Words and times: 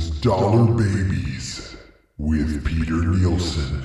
King's 0.00 0.20
Dollar 0.20 0.64
Babies 0.64 1.76
with 2.16 2.64
Peter 2.64 3.04
Nielsen. 3.04 3.82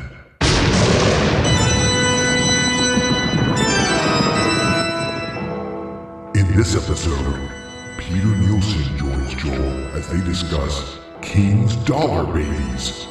In 6.36 6.56
this 6.56 6.74
episode, 6.78 7.51
Peter 7.98 8.28
Nielsen 8.28 8.98
joins 8.98 9.34
Joel 9.34 9.88
as 9.98 10.07
they 10.07 10.21
discuss 10.23 10.98
King's 11.21 11.75
Dollar 11.83 12.23
Babies. 12.32 13.04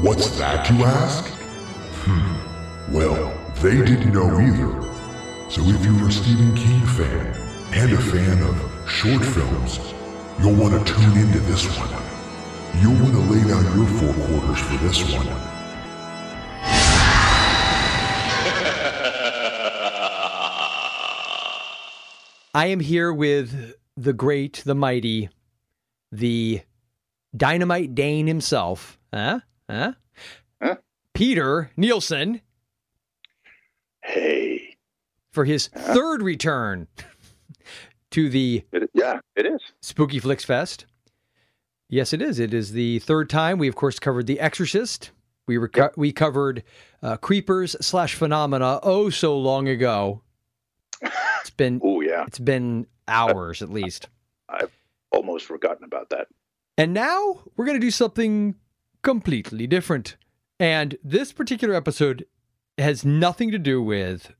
What's 0.00 0.38
that, 0.38 0.70
you 0.70 0.82
ask? 0.82 1.26
Hmm. 2.06 2.94
Well, 2.94 3.34
they 3.60 3.84
didn't 3.84 4.14
know 4.14 4.40
either. 4.40 5.50
So 5.50 5.60
if 5.60 5.84
you're 5.84 6.08
a 6.08 6.10
Stephen 6.10 6.54
King 6.54 6.86
fan 6.86 7.36
and 7.74 7.92
a 7.92 8.00
fan 8.00 8.40
of 8.40 8.90
short 8.90 9.22
films, 9.22 9.78
you'll 10.40 10.54
want 10.54 10.86
to 10.86 10.94
tune 10.94 11.18
into 11.18 11.40
this 11.40 11.66
one. 11.78 12.05
You'll 12.80 12.94
want 13.02 13.14
to 13.14 13.20
lay 13.20 13.42
down 13.48 13.64
your 13.76 13.86
four 13.86 14.12
quarters 14.26 14.60
for 14.60 14.76
this 14.84 15.02
one. 15.12 15.26
I 22.54 22.66
am 22.68 22.80
here 22.80 23.12
with 23.12 23.74
the 23.96 24.12
great, 24.14 24.62
the 24.64 24.74
mighty, 24.74 25.28
the 26.10 26.62
dynamite 27.36 27.94
Dane 27.94 28.26
himself. 28.26 28.98
Huh? 29.12 29.40
Huh? 29.68 29.92
Huh? 30.62 30.76
Peter 31.12 31.70
Nielsen 31.76 32.40
Hey. 34.02 34.76
for 35.32 35.44
his 35.44 35.68
third 35.68 36.22
return 36.22 36.86
to 38.12 38.30
the 38.30 38.64
It, 38.72 38.88
yeah, 38.94 39.20
it 39.34 39.44
is. 39.46 39.60
Spooky 39.82 40.18
Flix 40.18 40.44
Fest. 40.44 40.86
Yes, 41.88 42.12
it 42.12 42.20
is. 42.20 42.38
It 42.38 42.52
is 42.52 42.72
the 42.72 42.98
third 43.00 43.30
time. 43.30 43.58
We, 43.58 43.68
of 43.68 43.76
course, 43.76 43.98
covered 43.98 44.26
The 44.26 44.40
Exorcist. 44.40 45.10
We, 45.46 45.56
reco- 45.56 45.96
we 45.96 46.12
covered 46.12 46.64
uh, 47.02 47.16
Creepers 47.18 47.76
slash 47.80 48.14
Phenomena 48.14 48.80
oh 48.82 49.10
so 49.10 49.38
long 49.38 49.68
ago. 49.68 50.22
It's 51.40 51.50
been 51.50 51.80
Oh, 51.84 52.00
yeah. 52.00 52.24
it's 52.26 52.40
been 52.40 52.88
hours 53.06 53.62
at 53.62 53.70
least. 53.70 54.08
I've 54.48 54.76
almost 55.12 55.46
forgotten 55.46 55.84
about 55.84 56.10
that. 56.10 56.26
And 56.76 56.92
now 56.92 57.38
we're 57.56 57.64
going 57.66 57.78
to 57.78 57.86
do 57.86 57.92
something 57.92 58.56
completely 59.02 59.68
different. 59.68 60.16
And 60.58 60.98
this 61.04 61.32
particular 61.32 61.74
episode 61.74 62.26
has 62.78 63.04
nothing 63.04 63.52
to 63.52 63.58
do 63.60 63.80
with 63.80 64.32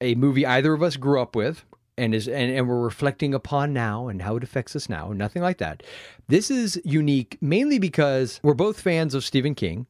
a 0.00 0.14
movie 0.14 0.46
either 0.46 0.72
of 0.72 0.84
us 0.84 0.96
grew 0.96 1.20
up 1.20 1.34
with 1.34 1.64
and 1.96 2.14
is 2.14 2.28
and, 2.28 2.50
and 2.50 2.68
we're 2.68 2.80
reflecting 2.80 3.34
upon 3.34 3.72
now 3.72 4.08
and 4.08 4.22
how 4.22 4.36
it 4.36 4.44
affects 4.44 4.74
us 4.74 4.88
now. 4.88 5.12
Nothing 5.12 5.42
like 5.42 5.58
that. 5.58 5.82
This 6.28 6.50
is 6.50 6.80
unique 6.84 7.38
mainly 7.40 7.78
because 7.78 8.40
we're 8.42 8.54
both 8.54 8.80
fans 8.80 9.14
of 9.14 9.24
Stephen 9.24 9.54
King. 9.54 9.86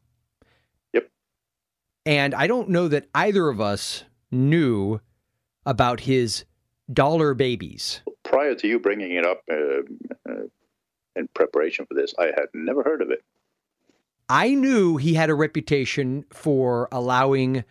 Yep. 0.93 1.09
And 2.07 2.35
I 2.35 2.47
don't 2.47 2.69
know 2.69 2.89
that 2.89 3.07
either 3.15 3.49
of 3.49 3.61
us 3.61 4.05
knew 4.31 5.01
about 5.67 6.01
his 6.01 6.45
dollar 6.93 7.35
babies. 7.35 8.01
Prior 8.25 8.55
to 8.55 8.69
you 8.69 8.79
bringing 8.79 9.13
it 9.13 9.25
up 9.25 9.43
uh, 9.51 10.31
uh, 10.31 10.45
in 11.17 11.29
preparation 11.35 11.87
for 11.87 11.95
this, 11.95 12.15
I 12.19 12.27
had 12.27 12.49
never 12.53 12.83
heard 12.83 13.03
of 13.03 13.11
it. 13.11 13.23
I 14.29 14.55
knew 14.55 14.97
he 14.97 15.15
had 15.15 15.31
a 15.31 15.35
reputation 15.35 16.25
for 16.31 16.89
allowing 16.91 17.65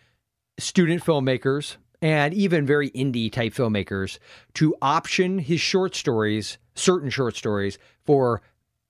student 0.60 1.04
filmmakers 1.04 1.78
and 2.04 2.34
even 2.34 2.66
very 2.66 2.92
indie 2.92 3.32
type 3.32 3.54
filmmakers 3.54 4.20
to 4.56 4.76
option 4.82 5.40
his 5.40 5.62
short 5.62 5.96
stories, 5.96 6.58
certain 6.76 7.10
short 7.10 7.36
stories, 7.36 7.80
for 8.06 8.42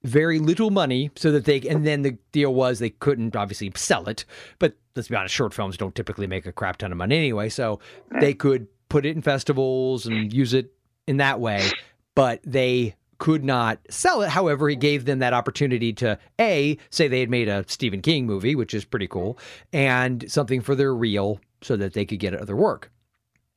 very 0.03 0.39
little 0.39 0.71
money 0.71 1.11
so 1.15 1.31
that 1.31 1.45
they 1.45 1.61
and 1.61 1.85
then 1.85 2.01
the 2.01 2.17
deal 2.31 2.53
was 2.53 2.79
they 2.79 2.89
couldn't 2.89 3.35
obviously 3.35 3.71
sell 3.75 4.09
it. 4.09 4.25
But 4.57 4.75
let's 4.95 5.07
be 5.07 5.15
honest 5.15 5.33
short 5.33 5.53
films 5.53 5.77
don't 5.77 5.93
typically 5.93 6.25
make 6.25 6.47
a 6.47 6.51
crap 6.51 6.77
ton 6.77 6.91
of 6.91 6.97
money 6.97 7.15
anyway 7.15 7.49
so 7.49 7.79
they 8.19 8.33
could 8.33 8.67
put 8.89 9.05
it 9.05 9.15
in 9.15 9.21
festivals 9.21 10.07
and 10.07 10.33
use 10.33 10.53
it 10.53 10.73
in 11.07 11.17
that 11.17 11.39
way. 11.39 11.69
But 12.15 12.41
they 12.43 12.95
could 13.19 13.43
not 13.43 13.79
sell 13.89 14.23
it. 14.23 14.29
However, 14.29 14.67
he 14.67 14.75
gave 14.75 15.05
them 15.05 15.19
that 15.19 15.33
opportunity 15.33 15.93
to 15.93 16.17
A, 16.41 16.77
say 16.89 17.07
they 17.07 17.19
had 17.19 17.29
made 17.29 17.47
a 17.47 17.63
Stephen 17.67 18.01
King 18.01 18.25
movie, 18.25 18.55
which 18.55 18.73
is 18.73 18.83
pretty 18.83 19.07
cool, 19.07 19.37
and 19.71 20.29
something 20.29 20.61
for 20.61 20.73
their 20.75 20.93
reel 20.93 21.39
so 21.61 21.77
that 21.77 21.93
they 21.93 22.05
could 22.05 22.19
get 22.19 22.35
other 22.35 22.55
work, 22.55 22.91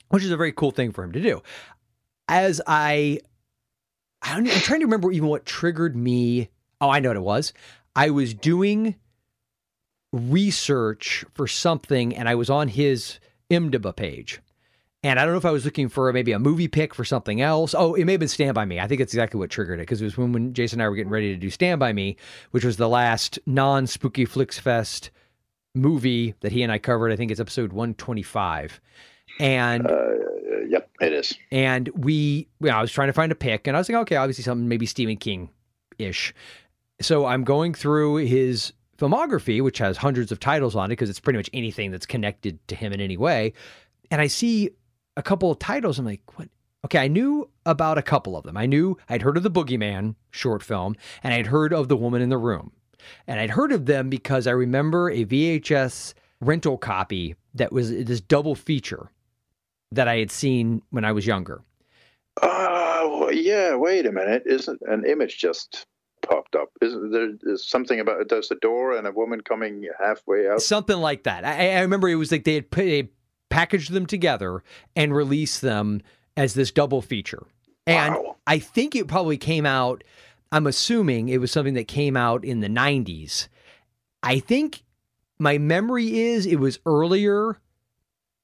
which 0.09 0.25
is 0.25 0.31
a 0.31 0.37
very 0.37 0.53
cool 0.53 0.71
thing 0.71 0.93
for 0.93 1.05
him 1.05 1.13
to 1.13 1.21
do. 1.21 1.43
As 2.29 2.61
I, 2.67 3.21
I 4.23 4.37
I'm 4.37 4.47
trying 4.47 4.81
to 4.81 4.87
remember 4.87 5.13
even 5.13 5.29
what 5.29 5.47
triggered 5.47 5.97
me. 5.97 6.49
Oh, 6.81 6.91
I 6.91 7.01
know 7.01 7.11
what 7.11 7.17
it 7.17 7.21
was. 7.21 7.53
I 7.95 8.11
was 8.11 8.35
doing 8.35 8.97
research 10.13 11.25
for 11.35 11.47
something 11.47 12.15
and 12.15 12.29
I 12.29 12.35
was 12.35 12.51
on 12.51 12.69
his 12.69 13.19
IMDb 13.51 13.95
page. 13.95 14.41
And 15.03 15.21
I 15.21 15.25
don't 15.25 15.35
know 15.35 15.39
if 15.39 15.45
I 15.45 15.53
was 15.53 15.65
looking 15.65 15.89
for 15.89 16.13
maybe 16.13 16.33
a 16.33 16.39
movie 16.39 16.67
pick 16.67 16.93
for 16.93 17.05
something 17.05 17.41
else. 17.41 17.75
Oh, 17.79 17.95
it 17.95 18.05
may 18.05 18.13
have 18.13 18.19
been 18.19 18.29
Stand 18.29 18.55
By 18.55 18.65
Me. 18.65 18.81
I 18.81 18.89
think 18.89 18.99
that's 18.99 19.13
exactly 19.13 19.39
what 19.39 19.51
triggered 19.51 19.79
it 19.79 19.83
because 19.83 20.01
it 20.01 20.05
was 20.05 20.19
when, 20.19 20.33
when 20.33 20.53
Jason 20.53 20.81
and 20.81 20.85
I 20.85 20.89
were 20.89 20.97
getting 20.97 21.13
ready 21.13 21.33
to 21.33 21.39
do 21.39 21.49
Stand 21.49 21.79
By 21.79 21.93
Me, 21.93 22.17
which 22.51 22.65
was 22.65 22.77
the 22.77 22.89
last 22.89 23.39
non 23.47 23.87
Spooky 23.87 24.25
Flix 24.25 24.59
Fest 24.59 25.11
movie 25.77 26.35
that 26.41 26.51
he 26.53 26.63
and 26.63 26.73
I 26.73 26.79
covered. 26.79 27.13
I 27.13 27.17
think 27.17 27.31
it's 27.31 27.41
episode 27.41 27.73
125. 27.73 28.81
And 29.39 29.87
Uh, 29.87 30.09
yep, 30.69 30.89
it 31.01 31.13
is. 31.13 31.37
and 31.53 31.89
we, 31.95 32.49
I 32.69 32.81
was 32.81 32.91
trying 32.93 33.09
to 33.09 33.13
find 33.13 33.31
a 33.31 33.37
pick, 33.37 33.67
and 33.67 33.77
I 33.77 33.81
was 33.81 33.89
like, 33.89 33.99
okay, 34.03 34.17
obviously 34.17 34.45
something 34.45 34.69
maybe 34.69 34.87
Stephen 34.87 35.17
King 35.17 35.51
ish. 35.99 36.33
So 37.01 37.27
I'm 37.27 37.45
going 37.45 37.75
through 37.75 38.17
his 38.17 38.73
filmography, 38.99 39.63
which 39.63 39.79
has 39.79 39.99
hundreds 39.99 40.33
of 40.33 40.41
titles 40.41 40.75
on 40.75 40.87
it 40.87 40.89
because 40.95 41.11
it's 41.11 41.21
pretty 41.21 41.39
much 41.39 41.51
anything 41.53 41.91
that's 41.91 42.07
connected 42.07 42.59
to 42.69 42.75
him 42.75 42.93
in 42.93 43.01
any 43.01 43.17
way. 43.19 43.53
And 44.11 44.21
I 44.23 44.27
see 44.29 44.71
a 45.17 45.23
couple 45.23 45.51
of 45.51 45.59
titles. 45.59 45.99
I'm 45.99 46.07
like, 46.07 46.23
what? 46.39 46.49
Okay, 46.87 46.99
I 47.01 47.09
knew 47.09 47.51
about 47.67 47.99
a 47.99 48.03
couple 48.03 48.37
of 48.37 48.45
them. 48.45 48.57
I 48.57 48.65
knew 48.67 48.97
I'd 49.09 49.21
heard 49.23 49.37
of 49.37 49.43
the 49.43 49.51
Boogeyman 49.51 50.15
short 50.31 50.63
film, 50.63 50.95
and 51.23 51.35
I'd 51.35 51.49
heard 51.49 51.73
of 51.73 51.89
The 51.89 51.97
Woman 51.97 52.23
in 52.23 52.29
the 52.29 52.39
Room. 52.39 52.71
And 53.27 53.41
I'd 53.41 53.51
heard 53.51 53.73
of 53.73 53.87
them 53.87 54.09
because 54.09 54.47
I 54.47 54.53
remember 54.53 55.11
a 55.11 55.25
VHS 55.25 56.15
rental 56.41 56.77
copy 56.79 57.35
that 57.55 57.73
was 57.73 57.91
this 57.91 58.21
double 58.21 58.55
feature 58.55 59.11
that 59.93 60.09
I 60.09 60.19
had 60.19 60.31
seen 60.31 60.83
when 60.91 61.05
I 61.05 61.13
was 61.13 61.27
younger. 61.27 61.63
Oh, 62.43 63.31
yeah, 63.33 63.77
wait 63.77 64.07
a 64.07 64.13
minute. 64.13 64.43
Isn't 64.47 64.81
an 64.83 65.05
image 65.07 65.39
just 65.39 65.87
popped 66.23 66.57
up? 66.57 66.69
Isn't 66.83 67.11
there 67.13 67.31
is 67.45 67.67
something 67.67 68.01
about 68.01 68.29
there's 68.29 68.51
a 68.51 68.57
door 68.57 68.97
and 68.97 69.07
a 69.07 69.13
woman 69.13 69.41
coming 69.41 69.89
halfway 69.99 70.49
out? 70.49 70.61
Something 70.61 70.99
like 70.99 71.23
that. 71.25 71.45
I, 71.45 71.73
I 71.77 71.81
remember 71.81 72.09
it 72.09 72.17
was 72.17 72.33
like 72.33 72.45
they 72.45 72.55
had 72.55 72.71
put, 72.71 72.85
they 72.85 73.11
packaged 73.49 73.93
them 73.93 74.07
together 74.07 74.63
and 74.95 75.15
released 75.15 75.63
them 75.63 76.03
as 76.37 76.55
this 76.55 76.71
double 76.71 77.01
feature. 77.01 77.47
And 77.87 78.15
Wow. 78.15 78.37
I 78.47 78.59
think 78.59 78.95
it 78.95 79.09
probably 79.09 79.39
came 79.39 79.65
out, 79.67 80.05
I'm 80.53 80.67
assuming 80.67 81.29
it 81.29 81.39
was 81.41 81.51
something 81.53 81.75
that 81.75 81.89
came 81.89 82.17
out 82.17 82.45
in 82.45 82.61
the 82.61 82.69
90s. 82.69 83.49
I 84.23 84.39
think 84.39 84.83
my 85.39 85.59
memory 85.59 86.19
is 86.21 86.47
it 86.47 86.57
was 86.61 86.79
earlier 86.87 87.59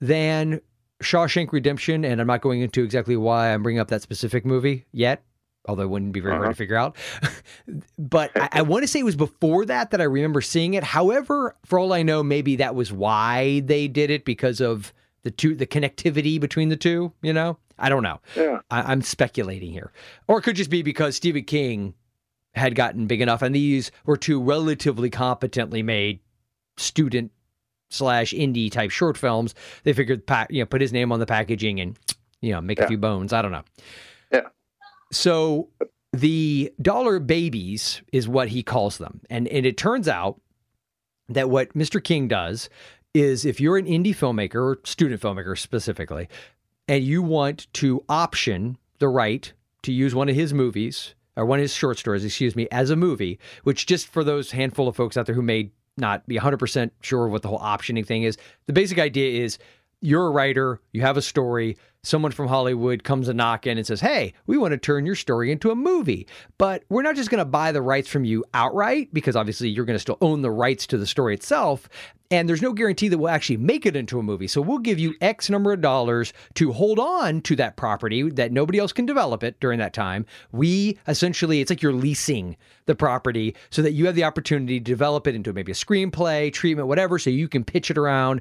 than 0.01 0.61
Shawshank 1.03 1.53
Redemption. 1.53 2.05
And 2.05 2.21
I'm 2.21 2.27
not 2.27 2.41
going 2.41 2.61
into 2.61 2.83
exactly 2.83 3.17
why 3.17 3.53
I'm 3.53 3.63
bringing 3.63 3.81
up 3.81 3.89
that 3.89 4.03
specific 4.03 4.45
movie 4.45 4.85
yet, 4.93 5.23
although 5.67 5.83
it 5.85 5.91
wouldn't 5.91 6.13
be 6.13 6.21
very 6.21 6.33
hard 6.35 6.45
Uh-huh. 6.45 6.53
to 6.53 6.57
figure 6.57 6.77
out. 6.77 6.97
but 7.99 8.31
I, 8.37 8.49
I 8.53 8.63
want 8.63 8.83
to 8.83 8.89
say 8.89 9.01
it 9.01 9.05
was 9.05 9.17
before 9.17 9.65
that 9.67 9.91
that 9.93 10.01
I 10.01 10.05
remember 10.05 10.41
seeing 10.41 10.75
it. 10.75 10.85
However, 10.85 11.57
for 11.65 11.79
all 11.79 11.93
I 11.93 12.03
know, 12.03 12.23
maybe 12.23 12.57
that 12.57 12.75
was 12.75 12.93
why 12.93 13.61
they 13.61 13.89
did 13.89 14.11
it 14.11 14.25
because 14.25 14.61
of 14.61 14.93
the 15.23 15.31
two, 15.31 15.55
the 15.55 15.67
connectivity 15.67 16.41
between 16.41 16.69
the 16.69 16.77
two. 16.77 17.13
You 17.23 17.33
know, 17.33 17.59
I 17.83 17.89
don't 17.89 18.03
know. 18.03 18.21
Yeah. 18.37 18.61
I, 18.71 18.93
I'm 18.93 19.03
speculating 19.03 19.73
here, 19.73 19.93
or 20.29 20.39
it 20.39 20.43
could 20.43 20.57
just 20.57 20.71
be 20.71 20.83
because 20.83 21.17
Stephen 21.17 21.45
King 21.45 21.95
had 22.55 22.75
gotten 22.75 23.07
big 23.07 23.21
enough, 23.21 23.43
and 23.43 23.55
these 23.55 23.91
were 24.07 24.17
two 24.17 24.43
relatively 24.43 25.11
competently 25.11 25.83
made 25.83 26.21
student 26.77 27.33
slash 27.91 28.33
indie 28.33 28.71
type 28.71 28.91
short 28.91 29.19
films. 29.19 29.55
They 29.85 29.93
figured, 29.93 30.27
pa- 30.27 30.47
you 30.49 30.63
know, 30.63 30.67
put 30.67 30.81
his 30.81 30.93
name 30.93 31.13
on 31.13 31.21
the 31.21 31.27
packaging 31.27 31.81
and 31.81 31.99
you 32.41 32.53
know 32.53 32.61
make 32.61 32.79
a 32.79 32.87
few 32.87 32.99
bones. 32.99 33.33
I 33.33 33.43
don't 33.43 33.53
know. 33.53 33.65
Yeah. 34.31 34.49
So 35.13 35.69
the 36.13 36.73
dollar 36.81 37.19
babies 37.19 38.03
is 38.13 38.29
what 38.29 38.49
he 38.49 38.63
calls 38.63 38.99
them, 38.99 39.21
and 39.29 39.49
and 39.49 39.67
it 39.67 39.77
turns 39.77 40.09
out 40.09 40.41
that 41.29 41.51
what 41.51 41.75
Mr. 41.75 42.03
King 42.03 42.29
does 42.29 42.69
is 43.15 43.45
if 43.45 43.61
you're 43.61 43.77
an 43.77 43.87
indie 43.87 44.15
filmmaker 44.17 44.55
or 44.57 44.81
student 44.85 45.21
filmmaker 45.21 45.59
specifically, 45.59 46.29
and 46.89 47.05
you 47.05 47.23
want 47.23 47.73
to 47.75 48.05
option 48.09 48.77
the 48.99 49.09
right 49.09 49.53
to 49.83 49.93
use 49.93 50.15
one 50.15 50.29
of 50.29 50.35
his 50.35 50.55
movies 50.55 51.15
or 51.37 51.47
one 51.47 51.59
of 51.59 51.63
his 51.63 51.75
short 51.75 51.99
stories, 51.99 52.25
excuse 52.25 52.55
me, 52.55 52.69
as 52.71 52.91
a 52.91 52.97
movie, 52.97 53.39
which 53.65 53.87
just 53.87 54.07
for 54.07 54.23
those 54.23 54.51
handful 54.51 54.89
of 54.89 54.97
folks 54.97 55.17
out 55.17 55.27
there 55.27 55.35
who 55.35 55.43
may 55.43 55.71
not 55.97 56.27
be 56.27 56.37
100% 56.37 56.91
sure 57.01 57.29
what 57.29 57.43
the 57.43 57.49
whole 57.49 57.59
optioning 57.59 58.07
thing 58.07 58.23
is, 58.23 58.37
the 58.67 58.73
basic 58.73 58.99
idea 58.99 59.43
is 59.43 59.59
you're 60.01 60.27
a 60.27 60.31
writer, 60.31 60.81
you 60.93 61.01
have 61.01 61.17
a 61.17 61.23
story, 61.23 61.77
someone 62.05 62.33
from 62.33 62.49
Hollywood 62.49 63.05
comes 63.05 63.29
a 63.29 63.35
knock 63.35 63.67
in 63.67 63.79
and 63.79 63.87
says, 63.87 64.01
Hey, 64.01 64.35
we 64.47 64.59
want 64.59 64.73
to 64.73 64.79
turn 64.79 65.07
your 65.07 65.15
story 65.15 65.53
into 65.53 65.71
a 65.71 65.77
movie. 65.77 66.27
But 66.59 66.83
we're 66.89 67.03
not 67.03 67.17
just 67.17 67.31
going 67.31 67.39
to 67.39 67.45
buy 67.45 67.71
the 67.71 67.83
rights 67.83 68.09
from 68.09 68.25
you 68.25 68.45
outright, 68.55 69.13
because 69.15 69.37
obviously 69.37 69.69
you're 69.69 69.85
going 69.85 69.95
to 69.95 70.01
still 70.01 70.19
own 70.21 70.43
the 70.43 70.51
rights 70.51 70.87
to 70.89 70.99
the 70.99 71.07
story 71.07 71.35
itself. 71.35 71.89
And 72.31 72.49
there's 72.49 72.63
no 72.63 72.73
guarantee 72.73 73.09
that 73.09 73.19
we'll 73.19 73.29
actually 73.29 73.59
make 73.59 73.85
it 73.85 73.95
into 73.95 74.19
a 74.19 74.23
movie. 74.23 74.49
So 74.49 74.63
we'll 74.63 74.79
give 74.79 74.99
you 74.99 75.15
X 75.21 75.51
number 75.51 75.73
of 75.73 75.83
dollars 75.83 76.33
to 76.55 76.73
hold 76.73 76.99
on 76.99 77.43
to 77.43 77.55
that 77.57 77.77
property 77.77 78.29
that 78.31 78.53
nobody 78.53 78.79
else 78.79 78.93
can 78.93 79.07
develop 79.07 79.45
it 79.45 79.61
during 79.61 79.79
that 79.81 79.93
time. 79.93 80.25
We 80.51 80.99
essentially, 81.07 81.61
it's 81.61 81.71
like 81.71 81.83
you're 81.83 81.93
leasing 81.93 82.57
the 82.87 82.95
property 82.95 83.55
so 83.71 83.83
that 83.83 83.93
you 83.93 84.07
have 84.07 84.15
the 84.15 84.25
opportunity 84.25 84.81
to 84.81 84.85
develop 84.85 85.27
it 85.27 85.35
into 85.35 85.53
maybe 85.53 85.73
a 85.73 85.75
screenplay, 85.75 86.53
treatment, 86.53 86.89
whatever, 86.89 87.19
so 87.19 87.29
you 87.29 87.49
can 87.49 87.65
pitch 87.65 87.91
it 87.91 87.99
around 87.99 88.41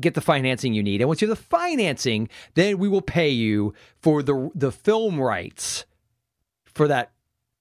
get 0.00 0.14
the 0.14 0.20
financing 0.20 0.74
you 0.74 0.82
need. 0.82 1.00
And 1.00 1.08
once 1.08 1.20
you 1.20 1.28
have 1.28 1.36
the 1.36 1.44
financing, 1.44 2.28
then 2.54 2.78
we 2.78 2.88
will 2.88 3.02
pay 3.02 3.28
you 3.28 3.74
for 4.00 4.22
the 4.22 4.50
the 4.54 4.72
film 4.72 5.20
rights 5.20 5.84
for 6.64 6.88
that 6.88 7.12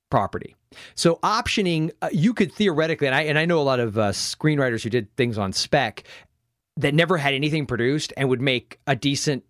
property. 0.10 0.56
So 0.96 1.16
optioning, 1.24 1.92
uh, 2.02 2.10
you 2.12 2.34
could 2.34 2.52
theoretically, 2.52 3.08
and 3.08 3.16
I 3.16 3.24
and 3.24 3.38
I 3.38 3.46
know 3.46 3.60
a 3.60 3.64
lot 3.64 3.80
of 3.80 3.98
uh, 3.98 4.12
screenwriters 4.12 4.84
who 4.84 4.90
did 4.90 5.16
things 5.16 5.38
on 5.38 5.54
spec 5.54 6.04
that 6.78 6.94
never 6.94 7.18
had 7.18 7.34
anything 7.34 7.66
produced 7.66 8.14
and 8.18 8.30
would 8.30 8.42
make 8.42 8.80
a 8.88 8.96
decent. 8.96 9.44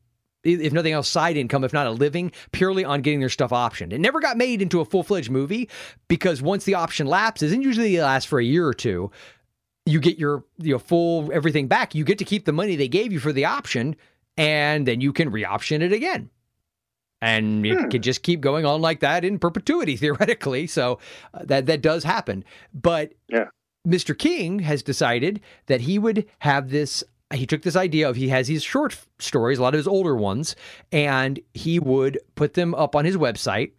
If 0.43 0.71
nothing 0.71 0.93
else, 0.93 1.09
side 1.09 1.35
income, 1.35 1.65
if 1.65 1.73
not 1.73 1.87
a 1.87 1.91
living, 1.91 2.31
purely 2.53 2.85
on 2.85 3.01
getting 3.01 3.19
their 3.19 3.27
stuff 3.27 3.49
optioned. 3.49 3.91
It 3.91 3.99
never 3.99 4.21
got 4.21 4.37
made 4.37 4.61
into 4.61 4.79
a 4.79 4.85
full 4.85 5.03
fledged 5.03 5.29
movie 5.29 5.67
because 6.07 6.41
once 6.41 6.63
the 6.63 6.75
option 6.75 7.05
lapses, 7.07 7.51
and 7.51 7.63
usually 7.63 7.95
it 7.97 8.01
lasts 8.01 8.29
for 8.29 8.39
a 8.39 8.45
year 8.45 8.65
or 8.65 8.73
two, 8.73 9.11
you 9.87 9.99
get 9.99 10.19
your 10.19 10.43
you 10.59 10.73
know, 10.73 10.79
full 10.79 11.31
everything 11.33 11.67
back. 11.67 11.95
You 11.95 12.03
get 12.03 12.17
to 12.19 12.25
keep 12.25 12.45
the 12.45 12.51
money 12.53 12.75
they 12.75 12.87
gave 12.87 13.11
you 13.13 13.19
for 13.19 13.33
the 13.33 13.45
option, 13.45 13.95
and 14.37 14.87
then 14.87 15.01
you 15.01 15.13
can 15.13 15.31
re-option 15.31 15.81
it 15.81 15.91
again. 15.93 16.29
And 17.21 17.65
it 17.65 17.77
Hmm. 17.79 17.89
could 17.89 18.03
just 18.03 18.21
keep 18.21 18.41
going 18.41 18.65
on 18.65 18.79
like 18.81 18.99
that 18.99 19.25
in 19.25 19.39
perpetuity, 19.39 19.95
theoretically. 20.03 20.67
So 20.67 20.99
uh, 21.33 21.45
that 21.45 21.65
that 21.65 21.81
does 21.81 22.03
happen. 22.03 22.43
But 22.73 23.13
Yeah. 23.29 23.45
Mr. 23.87 24.17
King 24.17 24.59
has 24.59 24.83
decided 24.83 25.39
that 25.67 25.81
he 25.81 25.97
would 25.97 26.25
have 26.39 26.69
this. 26.69 27.03
He 27.33 27.45
took 27.45 27.61
this 27.61 27.75
idea 27.75 28.09
of 28.09 28.15
he 28.17 28.27
has 28.29 28.47
these 28.47 28.63
short 28.63 28.97
stories, 29.19 29.57
a 29.59 29.61
lot 29.61 29.73
of 29.73 29.77
his 29.79 29.87
older 29.87 30.15
ones, 30.15 30.55
and 30.91 31.39
he 31.53 31.79
would 31.79 32.19
put 32.35 32.53
them 32.53 32.75
up 32.75 32.95
on 32.95 33.05
his 33.05 33.17
website. 33.17 33.71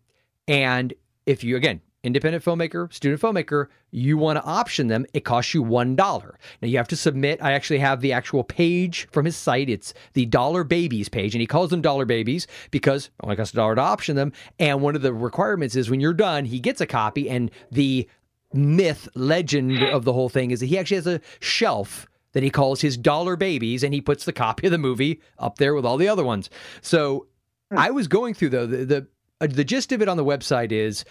And 0.47 0.93
if 1.27 1.45
you 1.45 1.57
again 1.57 1.81
independent 2.09 2.45
filmmaker, 2.45 2.93
student 2.93 3.21
filmmaker, 3.21 3.69
you 3.91 4.19
want 4.19 4.37
to 4.37 4.45
option 4.45 4.89
them, 4.89 5.07
it 5.15 5.25
costs 5.25 5.55
you 5.55 5.63
$1. 5.63 5.97
Now 5.97 6.69
you 6.69 6.77
have 6.77 6.89
to 6.89 6.97
submit. 6.97 7.43
I 7.43 7.53
actually 7.53 7.79
have 7.79 8.01
the 8.01 8.13
actual 8.13 8.43
page 8.43 9.07
from 9.13 9.25
his 9.25 9.37
site. 9.37 9.71
It's 9.71 9.95
the 10.15 10.27
Dollar 10.27 10.65
Babies 10.65 11.09
page, 11.09 11.35
and 11.35 11.41
he 11.41 11.47
calls 11.47 11.71
them 11.71 11.81
Dollar 11.81 12.05
Babies 12.05 12.47
because 12.71 13.07
it 13.07 13.13
only 13.23 13.37
costs 13.37 13.55
a 13.55 13.57
dollar 13.57 13.77
to 13.77 13.81
option 13.81 14.17
them. 14.17 14.33
And 14.59 14.83
one 14.83 14.97
of 14.97 15.03
the 15.03 15.15
requirements 15.15 15.77
is 15.77 15.89
when 15.89 16.01
you're 16.01 16.13
done, 16.13 16.45
he 16.45 16.59
gets 16.59 16.81
a 16.81 16.87
copy, 16.87 17.31
and 17.31 17.51
the 17.71 18.09
myth, 18.53 19.09
legend 19.15 19.83
of 19.83 20.05
the 20.05 20.13
whole 20.13 20.29
thing 20.29 20.51
is 20.51 20.61
that 20.61 20.67
he 20.67 20.79
actually 20.79 20.97
has 20.97 21.07
a 21.07 21.21
shelf 21.41 22.07
that 22.33 22.43
he 22.43 22.51
calls 22.51 22.81
his 22.81 22.97
Dollar 22.97 23.37
Babies, 23.37 23.83
and 23.83 23.95
he 23.95 24.01
puts 24.01 24.25
the 24.25 24.33
copy 24.33 24.67
of 24.67 24.71
the 24.71 24.79
movie 24.79 25.21
up 25.39 25.59
there 25.59 25.75
with 25.75 25.85
all 25.85 25.97
the 25.97 26.09
other 26.09 26.25
ones. 26.25 26.51
So 26.83 27.27
I 27.71 27.91
was 27.91 28.09
going 28.09 28.35
through 28.35 28.51
though 28.51 28.67
the 28.67 28.85
the, 28.85 29.07
uh, 29.41 29.47
the 29.47 29.65
gist 29.65 29.93
of 29.93 30.03
it 30.03 30.09
on 30.09 30.17
the 30.17 30.25
website 30.25 30.73
is 30.73 31.05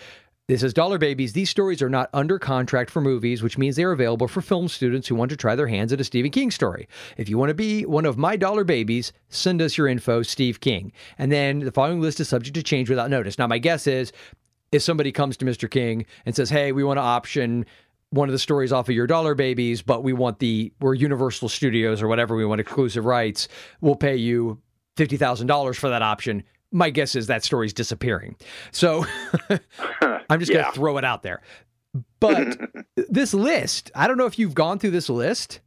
this 0.48 0.64
is 0.64 0.74
Dollar 0.74 0.98
Babies. 0.98 1.34
These 1.34 1.50
stories 1.50 1.82
are 1.82 1.90
not 1.90 2.10
under 2.14 2.40
contract 2.40 2.90
for 2.90 3.02
movies, 3.02 3.44
which 3.44 3.58
means 3.58 3.76
they 3.76 3.84
are 3.84 3.92
available 3.92 4.30
for 4.30 4.40
film 4.40 4.70
students 4.70 5.08
who 5.08 5.16
want 5.16 5.30
to 5.32 5.36
try 5.36 5.56
their 5.56 5.68
hands 5.68 5.92
at 5.92 6.00
a 6.00 6.06
Stephen 6.06 6.32
King 6.32 6.52
story. 6.52 6.88
If 7.18 7.28
you 7.28 7.38
want 7.38 7.50
to 7.50 7.54
be 7.54 7.86
one 7.86 8.06
of 8.06 8.18
my 8.18 8.38
Dollar 8.38 8.64
Babies, 8.64 9.12
send 9.28 9.62
us 9.62 9.78
your 9.78 9.90
info, 9.90 10.22
Steve 10.22 10.62
King. 10.62 10.94
And 11.18 11.34
then 11.34 11.60
the 11.60 11.72
following 11.72 12.00
list 12.00 12.22
is 12.22 12.30
subject 12.30 12.56
to 12.56 12.64
change 12.64 12.90
without 12.90 13.10
notice. 13.10 13.38
Now, 13.38 13.48
my 13.48 13.58
guess 13.58 13.88
is 13.88 14.14
if 14.72 14.82
somebody 14.82 15.12
comes 15.12 15.36
to 15.38 15.46
Mr. 15.46 15.70
King 15.70 16.06
and 16.26 16.34
says, 16.34 16.50
"Hey, 16.50 16.72
we 16.72 16.84
want 16.84 16.98
to 16.98 17.02
option 17.02 17.66
one 18.12 18.30
of 18.30 18.34
the 18.34 18.40
stories 18.40 18.72
off 18.72 18.88
of 18.88 18.96
your 18.96 19.06
Dollar 19.06 19.36
Babies, 19.36 19.82
but 19.82 20.02
we 20.02 20.14
want 20.14 20.40
the 20.40 20.72
we're 20.80 20.94
Universal 20.94 21.50
Studios 21.50 22.02
or 22.02 22.08
whatever, 22.08 22.38
we 22.38 22.46
want 22.46 22.62
exclusive 22.62 23.04
rights. 23.04 23.50
We'll 23.82 23.96
pay 23.96 24.16
you 24.16 24.62
fifty 24.96 25.18
thousand 25.18 25.48
dollars 25.48 25.78
for 25.78 25.90
that 25.90 26.02
option." 26.02 26.44
My 26.72 26.90
guess 26.90 27.16
is 27.16 27.28
that 27.28 27.44
story's 27.44 27.74
disappearing. 27.74 28.36
So 28.72 29.06
I'm 30.30 30.40
just 30.40 30.52
going 30.52 30.66
to 30.66 30.72
throw 30.72 30.98
it 30.98 31.06
out 31.06 31.24
there. 31.24 31.42
But 32.20 32.58
this 33.10 33.34
list, 33.34 33.92
I 33.96 34.08
don't 34.08 34.18
know 34.18 34.26
if 34.26 34.38
you've 34.38 34.56
gone 34.56 34.80
through 34.80 34.92
this 34.92 35.10
list. 35.10 35.62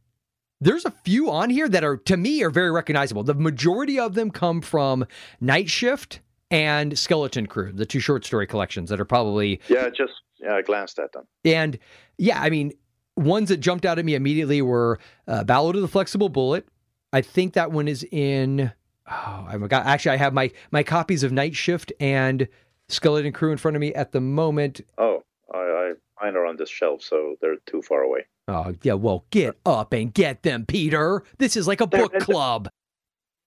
There's 0.59 0.85
a 0.85 0.91
few 0.91 1.31
on 1.31 1.49
here 1.49 1.67
that 1.67 1.83
are, 1.83 1.97
to 1.97 2.17
me, 2.17 2.43
are 2.43 2.51
very 2.51 2.71
recognizable. 2.71 3.23
The 3.23 3.33
majority 3.33 3.99
of 3.99 4.13
them 4.13 4.29
come 4.29 4.61
from 4.61 5.05
Night 5.39 5.69
Shift 5.69 6.19
and 6.51 6.97
Skeleton 6.99 7.47
Crew, 7.47 7.71
the 7.71 7.85
two 7.85 7.99
short 7.99 8.25
story 8.25 8.45
collections 8.45 8.89
that 8.91 9.01
are 9.01 9.05
probably 9.05 9.59
yeah, 9.69 9.89
just 9.89 10.13
yeah, 10.39 10.55
I 10.55 10.61
glanced 10.61 10.99
at 10.99 11.13
them. 11.13 11.25
and 11.45 11.79
yeah, 12.17 12.39
I 12.39 12.49
mean, 12.49 12.73
ones 13.15 13.49
that 13.49 13.57
jumped 13.57 13.85
out 13.85 13.97
at 13.97 14.05
me 14.05 14.13
immediately 14.13 14.61
were 14.61 14.99
uh, 15.27 15.43
Ballad 15.43 15.75
of 15.75 15.81
the 15.81 15.87
Flexible 15.87 16.29
Bullet. 16.29 16.67
I 17.13 17.21
think 17.21 17.53
that 17.53 17.71
one 17.71 17.87
is 17.87 18.05
in. 18.11 18.71
Oh, 19.11 19.45
I 19.47 19.57
got 19.67 19.85
actually. 19.85 20.13
I 20.13 20.17
have 20.17 20.33
my 20.33 20.51
my 20.71 20.83
copies 20.83 21.23
of 21.23 21.31
Night 21.31 21.55
Shift 21.55 21.91
and 21.99 22.47
Skeleton 22.87 23.33
Crew 23.33 23.51
in 23.51 23.57
front 23.57 23.75
of 23.75 23.81
me 23.81 23.93
at 23.93 24.13
the 24.13 24.21
moment. 24.21 24.81
Oh, 24.97 25.21
I, 25.53 25.57
I 25.57 25.93
mine 26.21 26.35
are 26.35 26.45
on 26.45 26.55
this 26.55 26.69
shelf, 26.69 27.01
so 27.01 27.35
they're 27.41 27.57
too 27.65 27.81
far 27.81 28.01
away. 28.01 28.25
Oh 28.47 28.73
yeah, 28.83 28.93
well, 28.93 29.25
get 29.29 29.57
up 29.65 29.91
and 29.93 30.13
get 30.13 30.43
them, 30.43 30.65
Peter. 30.65 31.23
This 31.39 31.57
is 31.57 31.67
like 31.67 31.81
a 31.81 31.85
They're 31.85 32.01
book 32.01 32.13
in 32.13 32.19
the- 32.19 32.25
club. 32.25 32.69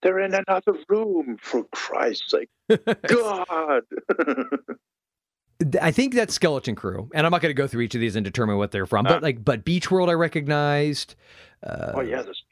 They're 0.03 0.21
in 0.21 0.35
another 0.35 0.75
room, 0.91 1.39
for 1.41 1.65
Christ's 1.73 2.31
sake. 2.31 2.51
God. 3.09 3.85
I 5.81 5.93
think 5.93 6.13
that's 6.15 6.35
Skeleton 6.35 6.75
Crew, 6.75 7.09
and 7.15 7.25
I'm 7.25 7.31
not 7.31 7.41
going 7.41 7.51
to 7.51 7.55
go 7.55 7.67
through 7.67 7.83
each 7.83 7.95
of 7.95 8.03
these 8.03 8.17
and 8.17 8.25
determine 8.25 8.59
what 8.59 8.71
they're 8.71 8.85
from. 8.85 9.07
Ah. 9.07 9.11
But 9.11 9.23
like, 9.23 9.43
but 9.43 9.65
Beach 9.65 9.91
World, 9.91 10.11
I 10.11 10.13
recognized. 10.13 11.15
Uh, 11.63 11.93
oh 11.95 12.01
yeah, 12.03 12.21
the 12.21 12.35
speech 12.35 12.43
roll 12.43 12.44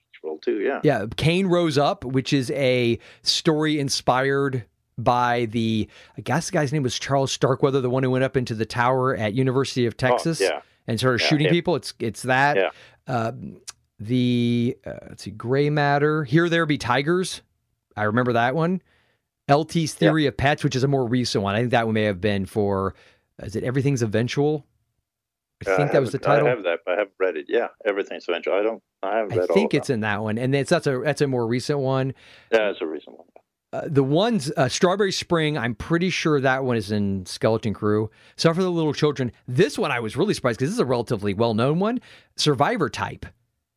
too. 0.42 0.60
Yeah. 0.60 0.80
Yeah, 0.84 1.06
Cain 1.16 1.46
Rose 1.46 1.78
Up, 1.78 2.04
which 2.04 2.32
is 2.32 2.50
a 2.50 2.98
story 3.22 3.78
inspired 3.80 4.64
by 4.98 5.46
the 5.46 5.88
I 6.18 6.20
guess 6.20 6.46
the 6.46 6.52
guy's 6.52 6.72
name 6.72 6.82
was 6.82 6.98
Charles 6.98 7.32
Starkweather, 7.32 7.80
the 7.80 7.88
one 7.90 8.02
who 8.02 8.10
went 8.10 8.24
up 8.24 8.36
into 8.36 8.54
the 8.54 8.66
tower 8.66 9.16
at 9.16 9.32
University 9.34 9.86
of 9.86 9.96
Texas 9.96 10.40
Oh, 10.40 10.44
yeah. 10.44 10.60
and 10.86 10.98
started 10.98 11.22
Yeah, 11.22 11.28
shooting 11.28 11.46
him. 11.46 11.52
people. 11.52 11.76
It's 11.76 11.94
it's 11.98 12.22
that. 12.22 12.56
Yeah. 12.56 12.70
Uh, 13.06 13.32
the 13.98 14.76
uh, 14.86 14.92
let's 15.10 15.22
see, 15.22 15.30
Gray 15.30 15.70
Matter. 15.70 16.24
Here 16.24 16.48
there 16.48 16.66
be 16.66 16.78
tigers. 16.78 17.40
I 17.96 18.04
remember 18.04 18.32
that 18.34 18.54
one. 18.54 18.82
LT's 19.48 19.94
Theory 19.94 20.26
of 20.26 20.36
Pets, 20.36 20.64
which 20.64 20.74
is 20.76 20.82
a 20.84 20.88
more 20.88 21.06
recent 21.06 21.42
one. 21.44 21.54
I 21.54 21.58
think 21.60 21.70
that 21.72 21.86
one 21.86 21.94
may 21.94 22.04
have 22.04 22.20
been 22.20 22.46
for. 22.46 22.94
Is 23.42 23.56
it 23.56 23.64
Everything's 23.64 24.02
Eventual? 24.02 24.64
I 25.68 25.74
I 25.74 25.76
think 25.76 25.92
that 25.92 26.00
was 26.00 26.12
the 26.12 26.18
title. 26.18 26.46
I 26.46 26.50
have 26.50 26.62
that. 26.64 26.80
but 26.84 26.94
I 26.94 26.98
haven't 26.98 27.14
read 27.18 27.36
it. 27.36 27.46
Yeah, 27.48 27.68
everything's 27.84 28.26
eventual. 28.28 28.54
I 28.54 28.62
don't. 28.62 28.82
I 29.02 29.18
haven't 29.18 29.32
I 29.32 29.36
read 29.36 29.40
all. 29.42 29.46
That. 29.48 29.52
I 29.52 29.54
think 29.54 29.74
it's 29.74 29.90
in 29.90 30.00
that 30.00 30.22
one, 30.22 30.38
and 30.38 30.54
it's 30.54 30.70
that's 30.70 30.86
a 30.86 30.98
that's 30.98 31.20
a 31.20 31.26
more 31.26 31.46
recent 31.46 31.78
one. 31.78 32.14
Yeah, 32.52 32.70
it's 32.70 32.80
a 32.80 32.86
recent 32.86 33.18
one. 33.18 33.26
Uh, 33.74 33.82
the 33.86 34.02
ones 34.02 34.52
uh, 34.58 34.68
Strawberry 34.68 35.12
Spring, 35.12 35.56
I'm 35.56 35.74
pretty 35.74 36.10
sure 36.10 36.40
that 36.40 36.62
one 36.64 36.76
is 36.76 36.92
in 36.92 37.24
Skeleton 37.24 37.72
Crew. 37.72 38.10
Suffer 38.36 38.62
the 38.62 38.70
Little 38.70 38.92
Children, 38.92 39.32
this 39.48 39.78
one 39.78 39.90
I 39.90 39.98
was 39.98 40.14
really 40.14 40.34
surprised 40.34 40.58
because 40.58 40.70
this 40.70 40.74
is 40.74 40.80
a 40.80 40.84
relatively 40.84 41.32
well 41.32 41.54
known 41.54 41.78
one. 41.78 42.00
Survivor 42.36 42.90
Type. 42.90 43.24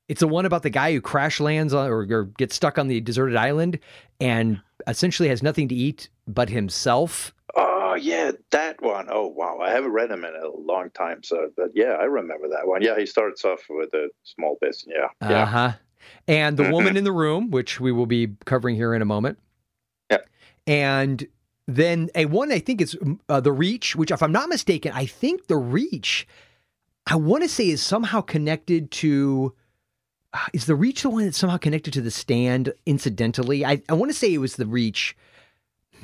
It's 0.07 0.19
the 0.19 0.27
one 0.27 0.45
about 0.45 0.63
the 0.63 0.69
guy 0.69 0.91
who 0.91 1.01
crash 1.01 1.39
lands 1.39 1.73
on 1.73 1.87
or, 1.87 2.05
or 2.11 2.25
gets 2.25 2.55
stuck 2.55 2.77
on 2.77 2.87
the 2.87 2.99
deserted 3.01 3.35
island 3.37 3.79
and 4.19 4.61
essentially 4.87 5.29
has 5.29 5.41
nothing 5.41 5.67
to 5.69 5.75
eat 5.75 6.09
but 6.27 6.49
himself. 6.49 7.33
Oh 7.95 7.97
yeah, 7.97 8.31
that 8.51 8.81
one. 8.81 9.07
Oh 9.09 9.27
wow, 9.27 9.59
I 9.61 9.69
haven't 9.71 9.91
read 9.91 10.11
him 10.11 10.25
in 10.25 10.35
a 10.35 10.49
long 10.49 10.89
time. 10.91 11.23
So, 11.23 11.49
but 11.55 11.67
yeah, 11.73 11.93
I 11.99 12.03
remember 12.03 12.47
that 12.49 12.67
one. 12.67 12.81
Yeah, 12.81 12.97
he 12.97 13.05
starts 13.05 13.45
off 13.45 13.61
with 13.69 13.93
a 13.93 14.09
small 14.23 14.57
bit. 14.59 14.75
Yeah, 14.85 15.07
yeah. 15.29 15.43
Uh 15.43 15.45
huh. 15.45 15.71
And 16.27 16.57
the 16.57 16.63
Mhm. 16.63 16.71
woman 16.71 16.97
in 16.97 17.03
the 17.03 17.11
room, 17.11 17.51
which 17.51 17.79
we 17.79 17.91
will 17.91 18.05
be 18.05 18.29
covering 18.45 18.75
here 18.75 18.93
in 18.93 19.01
a 19.01 19.05
moment. 19.05 19.39
Yeah. 20.11 20.19
And 20.67 21.25
then 21.67 22.09
a 22.15 22.25
one 22.25 22.51
I 22.51 22.59
think 22.59 22.81
is 22.81 22.97
uh, 23.29 23.39
the 23.39 23.51
Reach, 23.51 23.95
which 23.95 24.11
if 24.11 24.21
I'm 24.21 24.31
not 24.31 24.49
mistaken, 24.49 24.91
I 24.93 25.05
think 25.05 25.47
the 25.47 25.57
Reach, 25.57 26.27
I 27.07 27.15
want 27.15 27.43
to 27.43 27.49
say 27.49 27.69
is 27.69 27.81
somehow 27.81 28.21
connected 28.21 28.91
to. 28.91 29.53
uh, 30.33 30.39
Is 30.53 30.65
the 30.65 30.75
Reach 30.75 31.01
the 31.03 31.09
one 31.09 31.23
that's 31.23 31.37
somehow 31.37 31.57
connected 31.57 31.93
to 31.93 32.01
the 32.01 32.11
Stand 32.11 32.73
incidentally? 32.85 33.63
I, 33.65 33.81
I 33.89 33.93
want 33.93 34.11
to 34.11 34.17
say 34.17 34.33
it 34.33 34.39
was 34.39 34.57
the 34.57 34.65
Reach. 34.67 35.15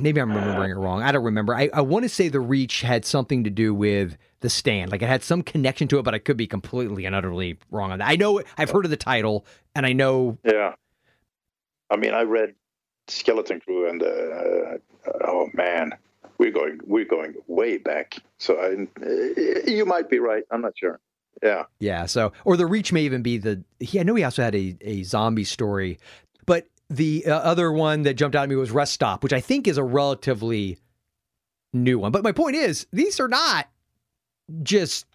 Maybe 0.01 0.19
I'm 0.19 0.31
remembering 0.31 0.71
it 0.71 0.75
wrong. 0.75 1.03
I 1.03 1.11
don't 1.11 1.23
remember. 1.23 1.55
I, 1.55 1.69
I 1.73 1.81
want 1.81 2.03
to 2.03 2.09
say 2.09 2.27
the 2.27 2.39
Reach 2.39 2.81
had 2.81 3.05
something 3.05 3.43
to 3.43 3.49
do 3.49 3.73
with 3.73 4.17
the 4.41 4.49
Stand. 4.49 4.91
Like 4.91 5.01
it 5.01 5.07
had 5.07 5.23
some 5.23 5.43
connection 5.43 5.87
to 5.89 5.99
it, 5.99 6.03
but 6.03 6.13
I 6.13 6.19
could 6.19 6.37
be 6.37 6.47
completely 6.47 7.05
and 7.05 7.15
utterly 7.15 7.57
wrong 7.69 7.91
on 7.91 7.99
that. 7.99 8.09
I 8.09 8.15
know 8.15 8.41
I've 8.57 8.69
heard 8.69 8.85
of 8.85 8.91
the 8.91 8.97
title, 8.97 9.45
and 9.75 9.85
I 9.85 9.93
know 9.93 10.37
Yeah. 10.43 10.73
I 11.89 11.97
mean, 11.97 12.13
I 12.13 12.21
read 12.21 12.55
Skeleton 13.07 13.59
Crew, 13.59 13.89
and 13.89 14.01
uh, 14.01 14.05
uh, 14.05 14.77
oh 15.25 15.49
man, 15.53 15.93
we're 16.37 16.51
going 16.51 16.79
we're 16.85 17.05
going 17.05 17.35
way 17.47 17.77
back. 17.77 18.15
So 18.37 18.57
I, 18.57 18.87
uh, 19.05 19.69
you 19.69 19.85
might 19.85 20.09
be 20.09 20.19
right. 20.19 20.43
I'm 20.51 20.61
not 20.61 20.73
sure. 20.77 20.99
Yeah. 21.43 21.63
Yeah. 21.79 22.05
So, 22.05 22.33
or 22.45 22.57
the 22.57 22.65
reach 22.65 22.93
may 22.93 23.01
even 23.01 23.21
be 23.21 23.37
the. 23.37 23.63
He, 23.79 23.99
I 23.99 24.03
know 24.03 24.15
he 24.15 24.23
also 24.23 24.43
had 24.43 24.55
a, 24.55 24.77
a 24.81 25.03
zombie 25.03 25.43
story, 25.43 25.99
The 26.91 27.25
uh, 27.25 27.35
other 27.35 27.71
one 27.71 28.03
that 28.03 28.15
jumped 28.15 28.35
out 28.35 28.43
at 28.43 28.49
me 28.49 28.55
was 28.55 28.69
Rest 28.69 28.93
Stop, 28.93 29.23
which 29.23 29.33
I 29.33 29.39
think 29.39 29.67
is 29.67 29.77
a 29.77 29.83
relatively 29.83 30.77
new 31.73 31.97
one. 31.97 32.11
But 32.11 32.23
my 32.23 32.33
point 32.33 32.55
is, 32.55 32.85
these 32.91 33.19
are 33.19 33.27
not 33.27 33.69
just 34.61 35.05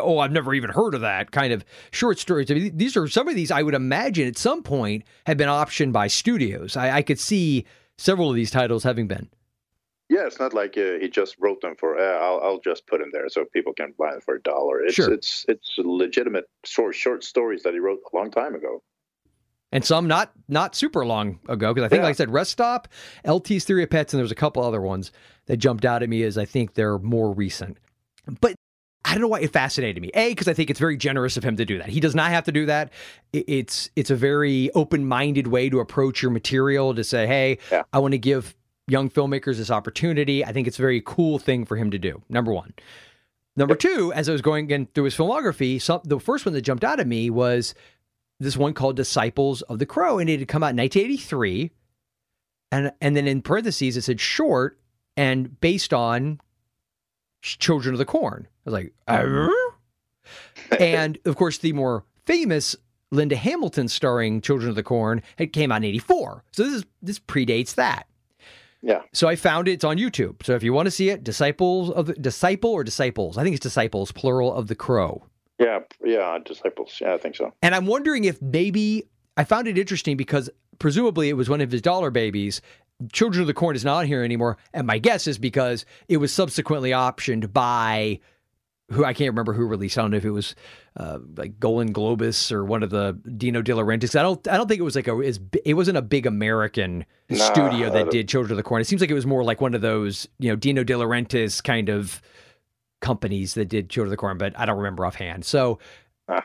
oh, 0.00 0.18
I've 0.18 0.32
never 0.32 0.52
even 0.54 0.70
heard 0.70 0.94
of 0.94 1.00
that 1.02 1.30
kind 1.30 1.52
of 1.52 1.64
short 1.90 2.18
stories. 2.18 2.50
I 2.50 2.54
mean, 2.54 2.76
these 2.76 2.96
are 2.96 3.08
some 3.08 3.28
of 3.28 3.34
these 3.34 3.50
I 3.50 3.62
would 3.62 3.74
imagine 3.74 4.26
at 4.26 4.36
some 4.36 4.62
point 4.62 5.04
have 5.26 5.36
been 5.36 5.48
optioned 5.48 5.92
by 5.92 6.08
studios. 6.08 6.76
I, 6.76 6.96
I 6.96 7.02
could 7.02 7.18
see 7.18 7.64
several 7.98 8.28
of 8.30 8.36
these 8.36 8.50
titles 8.50 8.82
having 8.82 9.06
been. 9.06 9.28
Yeah, 10.08 10.26
it's 10.26 10.38
not 10.38 10.54
like 10.54 10.76
uh, 10.78 10.98
he 11.00 11.08
just 11.08 11.36
wrote 11.40 11.60
them 11.60 11.74
for. 11.76 11.98
Uh, 11.98 12.18
I'll, 12.18 12.40
I'll 12.40 12.60
just 12.60 12.86
put 12.86 13.00
them 13.00 13.10
there 13.12 13.28
so 13.28 13.44
people 13.52 13.72
can 13.72 13.92
buy 13.98 14.12
them 14.12 14.20
for 14.20 14.36
a 14.36 14.42
dollar. 14.42 14.80
It's 14.82 14.94
Sure. 14.94 15.12
it's 15.12 15.44
it's 15.48 15.74
legitimate 15.78 16.44
short 16.64 16.94
short 16.94 17.24
stories 17.24 17.62
that 17.64 17.72
he 17.72 17.80
wrote 17.80 17.98
a 18.12 18.16
long 18.16 18.30
time 18.30 18.54
ago. 18.54 18.82
And 19.72 19.84
some 19.84 20.06
not 20.06 20.32
not 20.48 20.74
super 20.74 21.04
long 21.04 21.38
ago 21.48 21.74
because 21.74 21.86
I 21.86 21.88
think, 21.88 22.00
Yeah. 22.00 22.04
like 22.04 22.14
I 22.14 22.16
said, 22.16 22.30
Rest 22.32 22.52
Stop, 22.52 22.88
LT's 23.24 23.64
Theory 23.64 23.82
of 23.82 23.90
Pets, 23.90 24.12
and 24.14 24.18
there's 24.20 24.30
a 24.32 24.36
couple 24.36 24.62
other 24.62 24.80
ones 24.80 25.12
that 25.46 25.56
jumped 25.58 25.84
out 25.84 26.02
at 26.02 26.08
me 26.08 26.22
as 26.22 26.38
I 26.38 26.44
think 26.44 26.74
they're 26.74 26.98
more 26.98 27.32
recent. 27.32 27.78
But 28.40 28.54
I 29.04 29.12
don't 29.12 29.20
know 29.20 29.28
why 29.28 29.40
it 29.40 29.52
fascinated 29.52 30.02
me. 30.02 30.10
A, 30.14 30.30
because 30.30 30.48
I 30.48 30.52
think 30.52 30.68
it's 30.68 30.80
very 30.80 30.96
generous 30.96 31.36
of 31.36 31.44
him 31.44 31.56
to 31.58 31.64
do 31.64 31.78
that. 31.78 31.88
He 31.88 32.00
does 32.00 32.14
not 32.16 32.30
have 32.30 32.44
to 32.44 32.52
do 32.52 32.66
that. 32.66 32.92
It's 33.32 33.88
it's 33.96 34.10
a 34.10 34.16
very 34.16 34.70
open 34.72 35.06
minded 35.06 35.46
way 35.48 35.68
to 35.70 35.78
approach 35.80 36.22
your 36.22 36.30
material 36.32 36.94
to 36.94 37.04
say, 37.04 37.26
hey, 37.26 37.58
Yeah. 37.70 37.82
I 37.92 37.98
want 38.00 38.12
to 38.12 38.18
give 38.18 38.56
young 38.88 39.10
filmmakers 39.10 39.56
this 39.58 39.70
opportunity. 39.70 40.44
I 40.44 40.52
think 40.52 40.66
it's 40.68 40.78
a 40.78 40.82
very 40.82 41.02
cool 41.04 41.38
thing 41.38 41.64
for 41.64 41.76
him 41.76 41.90
to 41.90 41.98
do. 41.98 42.22
Number 42.28 42.52
one. 42.52 42.72
Number 43.58 43.74
two, 43.74 44.12
as 44.12 44.28
I 44.28 44.32
was 44.32 44.42
going 44.42 44.86
through 44.94 45.04
his 45.04 45.14
filmography, 45.16 45.80
some, 45.80 46.00
the 46.04 46.20
first 46.20 46.44
one 46.44 46.52
that 46.52 46.60
jumped 46.60 46.84
out 46.84 47.00
at 47.00 47.06
me 47.06 47.30
was 47.30 47.74
this 48.38 48.56
one 48.56 48.74
called 48.74 48.96
Disciples 48.96 49.62
of 49.62 49.78
the 49.78 49.86
Crow, 49.86 50.18
and 50.18 50.28
it 50.28 50.40
had 50.40 50.48
come 50.48 50.62
out 50.62 50.70
in 50.70 50.76
1983. 50.76 51.70
And 52.72 52.92
and 53.00 53.16
then 53.16 53.28
in 53.28 53.42
parentheses 53.42 53.96
it 53.96 54.02
said 54.02 54.20
short 54.20 54.78
and 55.16 55.60
based 55.60 55.94
on 55.94 56.40
Children 57.42 57.94
of 57.94 57.98
the 57.98 58.04
Corn. 58.04 58.48
I 58.66 58.70
was 58.70 58.72
like, 58.72 58.92
"Uh?" 59.06 59.48
and 60.80 61.18
of 61.24 61.36
course, 61.36 61.58
the 61.58 61.72
more 61.72 62.04
famous 62.24 62.74
Linda 63.12 63.36
Hamilton 63.36 63.88
starring 63.88 64.40
Children 64.40 64.70
of 64.70 64.74
the 64.74 64.82
Corn 64.82 65.22
had 65.36 65.52
came 65.52 65.70
out 65.70 65.76
in 65.76 65.84
84. 65.84 66.44
So 66.52 66.64
this 66.64 66.72
is 66.72 66.84
this 67.02 67.18
predates 67.18 67.74
that. 67.76 68.06
Yeah. 68.82 69.02
So 69.12 69.28
I 69.28 69.36
found 69.36 69.68
it. 69.68 69.72
It's 69.72 69.84
on 69.84 69.96
YouTube. 69.96 70.44
So 70.44 70.54
if 70.54 70.62
you 70.62 70.72
want 70.72 70.86
to 70.86 70.90
see 70.90 71.08
it, 71.08 71.24
Disciples 71.24 71.90
of 71.90 72.06
the 72.06 72.14
Disciple 72.14 72.70
or 72.70 72.84
Disciples, 72.84 73.38
I 73.38 73.42
think 73.42 73.54
it's 73.54 73.62
Disciples, 73.62 74.12
plural 74.12 74.52
of 74.52 74.66
the 74.66 74.74
Crow. 74.74 75.24
Yeah, 75.58 75.80
yeah, 76.04 76.38
disciples. 76.44 76.98
Yeah, 77.00 77.14
I 77.14 77.18
think 77.18 77.36
so. 77.36 77.52
And 77.62 77.74
I'm 77.74 77.86
wondering 77.86 78.24
if 78.24 78.40
maybe 78.42 79.04
I 79.36 79.44
found 79.44 79.68
it 79.68 79.78
interesting 79.78 80.16
because 80.16 80.50
presumably 80.78 81.28
it 81.28 81.34
was 81.34 81.48
one 81.48 81.60
of 81.60 81.70
his 81.70 81.82
dollar 81.82 82.10
babies. 82.10 82.60
Children 83.12 83.42
of 83.42 83.46
the 83.46 83.54
Corn 83.54 83.76
is 83.76 83.84
not 83.84 84.06
here 84.06 84.22
anymore. 84.22 84.58
And 84.72 84.86
my 84.86 84.98
guess 84.98 85.26
is 85.26 85.38
because 85.38 85.84
it 86.08 86.18
was 86.18 86.32
subsequently 86.32 86.90
optioned 86.90 87.52
by 87.52 88.20
who 88.90 89.04
I 89.04 89.12
can't 89.12 89.30
remember 89.30 89.52
who 89.52 89.66
released. 89.66 89.98
I 89.98 90.02
don't 90.02 90.12
know 90.12 90.16
if 90.16 90.24
it 90.24 90.30
was 90.30 90.54
uh, 90.96 91.18
like 91.36 91.58
Golan 91.58 91.92
Globus 91.92 92.52
or 92.52 92.64
one 92.64 92.82
of 92.82 92.90
the 92.90 93.18
Dino 93.36 93.60
De 93.60 93.72
Laurentiis. 93.72 94.18
I 94.18 94.22
don't. 94.22 94.46
I 94.48 94.56
don't 94.56 94.68
think 94.68 94.78
it 94.78 94.84
was 94.84 94.94
like 94.94 95.08
a. 95.08 95.18
It 95.64 95.74
wasn't 95.74 95.96
a 95.96 96.02
big 96.02 96.24
American 96.26 97.04
Nah, 97.28 97.38
studio 97.38 97.90
that 97.90 98.10
did 98.10 98.28
Children 98.28 98.52
of 98.52 98.56
the 98.56 98.62
Corn. 98.62 98.80
It 98.80 98.86
seems 98.86 99.00
like 99.00 99.10
it 99.10 99.14
was 99.14 99.26
more 99.26 99.42
like 99.42 99.60
one 99.60 99.74
of 99.74 99.80
those 99.80 100.28
you 100.38 100.50
know 100.50 100.56
Dino 100.56 100.84
De 100.84 100.94
Laurentiis 100.94 101.62
kind 101.62 101.88
of 101.88 102.22
companies 103.00 103.54
that 103.54 103.66
did 103.66 103.90
Children 103.90 104.08
of 104.08 104.10
the 104.12 104.16
Corn, 104.16 104.38
but 104.38 104.58
I 104.58 104.66
don't 104.66 104.78
remember 104.78 105.06
offhand. 105.06 105.44
So. 105.44 105.78
Ah. 106.28 106.44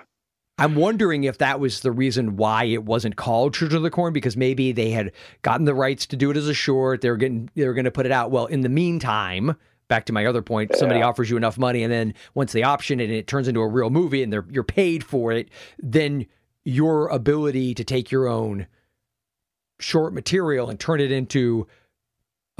I'm 0.58 0.75
wondering 0.75 1.24
if 1.24 1.39
that 1.39 1.60
was 1.60 1.79
the 1.79 1.91
reason 1.91 2.36
why 2.36 2.65
it 2.65 2.84
wasn't 2.84 3.15
called 3.15 3.55
Children 3.55 3.77
of 3.77 3.84
the 3.84 3.89
Corn 3.89 4.13
because 4.13 4.38
maybe 4.38 4.72
they 4.72 4.91
had 4.91 5.12
gotten 5.41 5.65
the 5.65 5.74
rights 5.74 6.05
to 6.08 6.15
do 6.15 6.29
it 6.29 6.38
as 6.38 6.48
a 6.48 6.53
short. 6.53 7.01
They 7.01 7.10
were 7.10 7.17
getting 7.17 7.50
they 7.55 7.65
were 7.65 7.74
going 7.74 7.86
to 7.86 7.91
put 7.91 8.05
it 8.05 8.12
out. 8.12 8.29
Well, 8.29 8.46
in 8.46 8.62
the 8.62 8.70
meantime, 8.70 9.55
back 9.88 10.05
to 10.05 10.13
my 10.13 10.25
other 10.27 10.43
point, 10.43 10.75
somebody 10.75 11.01
offers 11.01 11.31
you 11.31 11.38
enough 11.38 11.58
money, 11.58 11.81
and 11.81 11.91
then 11.91 12.13
once 12.36 12.51
they 12.51 12.62
option 12.62 13.00
it 13.00 13.05
and 13.05 13.13
it 13.13 13.25
turns 13.25 13.48
into 13.48 13.60
a 13.60 13.67
real 13.67 13.89
movie 13.89 14.22
and 14.22 14.31
they're 14.31 14.46
you're 14.51 14.63
paid 14.63 15.03
for 15.03 15.31
it, 15.31 15.50
then 15.79 16.27
your 16.63 17.08
ability 17.08 17.74
to 17.74 17.84
take 17.84 18.12
your 18.12 18.27
own 18.27 18.67
short 19.79 20.13
material 20.13 20.70
and 20.70 20.79
turn 20.79 21.00
it 21.00 21.12
into 21.12 21.67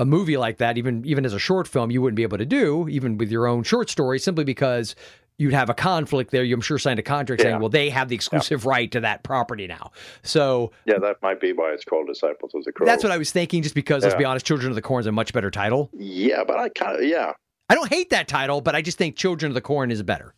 a 0.01 0.05
movie 0.05 0.36
like 0.36 0.58
that, 0.58 0.77
even 0.79 1.05
even 1.05 1.25
as 1.25 1.34
a 1.34 1.39
short 1.39 1.67
film, 1.67 1.91
you 1.91 2.01
wouldn't 2.01 2.15
be 2.17 2.24
able 2.24 2.39
to 2.39 2.46
do, 2.46 2.89
even 2.89 3.17
with 3.20 3.31
your 3.31 3.46
own 3.46 3.62
short 3.63 3.88
story, 3.89 4.17
simply 4.17 4.43
because 4.43 4.96
you'd 5.38 5.53
have 5.53 5.70
a 5.70 5.74
conflict 5.75 6.31
there. 6.31 6.43
You, 6.43 6.55
I'm 6.55 6.62
sure, 6.62 6.79
signed 6.79 7.00
a 7.00 7.03
contract 7.03 7.41
saying, 7.43 7.60
well, 7.60 7.70
they 7.70 7.89
have 7.89 8.10
the 8.10 8.15
exclusive 8.15 8.65
right 8.65 8.91
to 8.91 9.00
that 9.01 9.22
property 9.24 9.67
now. 9.67 9.91
So 10.24 10.72
Yeah, 10.86 10.98
that 11.00 11.17
might 11.22 11.39
be 11.39 11.53
why 11.53 11.72
it's 11.72 11.86
called 11.86 12.08
Disciples 12.08 12.51
of 12.55 12.63
the 12.63 12.72
Crow. 12.72 12.86
that's 12.88 13.03
what 13.03 13.12
I 13.12 13.17
was 13.17 13.31
thinking, 13.31 13.62
just 13.63 13.75
because, 13.75 14.03
let's 14.03 14.15
be 14.15 14.25
honest, 14.25 14.46
Children 14.46 14.72
of 14.72 14.75
the 14.75 14.81
Corn 14.81 15.01
is 15.01 15.08
a 15.08 15.12
much 15.12 15.34
better 15.34 15.51
title. 15.51 15.89
Yeah, 15.93 16.43
but 16.46 16.58
I 16.58 16.70
kind 16.70 16.98
of 16.98 17.03
yeah, 17.08 17.34
I 17.70 17.75
don't 17.75 17.89
hate 17.89 18.10
that 18.10 18.27
title, 18.27 18.62
but 18.62 18.75
I 18.75 18.81
just 18.81 18.98
think 18.98 19.15
Children 19.15 19.51
of 19.51 19.53
the 19.53 19.62
Corn 19.62 19.91
is 19.91 20.01
better. 20.03 20.34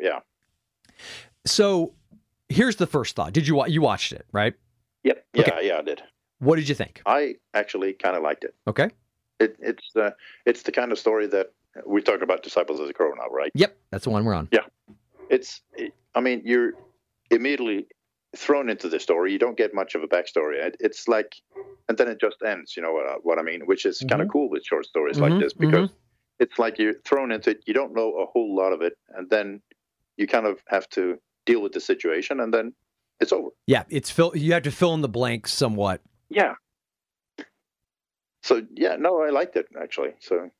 yeah, 0.00 0.20
So 1.46 1.94
here's 2.48 2.76
the 2.76 2.86
first 2.86 3.16
thought. 3.16 3.32
Did 3.32 3.46
you 3.48 3.64
you 3.66 3.80
watched 3.82 4.12
it, 4.12 4.24
right? 4.32 4.54
yep, 5.02 5.24
yeah, 5.34 5.42
Okay. 5.42 5.66
yeah. 5.68 5.78
I 5.78 5.82
did. 5.82 6.02
What 6.38 6.56
did 6.56 6.68
you 6.68 6.74
think? 6.74 7.02
I 7.06 7.36
actually 7.54 7.92
kind 7.94 8.16
of 8.16 8.22
liked 8.22 8.44
it. 8.44 8.54
Okay. 8.66 8.90
It 9.40 9.56
it's 9.58 9.96
uh, 9.96 10.10
it's 10.46 10.62
the 10.62 10.72
kind 10.72 10.92
of 10.92 10.98
story 10.98 11.26
that 11.28 11.52
we 11.86 12.00
talk 12.02 12.22
about 12.22 12.42
Disciples 12.42 12.80
as 12.80 12.88
a 12.88 12.92
Crow 12.92 13.10
now, 13.12 13.28
right? 13.30 13.50
Yep, 13.54 13.76
that's 13.90 14.04
the 14.04 14.10
one 14.10 14.24
we're 14.24 14.34
on. 14.34 14.48
Yeah, 14.52 14.60
it's 15.30 15.60
I 16.14 16.20
mean 16.20 16.42
you're 16.44 16.72
immediately 17.30 17.86
thrown 18.36 18.68
into 18.68 18.88
the 18.88 19.00
story. 19.00 19.32
You 19.32 19.38
don't 19.38 19.56
get 19.56 19.74
much 19.74 19.94
of 19.94 20.02
a 20.02 20.06
backstory. 20.08 20.56
It, 20.56 20.76
it's 20.80 21.06
like, 21.08 21.36
and 21.88 21.96
then 21.98 22.08
it 22.08 22.20
just 22.20 22.36
ends. 22.44 22.76
You 22.76 22.82
know 22.82 22.92
what, 22.92 23.06
I- 23.06 23.18
what 23.22 23.38
I 23.38 23.42
mean? 23.42 23.62
Which 23.66 23.86
is 23.86 24.04
kind 24.08 24.20
of 24.22 24.28
cool 24.28 24.48
with 24.50 24.64
short 24.64 24.86
stories 24.86 25.18
Mhm, 25.18 25.20
like 25.30 25.40
this 25.40 25.52
because 25.52 25.90
it's 26.40 26.58
like 26.58 26.78
you're 26.78 26.94
thrown 27.04 27.30
into 27.32 27.50
it. 27.50 27.62
You 27.66 27.74
don't 27.74 27.94
know 27.94 28.12
a 28.18 28.26
whole 28.26 28.54
lot 28.56 28.72
of 28.72 28.82
it, 28.82 28.96
and 29.16 29.28
then 29.30 29.60
you 30.16 30.26
kind 30.26 30.46
of 30.46 30.58
have 30.68 30.88
to 30.90 31.18
deal 31.46 31.60
with 31.62 31.72
the 31.72 31.80
situation, 31.80 32.40
and 32.40 32.52
then 32.54 32.72
it's 33.20 33.32
over. 33.32 33.48
Yeah, 33.66 33.84
it's 33.88 34.10
fill. 34.10 34.32
You 34.36 34.52
have 34.52 34.62
to 34.64 34.70
fill 34.72 34.94
in 34.94 35.00
the 35.00 35.08
blanks 35.08 35.52
somewhat. 35.52 36.00
Yeah. 36.28 36.54
So 38.42 38.62
yeah, 38.74 38.96
no, 38.98 39.22
I 39.22 39.30
liked 39.30 39.56
it 39.56 39.66
actually. 39.80 40.10
So 40.20 40.50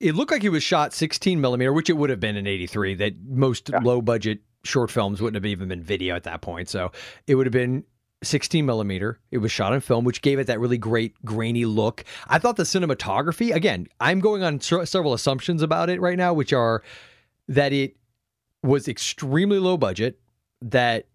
It 0.00 0.14
looked 0.14 0.30
like 0.32 0.44
it 0.44 0.50
was 0.50 0.62
shot 0.62 0.92
16 0.92 1.40
millimeter, 1.40 1.72
which 1.72 1.90
it 1.90 1.94
would 1.94 2.10
have 2.10 2.20
been 2.20 2.36
in 2.36 2.46
'83. 2.46 2.94
That 2.94 3.14
most 3.26 3.70
Yeah. 3.70 3.80
low 3.82 4.00
budget 4.02 4.40
short 4.64 4.90
films 4.90 5.20
wouldn't 5.20 5.36
have 5.42 5.46
even 5.50 5.68
been 5.68 5.82
video 5.82 6.16
at 6.16 6.24
that 6.24 6.40
point. 6.40 6.68
So 6.68 6.90
it 7.26 7.36
would 7.36 7.46
have 7.46 7.52
been 7.52 7.84
16 8.24 8.66
millimeter. 8.66 9.20
It 9.30 9.38
was 9.38 9.52
shot 9.52 9.72
on 9.72 9.80
film, 9.80 10.04
which 10.04 10.20
gave 10.22 10.40
it 10.40 10.48
that 10.48 10.58
really 10.58 10.78
great 10.78 11.14
grainy 11.24 11.64
look. 11.64 12.04
I 12.26 12.38
thought 12.40 12.56
the 12.56 12.64
cinematography. 12.64 13.54
Again, 13.54 13.86
I'm 14.00 14.18
going 14.18 14.42
on 14.42 14.60
se- 14.60 14.86
several 14.86 15.14
assumptions 15.14 15.62
about 15.62 15.88
it 15.90 16.00
right 16.00 16.18
now, 16.18 16.34
which 16.34 16.52
are 16.52 16.82
that 17.46 17.72
it 17.72 17.96
was 18.64 18.88
extremely 18.88 19.60
low 19.60 19.76
budget. 19.76 20.18
That 20.60 21.06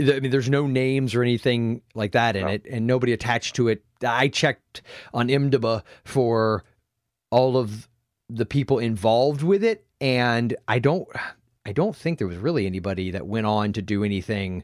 I 0.00 0.20
mean, 0.20 0.30
there's 0.30 0.48
no 0.48 0.66
names 0.66 1.14
or 1.14 1.22
anything 1.22 1.82
like 1.94 2.12
that 2.12 2.36
in 2.36 2.46
No. 2.46 2.52
it, 2.52 2.66
and 2.70 2.86
nobody 2.86 3.12
attached 3.12 3.56
to 3.56 3.68
it. 3.68 3.82
I 4.06 4.28
checked 4.28 4.82
on 5.12 5.28
IMDb 5.28 5.82
for 6.04 6.62
all 7.30 7.56
of 7.56 7.88
the 8.28 8.46
people 8.46 8.78
involved 8.78 9.42
with 9.42 9.64
it, 9.64 9.84
and 10.00 10.54
I 10.68 10.78
don't, 10.78 11.08
I 11.66 11.72
don't 11.72 11.96
think 11.96 12.18
there 12.18 12.28
was 12.28 12.36
really 12.36 12.64
anybody 12.66 13.10
that 13.10 13.26
went 13.26 13.46
on 13.46 13.72
to 13.72 13.82
do 13.82 14.04
anything. 14.04 14.62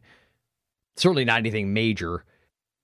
Certainly 0.97 1.25
not 1.25 1.39
anything 1.39 1.73
major. 1.75 2.25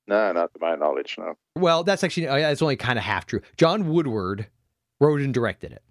no, 0.08 0.32
not 0.32 0.52
to 0.52 0.58
my 0.60 0.74
knowledge, 0.74 1.16
no. 1.18 1.34
Well, 1.56 1.84
that's 1.84 2.02
actually 2.02 2.26
uh, 2.26 2.36
that's 2.38 2.62
only 2.62 2.74
kind 2.76 2.98
of 2.98 3.04
half 3.04 3.26
true. 3.26 3.42
John 3.58 3.88
Woodward 3.88 4.48
wrote 5.00 5.20
and 5.20 5.32
directed 5.32 5.70
it, 5.72 5.82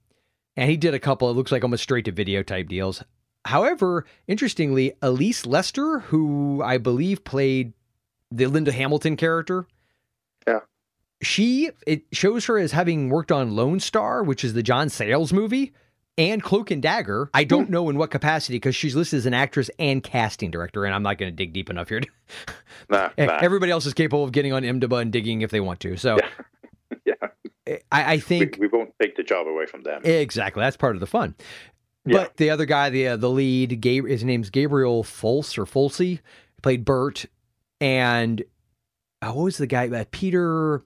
and 0.58 0.70
he 0.70 0.76
did 0.76 0.94
a 0.94 1.00
couple. 1.00 1.30
It 1.32 1.36
looks 1.36 1.54
like 1.54 1.64
almost 1.64 1.84
straight 1.84 2.04
to 2.06 2.12
video 2.12 2.44
type 2.44 2.68
deals. 2.68 3.02
However, 3.46 4.06
interestingly, 4.28 4.94
Elise 5.02 5.46
Lester, 5.46 6.00
who 6.00 6.62
I 6.64 6.78
believe 6.78 7.24
played 7.24 7.74
the 8.32 8.46
Linda 8.48 8.72
Hamilton 8.72 9.16
character, 9.16 9.66
Yeah. 10.48 10.60
she 11.22 11.72
it 11.88 12.04
shows 12.12 12.46
her 12.46 12.58
as 12.58 12.72
having 12.74 13.10
worked 13.10 13.32
on 13.32 13.56
Lone 13.56 13.80
Star, 13.80 14.24
which 14.24 14.44
is 14.44 14.54
the 14.54 14.62
John 14.64 14.90
Sayles 14.90 15.32
movie, 15.34 15.74
and 16.18 16.44
Cloak 16.44 16.70
and 16.70 16.82
Dagger. 16.82 17.30
I 17.34 17.46
don't 17.46 17.70
know 17.70 17.90
in 17.90 17.98
what 17.98 18.12
capacity 18.12 18.56
because 18.58 18.76
she's 18.76 18.94
listed 18.96 19.18
as 19.20 19.26
an 19.26 19.34
actress 19.34 19.72
and 19.80 20.04
casting 20.04 20.52
director, 20.52 20.84
and 20.86 20.94
I'm 20.94 21.02
not 21.04 21.18
going 21.18 21.32
to 21.32 21.36
dig 21.36 21.54
deep 21.54 21.70
enough 21.70 21.90
here. 21.90 22.02
to- 22.02 22.10
Nah, 22.90 23.10
Eh, 23.18 23.26
nah. 23.26 23.38
Everybody 23.42 23.72
else 23.72 23.86
is 23.86 23.94
capable 23.94 24.24
of 24.26 24.32
getting 24.34 24.52
on 24.54 24.64
IMDb 24.64 25.02
and 25.02 25.12
digging 25.14 25.42
if 25.42 25.50
they 25.52 25.62
want 25.62 25.80
to. 25.80 25.96
So 25.96 26.18
yeah, 27.06 27.14
I, 27.92 28.04
I 28.04 28.16
we, 28.16 28.20
think 28.20 28.58
we 28.60 28.68
won't 28.68 28.94
take 29.02 29.16
the 29.16 29.24
job 29.24 29.48
away 29.48 29.66
from 29.66 29.84
them. 29.84 30.02
exactly 30.04 30.62
that's 30.62 30.78
part 30.78 30.96
of 30.96 31.00
the 31.00 31.08
fun. 31.08 31.36
Yeah. 32.06 32.18
But 32.20 32.38
the 32.38 32.50
other 32.50 32.66
guy, 32.66 32.90
the 32.90 33.10
uh, 33.10 33.18
the 33.18 33.30
lead, 33.30 33.82
Gab- 33.82 34.08
his 34.08 34.24
name's 34.24 34.50
Gabriel 34.50 35.04
Fulse 35.04 35.58
or 35.58 35.66
Fulsey, 35.66 36.20
played 36.62 36.86
Bert, 36.86 37.26
and 37.82 38.42
uh, 39.22 39.32
what 39.32 39.44
was 39.44 39.58
the 39.58 39.68
guy? 39.68 39.88
Uh, 39.90 40.06
Peter 40.12 40.82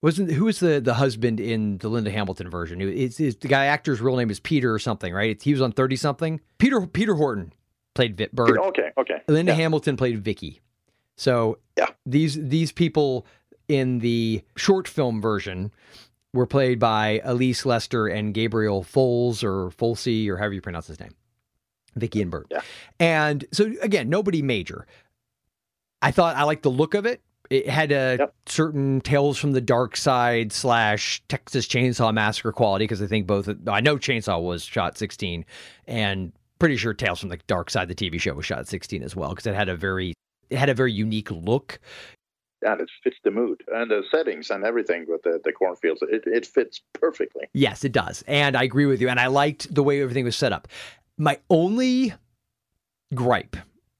wasn't 0.00 0.30
who 0.30 0.44
was 0.44 0.60
the 0.60 0.80
the 0.80 0.94
husband 0.94 1.40
in 1.40 1.78
the 1.78 1.88
Linda 1.88 2.10
Hamilton 2.10 2.48
version? 2.48 2.80
It's, 2.80 3.18
it's 3.18 3.36
the 3.38 3.48
guy 3.48 3.66
actor's 3.66 4.00
real 4.00 4.16
name 4.16 4.30
is 4.30 4.38
Peter 4.40 4.72
or 4.72 4.78
something, 4.78 5.12
right? 5.12 5.40
He 5.42 5.52
was 5.52 5.60
on 5.60 5.72
thirty 5.72 5.96
something. 5.96 6.40
Peter 6.58 6.86
Peter 6.86 7.14
Horton 7.14 7.52
played 7.94 8.16
Bert. 8.32 8.58
Okay, 8.58 8.90
okay. 8.96 9.20
Linda 9.26 9.52
Yeah. 9.52 9.56
Hamilton 9.56 9.96
played 9.96 10.22
Vicky. 10.22 10.60
So 11.16 11.58
Yeah. 11.76 11.88
These 12.06 12.34
these 12.48 12.70
people 12.70 13.26
in 13.66 13.98
the 13.98 14.42
short 14.56 14.86
film 14.86 15.20
version 15.20 15.72
were 16.34 16.46
played 16.46 16.78
by 16.78 17.20
Elise 17.24 17.64
Lester 17.64 18.06
and 18.06 18.34
Gabriel 18.34 18.82
Foles 18.84 19.42
or 19.42 19.70
Folsey 19.70 20.28
or 20.28 20.36
however 20.36 20.54
you 20.54 20.60
pronounce 20.60 20.86
his 20.86 21.00
name. 21.00 21.14
Vicky 21.96 22.22
and 22.22 22.30
Bert. 22.30 22.46
Yeah. 22.50 22.60
And 23.00 23.44
so 23.52 23.72
again, 23.82 24.08
nobody 24.08 24.42
major. 24.42 24.86
I 26.02 26.10
thought 26.10 26.36
I 26.36 26.44
liked 26.44 26.62
the 26.62 26.70
look 26.70 26.94
of 26.94 27.06
it. 27.06 27.20
It 27.50 27.68
had 27.68 27.90
a 27.92 28.16
Yep. 28.18 28.34
certain 28.46 29.00
Tales 29.00 29.38
from 29.38 29.52
the 29.52 29.60
Dark 29.60 29.96
Side 29.96 30.52
slash 30.52 31.22
Texas 31.28 31.66
Chainsaw 31.66 32.12
Massacre 32.12 32.52
quality 32.52 32.84
because 32.84 33.00
I 33.00 33.06
think 33.06 33.26
both. 33.26 33.48
I 33.66 33.80
know 33.80 33.96
Chainsaw 33.96 34.40
was 34.42 34.62
shot 34.64 34.98
16, 34.98 35.46
and 35.86 36.32
pretty 36.58 36.76
sure 36.76 36.92
Tales 36.92 37.20
from 37.20 37.30
the 37.30 37.38
Dark 37.46 37.70
Side, 37.70 37.88
the 37.88 37.94
TV 37.94 38.20
show, 38.20 38.34
was 38.34 38.44
shot 38.44 38.68
16 38.68 39.02
as 39.02 39.16
well 39.16 39.30
because 39.30 39.46
it 39.46 39.54
had 39.54 39.70
a 39.70 39.76
very 39.76 40.12
it 40.50 40.58
had 40.58 40.68
a 40.68 40.74
very 40.74 40.92
unique 40.92 41.30
look. 41.30 41.80
And 42.62 42.80
it 42.80 42.90
fits 43.04 43.16
the 43.22 43.30
mood 43.30 43.62
and 43.72 43.90
the 43.90 44.02
settings 44.10 44.50
and 44.50 44.64
everything 44.64 45.06
with 45.08 45.22
the, 45.22 45.40
the 45.44 45.52
cornfields. 45.52 46.02
It, 46.02 46.24
it 46.26 46.44
fits 46.46 46.80
perfectly. 46.92 47.46
Yes, 47.52 47.84
it 47.84 47.92
does. 47.92 48.24
And 48.26 48.56
I 48.56 48.64
agree 48.64 48.86
with 48.86 49.00
you. 49.00 49.08
And 49.08 49.20
I 49.20 49.28
liked 49.28 49.72
the 49.72 49.82
way 49.82 50.02
everything 50.02 50.24
was 50.24 50.36
set 50.36 50.52
up. 50.52 50.66
My 51.16 51.38
only 51.50 52.14
gripe, 53.14 53.56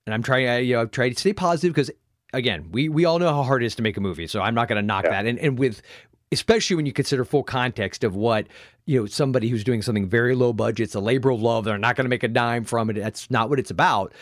and 0.07 0.15
I'm 0.15 0.23
trying, 0.23 0.47
to, 0.47 0.63
you 0.63 0.75
know, 0.77 0.87
try 0.87 1.09
to 1.09 1.19
stay 1.19 1.33
positive 1.33 1.75
because, 1.75 1.91
again, 2.33 2.69
we 2.73 2.89
we 2.89 3.05
all 3.05 3.19
know 3.19 3.29
how 3.33 3.43
hard 3.43 3.63
it 3.63 3.67
is 3.67 3.75
to 3.77 3.83
make 3.83 3.97
a 3.97 4.01
movie. 4.01 4.27
So 4.27 4.41
I'm 4.41 4.55
not 4.55 4.69
going 4.69 4.81
to 4.81 4.87
knock 4.87 5.05
Yeah. 5.05 5.11
that. 5.11 5.27
And 5.27 5.39
and 5.39 5.59
with 5.59 5.83
especially 6.31 6.77
when 6.77 6.85
you 6.85 6.93
consider 6.93 7.25
full 7.25 7.43
context 7.43 8.05
of 8.05 8.15
what 8.15 8.47
you 8.87 9.01
know 9.01 9.07
somebody 9.07 9.49
who's 9.49 9.65
doing 9.65 9.83
something 9.83 10.09
very 10.09 10.35
low 10.35 10.53
budget, 10.53 10.85
it's 10.85 10.95
a 10.95 11.01
labor 11.01 11.31
of 11.31 11.41
love. 11.41 11.65
They're 11.65 11.79
not 11.79 11.97
going 11.97 12.05
to 12.05 12.11
make 12.11 12.23
a 12.23 12.29
dime 12.29 12.65
from 12.65 12.91
it. 12.91 12.95
That's 12.95 13.31
not 13.31 13.49
what 13.49 13.59
it's 13.59 13.71
about. 13.71 14.13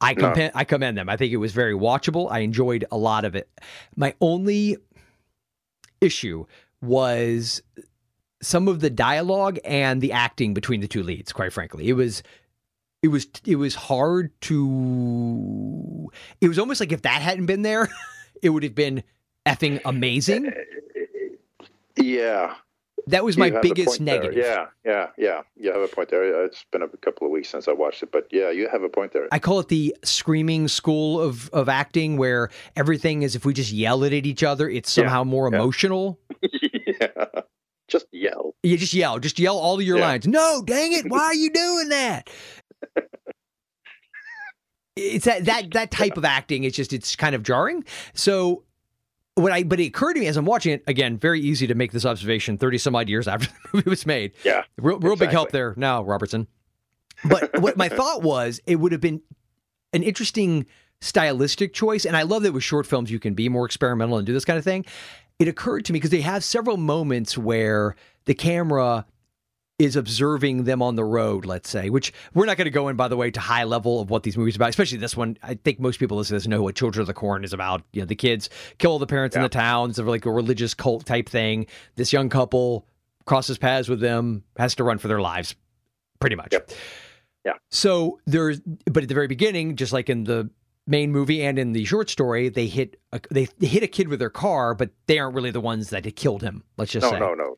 I 0.00 0.12
No. 0.14 0.32
commend, 0.32 0.52
I 0.54 0.64
commend 0.64 0.98
them. 0.98 1.08
I 1.08 1.16
think 1.16 1.32
it 1.32 1.38
was 1.38 1.52
very 1.52 1.74
watchable. 1.74 2.30
I 2.30 2.40
enjoyed 2.40 2.84
a 2.90 2.96
lot 2.98 3.24
of 3.24 3.34
it. 3.34 3.48
My 3.96 4.14
only 4.20 4.76
issue 6.00 6.44
was 6.82 7.62
some 8.42 8.68
of 8.68 8.80
the 8.80 8.90
dialogue 8.90 9.58
and 9.64 10.00
the 10.02 10.12
acting 10.12 10.52
between 10.52 10.80
the 10.80 10.88
two 10.88 11.02
leads 11.02 11.32
quite 11.32 11.50
frankly 11.50 11.88
it 11.88 11.94
was 11.94 12.22
it 13.02 13.08
was 13.08 13.26
it 13.46 13.56
was 13.56 13.74
hard 13.74 14.30
to 14.42 16.10
it 16.42 16.48
was 16.48 16.58
almost 16.58 16.78
like 16.78 16.92
if 16.92 17.00
that 17.02 17.22
hadn't 17.22 17.46
been 17.46 17.62
there 17.62 17.88
it 18.42 18.50
would 18.50 18.62
have 18.62 18.74
been 18.74 19.02
effing 19.46 19.80
amazing 19.86 20.46
eh, 20.46 20.50
eh, 20.50 21.00
eh, 21.60 21.64
Yeah. 21.96 22.54
That 23.08 23.24
was 23.24 23.36
my 23.36 23.50
biggest 23.50 23.88
point 23.88 24.06
there. 24.06 24.20
negative 24.22 24.44
Yeah, 24.44 24.66
yeah, 24.84 25.08
yeah. 25.18 25.42
You 25.56 25.72
have 25.72 25.82
a 25.82 25.88
point 25.88 26.08
there. 26.10 26.44
It's 26.44 26.64
been 26.72 26.82
a 26.82 26.88
couple 26.88 27.26
of 27.26 27.30
weeks 27.32 27.48
since 27.48 27.68
I 27.68 27.72
watched 27.72 28.02
it, 28.02 28.10
but 28.12 28.26
yeah, 28.30 28.50
you 28.50 28.68
have 28.68 28.82
a 28.82 28.88
point 28.88 29.12
there. 29.12 29.28
I 29.32 29.38
call 29.38 29.60
it 29.60 29.68
the 29.68 29.94
screaming 30.04 30.68
school 30.68 31.20
of 31.20 31.48
of 31.50 31.68
acting 31.68 32.16
where 32.16 32.50
everything 32.76 33.22
is 33.22 33.34
if 33.36 33.44
we 33.44 33.52
just 33.54 33.72
yell 33.72 34.02
it 34.04 34.12
at 34.12 34.26
each 34.26 34.42
other 34.42 34.68
it's 34.68 34.96
Yeah, 34.96 35.02
somehow 35.04 35.24
more 35.24 35.48
yeah. 35.50 35.56
emotional 35.56 36.18
yeah. 37.00 37.08
Just 37.88 38.06
yell. 38.12 38.54
You 38.62 38.78
just 38.78 38.94
yell, 38.94 39.18
just 39.18 39.38
yell 39.38 39.58
all 39.58 39.74
of 39.76 39.82
your 39.82 39.98
Yeah. 39.98 40.06
lines. 40.06 40.26
No, 40.26 40.62
dang 40.66 40.92
it, 40.92 41.04
why 41.10 41.20
are 41.24 41.34
you 41.34 41.50
doing 41.50 41.90
that? 41.90 42.30
it's 44.96 45.24
that 45.26 45.44
that 45.44 45.70
that 45.72 45.90
type 45.90 46.16
of 46.16 46.24
acting. 46.24 46.64
It's 46.64 46.76
just 46.76 46.92
it's 46.92 47.16
kind 47.16 47.34
of 47.34 47.42
jarring. 47.42 47.84
So 48.14 48.62
what 49.34 49.52
I 49.52 49.62
but 49.62 49.80
it 49.80 49.86
occurred 49.86 50.14
to 50.14 50.20
me 50.20 50.26
as 50.26 50.36
I'm 50.36 50.44
watching 50.44 50.72
it 50.72 50.84
again. 50.86 51.18
Very 51.18 51.40
easy 51.40 51.66
to 51.66 51.74
make 51.74 51.92
this 51.92 52.04
observation. 52.04 52.58
Thirty 52.58 52.78
some 52.78 52.94
odd 52.94 53.08
years 53.08 53.28
after 53.28 53.46
the 53.46 53.68
movie 53.72 53.90
was 53.90 54.06
made. 54.06 54.32
Yeah. 54.44 54.64
real 54.78 54.98
real 54.98 55.16
big 55.16 55.30
help 55.30 55.50
there 55.50 55.74
now, 55.76 56.02
Robertson. 56.02 56.46
But 57.24 57.60
what 57.60 57.76
my 57.76 57.88
thought 58.00 58.22
was, 58.22 58.60
it 58.66 58.76
would 58.76 58.92
have 58.92 59.00
been 59.00 59.22
an 59.92 60.02
interesting 60.02 60.66
stylistic 61.00 61.74
choice, 61.74 62.04
and 62.04 62.16
I 62.16 62.22
love 62.22 62.42
that 62.42 62.52
with 62.52 62.62
short 62.62 62.86
films 62.86 63.10
you 63.10 63.18
can 63.18 63.34
be 63.34 63.48
more 63.48 63.66
experimental 63.66 64.16
and 64.18 64.26
do 64.26 64.32
this 64.32 64.44
kind 64.44 64.58
of 64.58 64.64
thing. 64.64 64.84
It 65.38 65.48
occurred 65.48 65.84
to 65.86 65.92
me 65.92 65.98
because 65.98 66.10
they 66.10 66.20
have 66.20 66.44
several 66.44 66.76
moments 66.76 67.36
where 67.36 67.96
the 68.24 68.34
camera 68.34 69.04
is 69.78 69.96
observing 69.96 70.64
them 70.64 70.80
on 70.80 70.94
the 70.94 71.04
road, 71.04 71.44
let's 71.44 71.68
say, 71.68 71.90
which 71.90 72.12
we're 72.32 72.46
not 72.46 72.56
going 72.56 72.66
to 72.66 72.70
go 72.70 72.88
in, 72.88 72.96
by 72.96 73.08
the 73.08 73.16
way, 73.16 73.30
to 73.30 73.40
high 73.40 73.64
level 73.64 74.00
of 74.00 74.08
what 74.08 74.22
these 74.22 74.36
movies 74.36 74.54
are 74.54 74.58
about, 74.58 74.68
especially 74.68 74.98
this 74.98 75.16
one. 75.16 75.36
I 75.42 75.54
think 75.54 75.80
most 75.80 75.98
people 75.98 76.16
listening 76.16 76.38
to 76.38 76.44
this 76.44 76.48
know 76.48 76.62
what 76.62 76.76
Children 76.76 77.02
of 77.02 77.06
the 77.08 77.14
Corn 77.14 77.42
is 77.42 77.52
about. 77.52 77.82
You 77.92 78.02
know, 78.02 78.06
the 78.06 78.14
kids 78.14 78.50
kill 78.78 78.92
all 78.92 78.98
the 79.00 79.06
parents 79.06 79.34
in 79.34 79.42
the 79.42 79.48
towns 79.48 79.98
of 79.98 80.06
like 80.06 80.26
a 80.26 80.30
religious 80.30 80.74
cult 80.74 81.06
type 81.06 81.28
thing. 81.28 81.66
This 81.96 82.12
young 82.12 82.28
couple 82.28 82.86
crosses 83.24 83.58
paths 83.58 83.88
with 83.88 84.00
them, 84.00 84.44
has 84.56 84.76
to 84.76 84.84
run 84.84 84.98
for 84.98 85.08
their 85.08 85.20
lives, 85.20 85.56
pretty 86.20 86.36
much. 86.36 86.52
Yep. 86.52 86.70
Yeah. 87.44 87.54
So 87.70 88.20
there's, 88.26 88.60
but 88.60 89.02
at 89.02 89.08
the 89.08 89.14
very 89.14 89.26
beginning, 89.26 89.76
just 89.76 89.92
like 89.92 90.08
in 90.08 90.24
the 90.24 90.50
main 90.86 91.10
movie 91.10 91.42
and 91.44 91.58
in 91.58 91.72
the 91.72 91.84
short 91.84 92.10
story, 92.10 92.48
they 92.48 92.66
hit 92.66 93.00
a, 93.12 93.20
they, 93.30 93.48
they 93.58 93.66
hit 93.66 93.82
a 93.82 93.86
kid 93.86 94.08
with 94.08 94.18
their 94.18 94.30
car, 94.30 94.74
but 94.74 94.90
they 95.06 95.18
aren't 95.18 95.34
really 95.34 95.50
the 95.50 95.60
ones 95.60 95.90
that 95.90 96.04
had 96.04 96.14
killed 96.16 96.42
him. 96.42 96.62
Let's 96.76 96.92
just 96.92 97.04
No, 97.04 97.10
say 97.10 97.18
no, 97.18 97.34
no. 97.34 97.56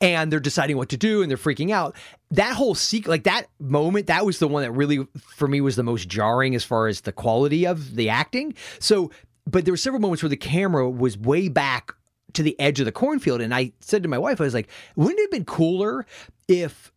And 0.00 0.30
they're 0.30 0.40
deciding 0.40 0.76
what 0.76 0.90
to 0.90 0.96
do 0.96 1.22
and 1.22 1.30
they're 1.30 1.38
freaking 1.38 1.70
out. 1.70 1.96
That 2.30 2.54
whole 2.54 2.74
sequence, 2.74 3.08
like 3.08 3.24
that 3.24 3.46
moment, 3.58 4.08
that 4.08 4.26
was 4.26 4.38
the 4.38 4.48
one 4.48 4.62
that 4.62 4.72
really, 4.72 5.06
for 5.16 5.48
me, 5.48 5.60
was 5.60 5.76
the 5.76 5.82
most 5.82 6.08
jarring 6.08 6.54
as 6.54 6.64
far 6.64 6.86
as 6.86 7.02
the 7.02 7.12
quality 7.12 7.66
of 7.66 7.96
the 7.96 8.08
acting. 8.08 8.54
So, 8.78 9.10
but 9.46 9.64
there 9.64 9.72
were 9.72 9.78
several 9.78 10.00
moments 10.00 10.22
where 10.22 10.30
the 10.30 10.36
camera 10.36 10.88
was 10.88 11.16
way 11.16 11.48
back 11.48 11.92
to 12.34 12.42
the 12.42 12.58
edge 12.60 12.80
of 12.80 12.86
the 12.86 12.92
cornfield, 12.92 13.40
and 13.40 13.54
I 13.54 13.72
said 13.80 14.02
to 14.02 14.08
my 14.08 14.18
wife, 14.18 14.40
I 14.40 14.44
was 14.44 14.54
like, 14.54 14.68
wouldn't 14.96 15.18
it 15.18 15.22
have 15.22 15.30
been 15.30 15.44
cooler 15.44 16.04
if 16.48 16.92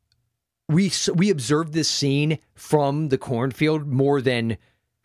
we 0.67 0.91
we 1.15 1.29
observed 1.29 1.73
this 1.73 1.89
scene 1.89 2.39
from 2.55 3.09
the 3.09 3.17
cornfield 3.17 3.87
more 3.87 4.21
than 4.21 4.57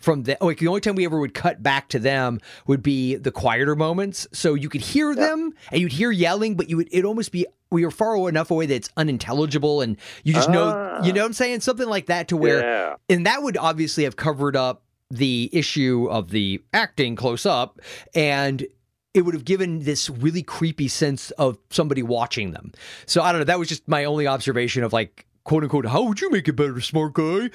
from 0.05 0.23
the 0.25 0.37
like 0.41 0.59
the 0.59 0.69
only 0.69 0.81
time 0.81 0.95
we 0.95 1.05
ever 1.05 1.19
would 1.19 1.35
cut 1.35 1.63
back 1.63 1.89
to 1.89 1.99
them 1.99 2.39
would 2.67 2.83
be 2.83 3.17
the 3.17 3.33
quieter 3.33 3.75
moments 3.75 4.27
so 4.33 4.55
you 4.55 4.69
could 4.69 4.83
hear 4.83 5.15
them 5.15 5.53
and 5.73 5.81
you'd 5.81 5.93
hear 5.93 6.11
yelling 6.11 6.55
but 6.55 6.69
you 6.69 6.77
would 6.77 6.89
it 6.93 7.05
almost 7.05 7.33
be 7.33 7.47
we 7.71 7.85
were 7.85 7.91
far 7.91 8.29
enough 8.29 8.51
away 8.51 8.67
that 8.67 8.75
it's 8.75 8.91
unintelligible 8.97 9.81
and 9.81 9.97
you 10.23 10.33
just 10.35 10.51
know 10.51 10.73
Ah. 10.75 11.03
you 11.05 11.13
know 11.13 11.23
what 11.23 11.29
I'm 11.29 11.33
saying 11.33 11.61
something 11.61 11.89
like 11.89 12.07
that 12.07 12.29
to 12.29 12.37
where 12.37 12.61
yeah. 12.61 12.95
and 13.09 13.27
that 13.27 13.43
would 13.43 13.57
obviously 13.57 14.05
have 14.05 14.17
covered 14.17 14.55
up 14.55 14.83
the 15.11 15.49
issue 15.53 16.07
of 16.11 16.31
the 16.31 16.63
acting 16.73 17.17
close 17.17 17.47
up 17.47 17.81
and 18.15 18.67
it 19.15 19.23
would 19.25 19.35
have 19.35 19.45
given 19.45 19.81
this 19.85 20.11
really 20.11 20.43
creepy 20.43 20.89
sense 20.89 21.31
of 21.33 21.57
somebody 21.71 22.03
watching 22.03 22.51
them. 22.51 22.73
So 23.07 23.23
I 23.23 23.31
don't 23.31 23.43
know. 23.43 23.45
That 23.45 23.61
was 23.61 23.69
just 23.69 23.87
my 23.87 24.05
only 24.07 24.27
observation 24.27 24.83
of 24.83 24.93
like, 24.93 25.25
quote 25.45 25.63
unquote, 25.63 25.87
how 25.87 26.03
would 26.03 26.21
you 26.21 26.31
make 26.31 26.49
it 26.49 26.55
better, 26.55 26.81
smart 26.81 27.13
guy? 27.15 27.51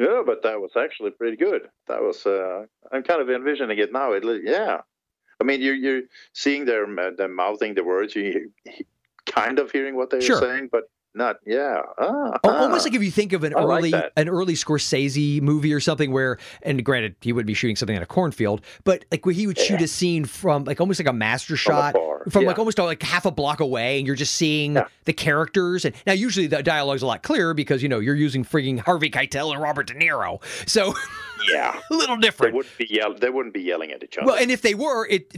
Yeah, 0.00 0.22
but 0.24 0.42
that 0.44 0.58
was 0.60 0.70
actually 0.76 1.10
pretty 1.10 1.36
good. 1.36 1.62
That 1.88 2.00
was. 2.00 2.24
Uh, 2.24 2.64
I'm 2.90 3.02
kind 3.02 3.20
of 3.20 3.28
envisioning 3.28 3.78
it 3.78 3.92
now. 3.92 4.12
It, 4.12 4.24
yeah, 4.44 4.78
I 5.40 5.44
mean, 5.44 5.60
you're 5.60 5.74
you're 5.74 6.02
seeing 6.32 6.64
their 6.64 6.86
them 7.20 7.36
mouthing 7.36 7.74
the 7.74 7.84
words. 7.84 8.16
You 8.16 8.50
you 8.64 8.84
kind 9.26 9.58
of 9.58 9.70
hearing 9.70 9.96
what 9.96 10.08
they're 10.10 10.22
Sure. 10.22 10.40
saying, 10.40 10.70
but 10.72 10.84
not. 11.14 11.36
Yeah, 11.44 11.82
ah, 11.98 12.38
Al- 12.44 12.56
Almost 12.62 12.82
ah. 12.82 12.88
like 12.88 12.94
if 12.94 13.02
you 13.02 13.10
think 13.10 13.32
of 13.34 13.44
an 13.44 13.54
I 13.54 13.62
early 13.62 13.90
that. 13.90 14.12
an 14.16 14.28
early 14.30 14.54
Scorsese 14.54 15.42
movie 15.42 15.72
or 15.74 15.80
something 15.80 16.12
where, 16.12 16.38
and 16.62 16.82
granted, 16.84 17.16
he 17.20 17.32
would 17.34 17.46
be 17.46 17.54
shooting 17.54 17.76
something 17.76 17.96
in 17.96 18.02
a 18.02 18.06
cornfield, 18.06 18.62
but 18.84 19.04
like 19.10 19.26
where 19.26 19.34
he 19.34 19.46
would 19.46 19.58
shoot 19.58 19.80
Yeah. 19.80 19.84
a 19.84 19.88
scene 19.88 20.24
from 20.24 20.64
like 20.64 20.80
almost 20.80 21.00
like 21.00 21.08
a 21.08 21.12
master 21.12 21.56
shot 21.56 21.94
from 22.28 22.42
yeah. 22.42 22.48
like 22.48 22.58
almost 22.58 22.78
like 22.78 23.02
half 23.02 23.24
a 23.24 23.30
block 23.30 23.60
away, 23.60 23.98
and 23.98 24.06
you're 24.06 24.16
just 24.16 24.34
seeing 24.34 24.74
Yeah. 24.74 24.88
the 25.04 25.12
characters. 25.12 25.84
And 25.84 25.94
now 26.06 26.12
usually 26.12 26.46
the 26.46 26.62
dialogue's 26.62 27.02
a 27.02 27.06
lot 27.06 27.22
clearer 27.22 27.54
because 27.54 27.82
you 27.82 27.88
know 27.88 27.98
you're 28.00 28.14
using 28.16 28.44
frigging 28.44 28.78
Harvey 28.80 29.10
Keitel 29.10 29.52
and 29.52 29.62
Robert 29.62 29.86
De 29.86 29.94
Niro, 29.94 30.42
so 30.68 30.94
yeah. 31.50 31.80
a 31.90 31.94
little 31.94 32.16
They 32.16 32.22
different. 32.22 32.54
wouldn't 32.54 32.76
be 32.76 32.86
yell. 32.90 33.14
They 33.14 33.30
wouldn't 33.30 33.54
be 33.54 33.62
yelling 33.62 33.92
at 33.92 34.02
each 34.04 34.18
other. 34.18 34.26
Well, 34.26 34.36
and 34.36 34.50
if 34.50 34.62
they 34.62 34.74
were, 34.74 35.06
it 35.08 35.36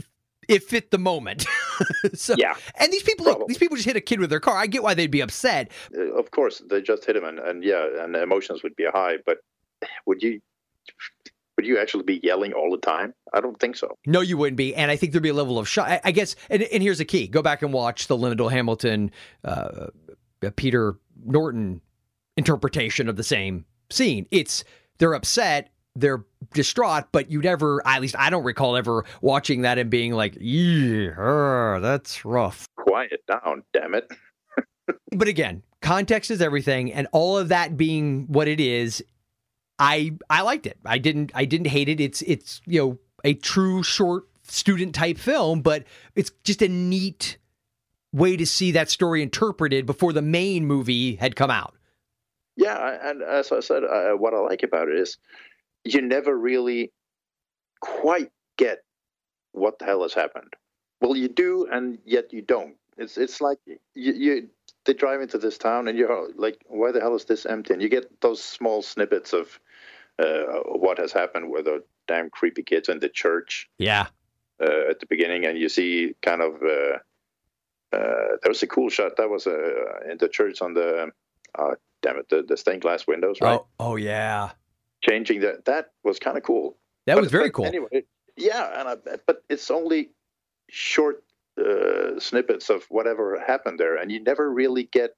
it 0.49 0.61
fit 0.63 0.91
the 0.91 0.97
moment. 0.97 1.45
so 2.13 2.35
yeah, 2.37 2.55
and 2.77 2.91
these 2.91 3.03
people 3.03 3.25
look, 3.25 3.47
these 3.47 3.57
people 3.57 3.77
just 3.77 3.87
hit 3.87 3.95
a 3.95 4.01
kid 4.01 4.19
with 4.19 4.29
their 4.29 4.41
car. 4.41 4.57
I 4.57 4.67
get 4.67 4.83
why 4.83 4.93
they'd 4.93 5.09
be 5.09 5.21
upset. 5.21 5.71
Uh, 5.97 6.11
of 6.13 6.31
course 6.31 6.61
they 6.69 6.81
just 6.81 7.05
hit 7.05 7.15
him, 7.15 7.23
and, 7.23 7.39
and 7.39 7.63
yeah, 7.63 7.87
and 8.03 8.13
the 8.13 8.21
emotions 8.21 8.61
would 8.63 8.75
be 8.75 8.85
high. 8.85 9.17
But 9.25 9.37
would 10.05 10.21
you 10.21 10.41
would 11.57 11.65
you 11.65 11.79
actually 11.79 12.03
be 12.03 12.19
yelling 12.23 12.53
all 12.53 12.71
the 12.71 12.77
time? 12.77 13.13
I 13.33 13.41
don't 13.41 13.59
think 13.59 13.75
so. 13.75 13.97
No, 14.05 14.21
you 14.21 14.37
wouldn't 14.37 14.57
be. 14.57 14.75
And 14.75 14.89
I 14.89 14.95
think 14.95 15.11
there'd 15.11 15.23
be 15.23 15.29
a 15.29 15.33
level 15.33 15.59
of 15.59 15.67
shock. 15.67 15.87
I, 15.87 16.01
I 16.03 16.11
guess, 16.11 16.35
and, 16.49 16.63
and 16.63 16.81
here's 16.81 16.97
the 16.97 17.05
key 17.05 17.27
go 17.27 17.41
back 17.41 17.61
and 17.61 17.71
watch 17.73 18.07
the 18.07 18.17
Linda 18.17 18.49
Hamilton, 18.49 19.11
uh, 19.43 19.87
Peter 20.55 20.95
Norton 21.25 21.81
interpretation 22.37 23.07
of 23.07 23.15
the 23.15 23.23
same 23.23 23.65
scene. 23.89 24.27
It's 24.31 24.63
they're 24.97 25.13
upset, 25.13 25.69
they're 25.95 26.25
distraught, 26.53 27.05
but 27.11 27.29
you 27.29 27.41
never, 27.41 27.85
at 27.87 28.01
least 28.01 28.15
I 28.17 28.29
don't 28.29 28.43
recall 28.43 28.75
ever 28.75 29.05
watching 29.21 29.61
that 29.61 29.77
and 29.77 29.89
being 29.89 30.13
like, 30.13 30.37
yeah, 30.39 31.79
that's 31.81 32.25
rough. 32.25 32.67
Quiet 32.75 33.23
down, 33.27 33.63
damn 33.73 33.95
it. 33.95 34.11
But 35.15 35.27
again, 35.27 35.61
context 35.81 36.31
is 36.31 36.41
everything, 36.41 36.91
and 36.91 37.07
all 37.11 37.37
of 37.37 37.49
that 37.49 37.77
being 37.77 38.25
what 38.27 38.47
it 38.47 38.59
is, 38.59 39.03
I 39.83 40.13
I 40.29 40.41
liked 40.43 40.65
it. 40.65 40.77
I 40.85 40.97
didn't 40.97 41.31
I 41.35 41.43
didn't 41.43 41.67
hate 41.67 41.89
it. 41.89 41.99
It's 41.99 42.21
it's 42.21 42.61
you 42.65 42.79
know 42.79 42.99
a 43.25 43.33
true 43.33 43.83
short 43.83 44.23
student 44.43 44.95
type 44.95 45.17
film, 45.17 45.61
but 45.61 45.83
it's 46.15 46.31
just 46.45 46.61
a 46.61 46.69
neat 46.69 47.37
way 48.13 48.37
to 48.37 48.45
see 48.45 48.71
that 48.71 48.89
story 48.89 49.21
interpreted 49.21 49.85
before 49.85 50.13
the 50.13 50.21
main 50.21 50.65
movie 50.65 51.15
had 51.15 51.35
come 51.35 51.51
out. 51.51 51.75
Yeah, 52.55 52.97
and 53.09 53.21
as 53.21 53.51
I 53.51 53.59
said, 53.59 53.83
uh, 53.83 54.11
what 54.11 54.33
I 54.33 54.37
like 54.37 54.63
about 54.63 54.87
it 54.87 54.97
is 54.97 55.17
you 55.83 56.01
never 56.01 56.37
really 56.37 56.93
quite 57.81 58.31
get 58.57 58.83
what 59.51 59.79
the 59.79 59.85
hell 59.85 60.03
has 60.03 60.13
happened. 60.13 60.53
Well, 61.01 61.17
you 61.17 61.27
do, 61.27 61.67
and 61.69 61.97
yet 62.05 62.31
you 62.31 62.41
don't. 62.41 62.75
It's 62.97 63.17
it's 63.17 63.41
like 63.41 63.57
you, 63.65 63.77
you 63.95 64.49
they 64.85 64.93
drive 64.93 65.21
into 65.21 65.39
this 65.39 65.57
town, 65.57 65.89
and 65.89 65.97
you're 65.97 66.29
like, 66.35 66.63
why 66.67 66.93
the 66.93 67.01
hell 67.01 67.15
is 67.15 67.25
this 67.25 67.45
empty? 67.45 67.73
And 67.73 67.81
you 67.81 67.89
get 67.89 68.21
those 68.21 68.41
small 68.41 68.81
snippets 68.81 69.33
of 69.33 69.59
uh, 70.19 70.43
what 70.65 70.97
has 70.99 71.11
happened 71.11 71.49
with 71.49 71.65
the 71.65 71.83
damn 72.07 72.29
creepy 72.29 72.63
kids 72.63 72.89
in 72.89 72.99
the 72.99 73.09
church 73.09 73.69
Yeah. 73.79 74.07
uh, 74.61 74.89
at 74.89 74.99
the 74.99 75.05
beginning, 75.07 75.45
and 75.45 75.57
you 75.57 75.69
see 75.69 76.15
kind 76.21 76.41
of 76.41 76.53
uh, 76.61 76.97
uh, 77.95 78.37
there 78.41 78.49
was 78.49 78.63
a 78.63 78.67
cool 78.67 78.89
shot 78.89 79.17
that 79.17 79.29
was 79.29 79.47
uh, 79.47 80.09
in 80.09 80.17
the 80.19 80.27
church 80.27 80.61
on 80.61 80.73
the 80.73 81.11
uh, 81.57 81.75
damn 82.01 82.17
it 82.17 82.27
the, 82.29 82.43
the 82.47 82.57
stained 82.57 82.81
glass 82.81 83.05
windows, 83.07 83.37
right? 83.41 83.59
Oh, 83.59 83.67
oh 83.79 83.95
yeah. 83.95 84.51
Changing 85.01 85.41
that 85.41 85.65
that 85.65 85.91
was 86.03 86.19
kind 86.19 86.37
of 86.37 86.43
cool. 86.43 86.77
That 87.05 87.15
But- 87.15 87.23
was 87.23 87.31
very 87.31 87.51
cool. 87.51 87.65
Anyway, 87.65 88.03
yeah, 88.37 88.79
and 88.79 88.87
I, 88.89 88.95
but 89.27 89.43
it's 89.49 89.69
only 89.69 90.11
short 90.69 91.23
uh, 91.59 92.19
snippets 92.19 92.69
of 92.69 92.83
whatever 92.89 93.39
happened 93.39 93.79
there, 93.79 93.95
and 93.97 94.11
you 94.11 94.23
never 94.23 94.49
really 94.51 94.83
get 94.83 95.15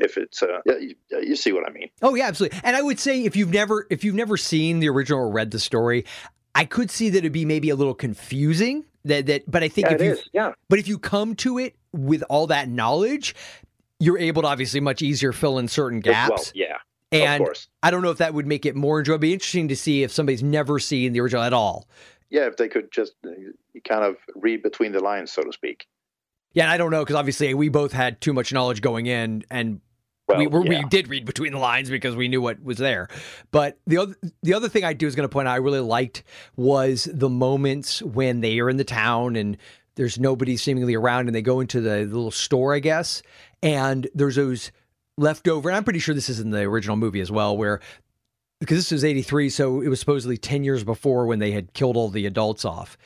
if 0.00 0.16
it's 0.16 0.42
uh, 0.42 0.60
yeah, 0.64 0.76
you, 0.78 0.94
you 1.10 1.36
see 1.36 1.52
what 1.52 1.66
I 1.66 1.72
mean. 1.72 1.88
Oh 2.02 2.14
yeah, 2.14 2.26
absolutely. 2.26 2.60
And 2.64 2.76
I 2.76 2.82
would 2.82 2.98
say 2.98 3.24
if 3.24 3.36
you've 3.36 3.52
never 3.52 3.86
if 3.90 4.04
you've 4.04 4.14
never 4.14 4.36
seen 4.36 4.80
the 4.80 4.88
original 4.88 5.20
or 5.20 5.30
read 5.30 5.50
the 5.50 5.58
story, 5.58 6.04
I 6.54 6.64
could 6.64 6.90
see 6.90 7.10
that 7.10 7.18
it'd 7.18 7.32
be 7.32 7.44
maybe 7.44 7.70
a 7.70 7.76
little 7.76 7.94
confusing. 7.94 8.84
That 9.04 9.26
that, 9.26 9.50
but 9.50 9.62
I 9.62 9.68
think 9.68 9.88
Yeah, 9.88 9.94
if 9.94 10.02
you 10.02 10.12
is. 10.12 10.30
Yeah, 10.32 10.52
but 10.68 10.78
if 10.78 10.88
you 10.88 10.98
come 10.98 11.34
to 11.36 11.58
it 11.58 11.76
with 11.92 12.22
all 12.28 12.48
that 12.48 12.68
knowledge, 12.68 13.34
you're 14.00 14.18
able 14.18 14.42
to 14.42 14.48
obviously 14.48 14.80
much 14.80 15.02
easier 15.02 15.32
fill 15.32 15.58
in 15.58 15.68
certain 15.68 16.00
gaps. 16.00 16.30
Well, 16.30 16.44
yeah, 16.54 16.76
and 17.12 17.42
of 17.42 17.46
course. 17.46 17.68
I 17.82 17.90
don't 17.90 18.02
know 18.02 18.10
if 18.10 18.18
that 18.18 18.34
would 18.34 18.46
make 18.46 18.66
it 18.66 18.76
more 18.76 18.98
enjoyable. 18.98 19.14
It'd 19.14 19.20
be 19.22 19.32
interesting 19.32 19.68
to 19.68 19.76
see 19.76 20.02
if 20.02 20.12
somebody's 20.12 20.42
never 20.42 20.78
seen 20.78 21.12
the 21.12 21.20
original 21.20 21.42
at 21.42 21.52
all. 21.52 21.88
Yeah, 22.30 22.46
if 22.46 22.56
they 22.56 22.68
could 22.68 22.92
just 22.92 23.14
uh, 23.26 23.30
kind 23.86 24.04
of 24.04 24.16
read 24.34 24.62
between 24.62 24.92
the 24.92 25.00
lines, 25.00 25.32
so 25.32 25.42
to 25.42 25.52
speak. 25.52 25.86
Yeah, 26.52 26.64
and 26.64 26.72
I 26.72 26.76
don't 26.76 26.90
know 26.90 27.02
because 27.02 27.16
obviously 27.16 27.54
we 27.54 27.68
both 27.68 27.92
had 27.92 28.20
too 28.20 28.32
much 28.32 28.52
knowledge 28.52 28.80
going 28.82 29.06
in, 29.06 29.44
and 29.50 29.80
Well, 30.28 30.38
we 30.38 30.46
were, 30.46 30.64
yeah. 30.64 30.80
we 30.80 30.84
did 30.88 31.08
read 31.08 31.24
between 31.24 31.52
the 31.52 31.58
lines 31.58 31.88
because 31.88 32.14
we 32.14 32.28
knew 32.28 32.42
what 32.42 32.62
was 32.62 32.76
there. 32.76 33.08
But 33.50 33.78
the 33.86 33.98
other 33.98 34.14
the 34.42 34.54
other 34.54 34.68
thing 34.68 34.84
I 34.84 34.92
do 34.92 35.06
is 35.06 35.14
going 35.14 35.28
to 35.28 35.32
point 35.32 35.48
out 35.48 35.52
I 35.52 35.56
really 35.56 35.80
liked 35.80 36.22
was 36.56 37.08
the 37.12 37.30
moments 37.30 38.02
when 38.02 38.40
they 38.40 38.60
are 38.60 38.68
in 38.68 38.76
the 38.76 38.84
town 38.84 39.36
and 39.36 39.56
there's 39.94 40.18
nobody 40.18 40.56
seemingly 40.56 40.94
around 40.94 41.26
and 41.26 41.34
they 41.34 41.42
go 41.42 41.60
into 41.60 41.80
the 41.80 42.04
little 42.04 42.30
store, 42.30 42.74
I 42.74 42.78
guess, 42.78 43.22
and 43.62 44.06
there's 44.14 44.36
those 44.36 44.70
leftover. 45.16 45.70
And 45.70 45.76
I'm 45.76 45.84
pretty 45.84 45.98
sure 45.98 46.14
this 46.14 46.28
is 46.28 46.40
in 46.40 46.50
the 46.50 46.60
original 46.60 46.96
movie 46.96 47.20
as 47.20 47.32
well, 47.32 47.56
where 47.56 47.80
because 48.60 48.76
this 48.76 48.90
was 48.90 49.04
83 49.04 49.50
so 49.50 49.80
it 49.80 49.88
was 49.88 50.00
supposedly 50.00 50.36
10 50.36 50.64
years 50.64 50.84
before 50.84 51.26
when 51.26 51.38
they 51.38 51.52
had 51.52 51.72
killed 51.72 51.96
all 51.96 52.08
the 52.08 52.26
adults 52.26 52.64
off 52.64 52.98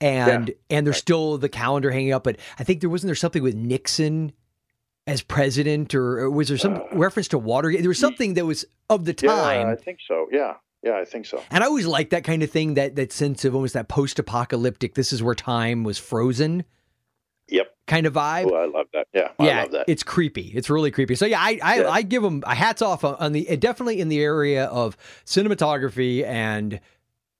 and 0.00 0.52
and 0.70 0.86
there's 0.86 0.96
right. 0.96 1.00
still 1.00 1.36
the 1.36 1.48
calendar 1.48 1.90
hanging 1.90 2.12
up 2.12 2.24
but 2.24 2.36
i 2.58 2.64
think 2.64 2.80
there 2.80 2.90
wasn't 2.90 3.08
there 3.08 3.14
something 3.14 3.42
with 3.42 3.54
nixon 3.54 4.32
as 5.12 5.22
president 5.22 5.94
or, 5.94 6.06
or 6.20 6.30
was 6.30 6.46
there 6.48 6.58
some 6.66 6.76
Uh, 6.76 6.96
reference 7.06 7.28
to 7.28 7.38
watergate 7.38 7.80
there 7.80 7.88
was 7.96 7.98
something 8.08 8.34
that 8.34 8.46
was 8.46 8.64
of 8.88 9.04
the 9.04 9.14
time 9.14 9.66
Yeah, 9.66 9.72
I 9.72 9.76
think 9.84 9.98
so. 10.10 10.16
Yeah, 10.38 10.54
yeah, 10.86 10.96
I 11.02 11.04
think 11.04 11.24
so. 11.26 11.36
and 11.50 11.62
i 11.62 11.66
always 11.66 11.86
like 11.86 12.08
that 12.10 12.24
kind 12.24 12.42
of 12.42 12.50
thing 12.50 12.74
that 12.74 12.96
that 12.96 13.10
sense 13.12 13.44
of 13.46 13.54
almost 13.54 13.74
that 13.74 13.88
post-apocalyptic 13.88 14.94
this 14.94 15.12
is 15.12 15.20
where 15.22 15.34
time 15.34 15.84
was 15.84 15.98
frozen 15.98 16.64
Yep. 17.48 17.66
kind 17.88 18.06
of 18.06 18.12
vibe 18.14 18.46
Oh, 18.52 18.54
I 18.54 18.66
love 18.78 18.86
that. 18.94 19.06
Yeah, 19.12 19.28
I 19.40 19.46
yeah, 19.48 19.60
love 19.62 19.72
that. 19.72 19.84
it's 19.88 20.04
creepy. 20.04 20.52
It's 20.54 20.70
really 20.70 20.92
creepy. 20.92 21.16
So 21.16 21.26
yeah, 21.26 21.40
I 21.40 21.52
I, 21.70 21.74
Yeah. 21.80 21.90
I 21.98 22.02
give 22.02 22.22
them 22.22 22.36
a 22.46 22.54
hats 22.54 22.80
off 22.80 23.02
on 23.02 23.16
on 23.24 23.32
the 23.32 23.42
definitely 23.56 23.98
in 24.00 24.08
the 24.08 24.20
area 24.22 24.66
of 24.66 24.96
cinematography 25.26 26.24
and 26.24 26.78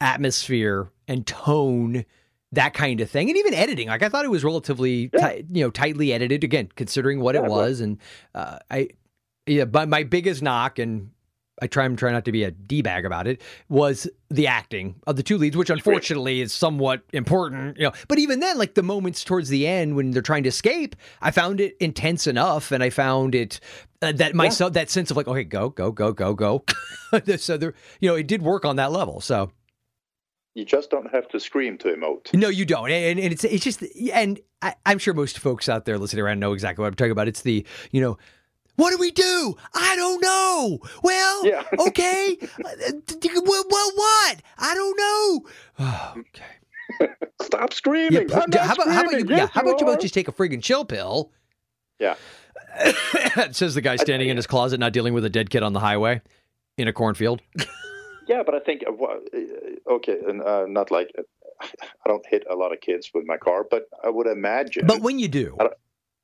atmosphere 0.00 0.90
and 1.06 1.26
tone, 1.26 2.04
that 2.52 2.74
kind 2.74 3.00
of 3.00 3.10
thing, 3.10 3.28
and 3.28 3.38
even 3.38 3.54
editing. 3.54 3.88
Like 3.88 4.02
I 4.02 4.08
thought 4.08 4.24
it 4.24 4.30
was 4.30 4.44
relatively 4.44 5.10
Yeah. 5.14 5.34
you 5.50 5.64
know 5.64 5.70
tightly 5.70 6.12
edited. 6.12 6.42
Again, 6.44 6.68
considering 6.76 7.20
what 7.20 7.34
Yeah, 7.34 7.44
it 7.44 7.50
was, 7.50 7.80
and 7.80 7.98
uh, 8.34 8.58
I 8.70 8.88
yeah, 9.46 9.64
but 9.64 9.88
my 9.88 10.02
biggest 10.04 10.42
knock 10.42 10.78
and. 10.78 11.10
I 11.62 11.66
try 11.66 11.84
and 11.84 11.98
try 11.98 12.10
not 12.10 12.24
to 12.24 12.32
be 12.32 12.42
a 12.44 12.50
d 12.52 12.80
bag 12.80 13.04
about 13.04 13.26
it. 13.26 13.42
Was 13.68 14.08
the 14.30 14.46
acting 14.46 14.94
of 15.06 15.16
the 15.16 15.22
two 15.22 15.36
leads, 15.36 15.54
which 15.58 15.68
unfortunately 15.68 16.40
is 16.40 16.54
somewhat 16.54 17.02
important, 17.12 17.76
you 17.76 17.82
know. 17.82 17.92
But 18.08 18.18
even 18.18 18.40
then, 18.40 18.56
like 18.56 18.72
the 18.76 18.82
moments 18.82 19.22
towards 19.24 19.50
the 19.50 19.66
end 19.66 19.94
when 19.94 20.10
they're 20.12 20.22
trying 20.22 20.44
to 20.44 20.48
escape, 20.48 20.96
I 21.20 21.30
found 21.30 21.60
it 21.60 21.76
intense 21.78 22.26
enough, 22.26 22.72
and 22.72 22.82
I 22.82 22.88
found 22.88 23.34
it 23.34 23.60
uh, 24.00 24.12
that 24.12 24.34
myself 24.34 24.70
Yeah. 24.70 24.80
that 24.80 24.88
sense 24.90 25.10
of 25.10 25.18
like, 25.18 25.28
okay, 25.28 25.44
go, 25.44 25.68
go, 25.68 25.92
go, 25.92 26.14
go, 26.14 26.32
go. 26.32 26.64
so 27.36 27.58
there, 27.58 27.74
you 28.00 28.08
know, 28.08 28.14
it 28.14 28.26
did 28.26 28.40
work 28.40 28.64
on 28.64 28.76
that 28.76 28.90
level. 28.90 29.20
So 29.20 29.52
you 30.54 30.64
just 30.64 30.90
don't 30.90 31.10
have 31.12 31.28
to 31.28 31.40
scream 31.40 31.78
to 31.78 31.88
emote. 31.88 32.32
no, 32.34 32.48
you 32.48 32.64
don't, 32.66 32.90
and, 32.90 33.18
and 33.20 33.32
it's 33.32 33.44
it's 33.44 33.64
just, 33.64 33.82
and 34.12 34.40
I, 34.62 34.74
I'm 34.84 34.98
sure 34.98 35.14
most 35.14 35.38
folks 35.38 35.68
out 35.68 35.84
there 35.84 35.98
listening 35.98 36.24
around 36.24 36.40
know 36.40 36.52
exactly 36.52 36.82
what 36.82 36.88
I'm 36.88 36.94
talking 36.94 37.12
about. 37.12 37.28
It's 37.28 37.42
the, 37.42 37.64
you 37.90 38.00
know. 38.00 38.18
What 38.76 38.92
do 38.92 38.98
we 38.98 39.10
do? 39.10 39.56
I 39.74 39.94
don't 39.94 40.22
know. 40.22 40.78
Well, 41.02 41.46
Yeah. 41.46 41.64
okay. 41.88 42.38
Well, 42.40 43.64
well, 43.68 43.90
what? 43.94 44.40
I 44.56 44.74
don't 44.74 44.96
know. 44.98 45.50
Oh, 45.80 46.14
okay. 46.18 47.12
Stop 47.42 47.74
screaming. 47.74 48.26
not 48.28 48.54
how 48.54 48.72
about 48.72 48.88
how 48.88 49.02
about 49.02 49.12
you? 49.12 49.20
screaming. 49.20 49.28
Yeah, 49.28 49.36
Yes, 49.36 49.50
how 49.52 49.60
about 49.60 49.80
you 49.80 49.86
both 49.86 50.00
just 50.00 50.14
take 50.14 50.28
a 50.28 50.32
friggin' 50.32 50.62
chill 50.62 50.86
pill? 50.86 51.30
Yeah. 51.98 52.14
Says 53.52 53.74
the 53.74 53.82
guy 53.82 53.96
standing 53.96 54.30
in 54.30 54.36
his 54.38 54.46
closet, 54.46 54.80
not 54.80 54.94
dealing 54.94 55.12
with 55.12 55.26
a 55.26 55.30
dead 55.30 55.50
kid 55.50 55.62
on 55.62 55.74
the 55.74 55.80
highway 55.80 56.22
in 56.78 56.88
a 56.88 56.92
cornfield. 56.92 57.42
Yeah, 58.30 58.44
but 58.46 58.54
I 58.54 58.60
think 58.60 58.82
uh, 58.86 58.92
uh, 58.92 59.94
okay, 59.96 60.16
and 60.28 60.40
uh, 60.40 60.64
not 60.68 60.92
like 60.92 61.10
I 61.60 61.66
don't 62.06 62.24
hit 62.26 62.44
a 62.48 62.54
lot 62.54 62.72
of 62.72 62.80
kids 62.80 63.10
with 63.12 63.26
my 63.26 63.36
car, 63.36 63.66
but 63.68 63.86
I 64.04 64.08
would 64.08 64.28
imagine. 64.28 64.86
But 64.86 65.00
when 65.00 65.18
you 65.18 65.26
do, 65.26 65.56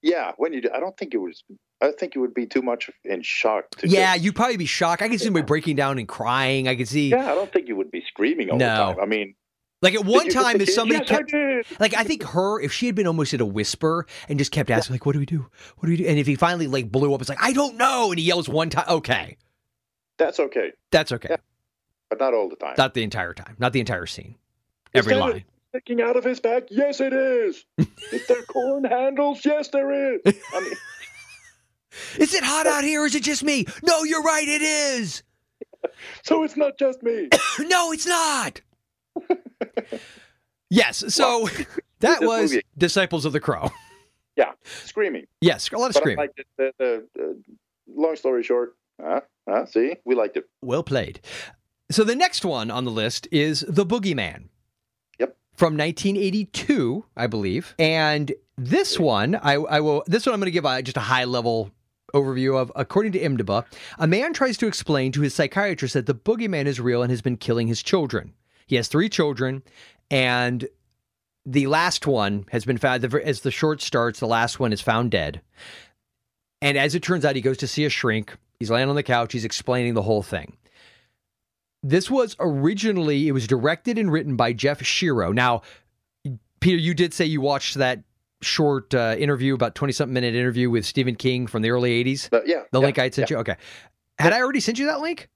yeah, 0.03 0.31
when 0.37 0.53
you 0.53 0.61
do, 0.61 0.71
I 0.73 0.79
don't 0.79 0.97
think 0.97 1.15
it 1.15 1.19
was. 1.19 1.43
I 1.83 1.91
think 1.91 2.15
it 2.15 2.21
would 2.21 2.33
be 2.33 2.47
too 2.47 2.63
much 2.63 2.89
in 3.05 3.23
shock. 3.23 3.71
To 3.79 3.89
yeah, 3.89 4.13
just- 4.15 4.25
you'd 4.25 4.37
probably 4.37 4.57
be 4.57 4.67
shocked. 4.67 5.03
I 5.03 5.09
could 5.09 5.19
see 5.19 5.25
somebody 5.27 5.45
breaking 5.45 5.75
down 5.75 5.99
and 5.99 6.07
crying. 6.07 6.69
I 6.69 6.77
could 6.77 6.89
see, 6.89 7.11
yeah, 7.11 7.33
I 7.33 7.35
don't 7.35 7.53
think 7.53 7.67
you 7.67 7.75
would 7.77 7.91
be 7.91 8.03
screaming 8.07 8.51
all 8.51 8.57
No. 8.57 8.67
the 8.69 8.93
time. 8.95 9.01
I 9.03 9.07
mean, 9.07 9.35
like 9.83 9.95
at 9.95 10.05
one 10.05 10.29
time, 10.29 10.61
if 10.61 10.71
somebody 10.71 11.01
yes, 11.01 11.09
kept, 11.09 11.35
I 11.35 11.63
like, 11.81 11.95
I 11.95 12.05
think 12.05 12.23
her, 12.23 12.61
if 12.61 12.73
she 12.73 12.87
had 12.87 12.95
been 12.95 13.09
almost 13.09 13.35
at 13.35 13.41
a 13.41 13.45
whisper 13.47 14.07
and 14.29 14.39
just 14.39 14.53
kept 14.53 14.71
asking, 14.71 14.95
like, 14.95 15.05
"What 15.05 15.13
do 15.15 15.19
we 15.19 15.27
do? 15.27 15.51
What 15.79 15.87
do 15.87 15.91
we 15.91 15.97
do?" 15.97 16.07
And 16.07 16.19
if 16.21 16.27
he 16.29 16.37
finally 16.37 16.69
like 16.69 16.91
blew 16.91 17.13
up, 17.13 17.21
it's 17.21 17.29
like, 17.29 17.43
"I 17.43 17.53
don't 17.53 17.77
know," 17.77 18.11
and 18.11 18.19
he 18.19 18.25
yells 18.25 18.49
one 18.49 18.71
time. 18.71 18.87
Okay, 18.89 19.37
That's 20.19 20.39
okay, 20.41 20.71
that's 20.93 21.11
okay. 21.13 21.29
Yeah. 21.33 21.37
But 22.11 22.21
not 22.21 22.35
all 22.35 22.49
the 22.49 22.57
time. 22.57 22.75
Not 22.79 22.95
the 22.95 23.03
entire 23.03 23.35
time. 23.35 23.57
Not 23.59 23.73
the 23.73 23.81
entire 23.81 24.07
scene. 24.07 24.37
Every 24.95 25.15
line. 25.15 25.45
sticking 25.71 26.01
out 26.01 26.17
of 26.17 26.25
his 26.25 26.41
back? 26.41 26.65
Yes, 26.71 27.01
it 27.01 27.13
is. 27.13 27.65
is 28.13 28.27
there 28.27 28.43
corn 28.43 28.85
handles? 28.85 29.45
Yes, 29.45 29.69
there 29.69 30.15
is. 30.15 30.21
I 30.27 30.61
mean, 30.61 30.73
Is 32.19 32.35
it 32.35 32.45
hot 32.45 32.67
out 32.67 32.85
here? 32.85 33.03
Or 33.03 33.07
is 33.07 33.15
it 33.15 33.23
just 33.23 33.43
me? 33.43 33.67
No, 33.83 34.03
you're 34.05 34.23
right. 34.23 34.47
It 34.47 34.63
is. 34.63 35.23
so 36.25 36.43
it's 36.43 36.57
not 36.57 36.79
just 36.79 37.03
me. 37.03 37.29
no, 37.61 37.93
it's 37.93 38.07
not. 38.07 38.61
yes. 40.71 41.05
So 41.15 41.49
that 42.01 42.23
was 42.23 42.53
movie- 42.53 42.65
Disciples 42.77 43.25
of 43.25 43.33
the 43.33 43.41
Crow. 43.41 43.71
Yeah, 44.37 44.53
screaming. 44.85 45.27
Yes, 45.41 45.71
a 45.73 45.79
lot 45.79 45.87
of 45.89 45.95
But 45.95 46.01
screaming. 46.01 46.19
liked 46.19 46.39
it. 46.39 46.47
The, 46.59 46.73
the, 46.79 47.09
the, 47.15 47.43
long 47.89 48.17
story 48.17 48.43
short, 48.43 48.77
huh? 49.01 49.23
Huh? 49.49 49.65
See, 49.65 49.97
we 50.05 50.15
liked 50.15 50.37
it. 50.37 50.45
Well 50.61 50.83
played. 50.83 51.21
So 51.91 52.03
the 52.03 52.17
next 52.17 52.45
one 52.45 52.71
on 52.71 52.85
the 52.85 52.91
list 52.91 53.29
is 53.31 53.65
The 53.69 53.87
Boogeyman. 53.87 54.49
Yep. 55.21 55.37
From 55.55 55.77
1982, 55.77 57.05
I 57.17 57.27
believe. 57.27 57.75
And 57.79 58.33
this 58.59 58.99
one, 58.99 59.37
I, 59.37 59.55
I 59.55 59.81
will. 59.81 60.03
This 60.07 60.27
one, 60.27 60.35
I'm 60.35 60.41
going 60.41 60.47
to 60.47 60.51
give 60.51 60.65
a, 60.65 60.83
just 60.83 60.97
a 60.97 61.01
high 61.01 61.25
level 61.25 61.71
overview 62.15 62.57
of. 62.61 62.73
According 62.75 63.13
to 63.13 63.21
IMDb, 63.21 63.65
a 63.99 64.07
man 64.07 64.33
tries 64.33 64.57
to 64.59 64.67
explain 64.67 65.13
to 65.13 65.21
his 65.21 65.35
psychiatrist 65.35 65.95
that 65.95 66.07
the 66.07 66.15
boogeyman 66.15 66.67
is 66.67 66.81
real 66.81 67.03
and 67.03 67.11
has 67.11 67.23
been 67.23 67.37
killing 67.37 67.69
his 67.69 67.83
children. 67.83 68.35
He 68.67 68.77
has 68.77 68.89
three 68.89 69.09
children, 69.09 69.63
and 70.11 70.67
the 71.45 71.69
last 71.69 72.07
one 72.07 72.47
has 72.51 72.65
been 72.65 72.79
found. 72.79 73.05
As 73.05 73.41
the 73.41 73.51
short 73.53 73.81
starts, 73.81 74.19
the 74.19 74.27
last 74.27 74.59
one 74.59 74.73
is 74.73 74.81
found 74.81 75.13
dead. 75.13 75.41
And 76.61 76.77
as 76.77 76.95
it 76.95 77.03
turns 77.03 77.25
out, 77.25 77.37
he 77.37 77.43
goes 77.43 77.59
to 77.59 77.69
see 77.69 77.85
a 77.85 77.91
shrink. 77.91 78.37
He's 78.59 78.71
laying 78.71 78.89
on 78.89 78.97
the 78.97 79.03
couch. 79.03 79.33
He's 79.33 79.45
explaining 79.45 79.95
the 79.95 80.03
whole 80.03 80.23
thing. 80.23 80.57
This 81.89 82.11
was 82.11 82.35
originally 82.41 83.29
it 83.29 83.33
was 83.33 83.47
directed 83.47 83.99
and 83.99 84.11
written 84.11 84.37
by 84.37 84.53
Jeff 84.53 84.81
Schiro. 84.81 85.33
Now, 85.33 85.63
Peter, 86.61 86.79
you 86.79 86.95
did 86.95 87.15
say 87.15 87.25
you 87.25 87.41
watched 87.41 87.77
that 87.77 88.03
short 88.43 88.95
uh, 88.95 89.15
interview, 89.19 89.55
about 89.55 89.75
twenty 89.75 89.93
something 89.93 90.15
minute 90.15 90.35
interview 90.35 90.69
with 90.69 90.85
Stephen 90.85 91.15
King 91.15 91.47
from 91.47 91.63
the 91.63 91.71
early 91.71 92.03
'80s. 92.05 92.29
But 92.31 92.47
yeah, 92.47 92.63
The 92.73 92.81
yeah, 92.81 92.87
link 92.87 92.99
I 92.99 93.05
had 93.05 93.15
sent 93.15 93.31
yeah. 93.31 93.37
you. 93.37 93.41
Okay, 93.41 93.57
had 94.19 94.33
I 94.33 94.41
already 94.41 94.61
sent 94.61 94.79
you 94.79 94.87
that 94.87 95.01
link? 95.01 95.29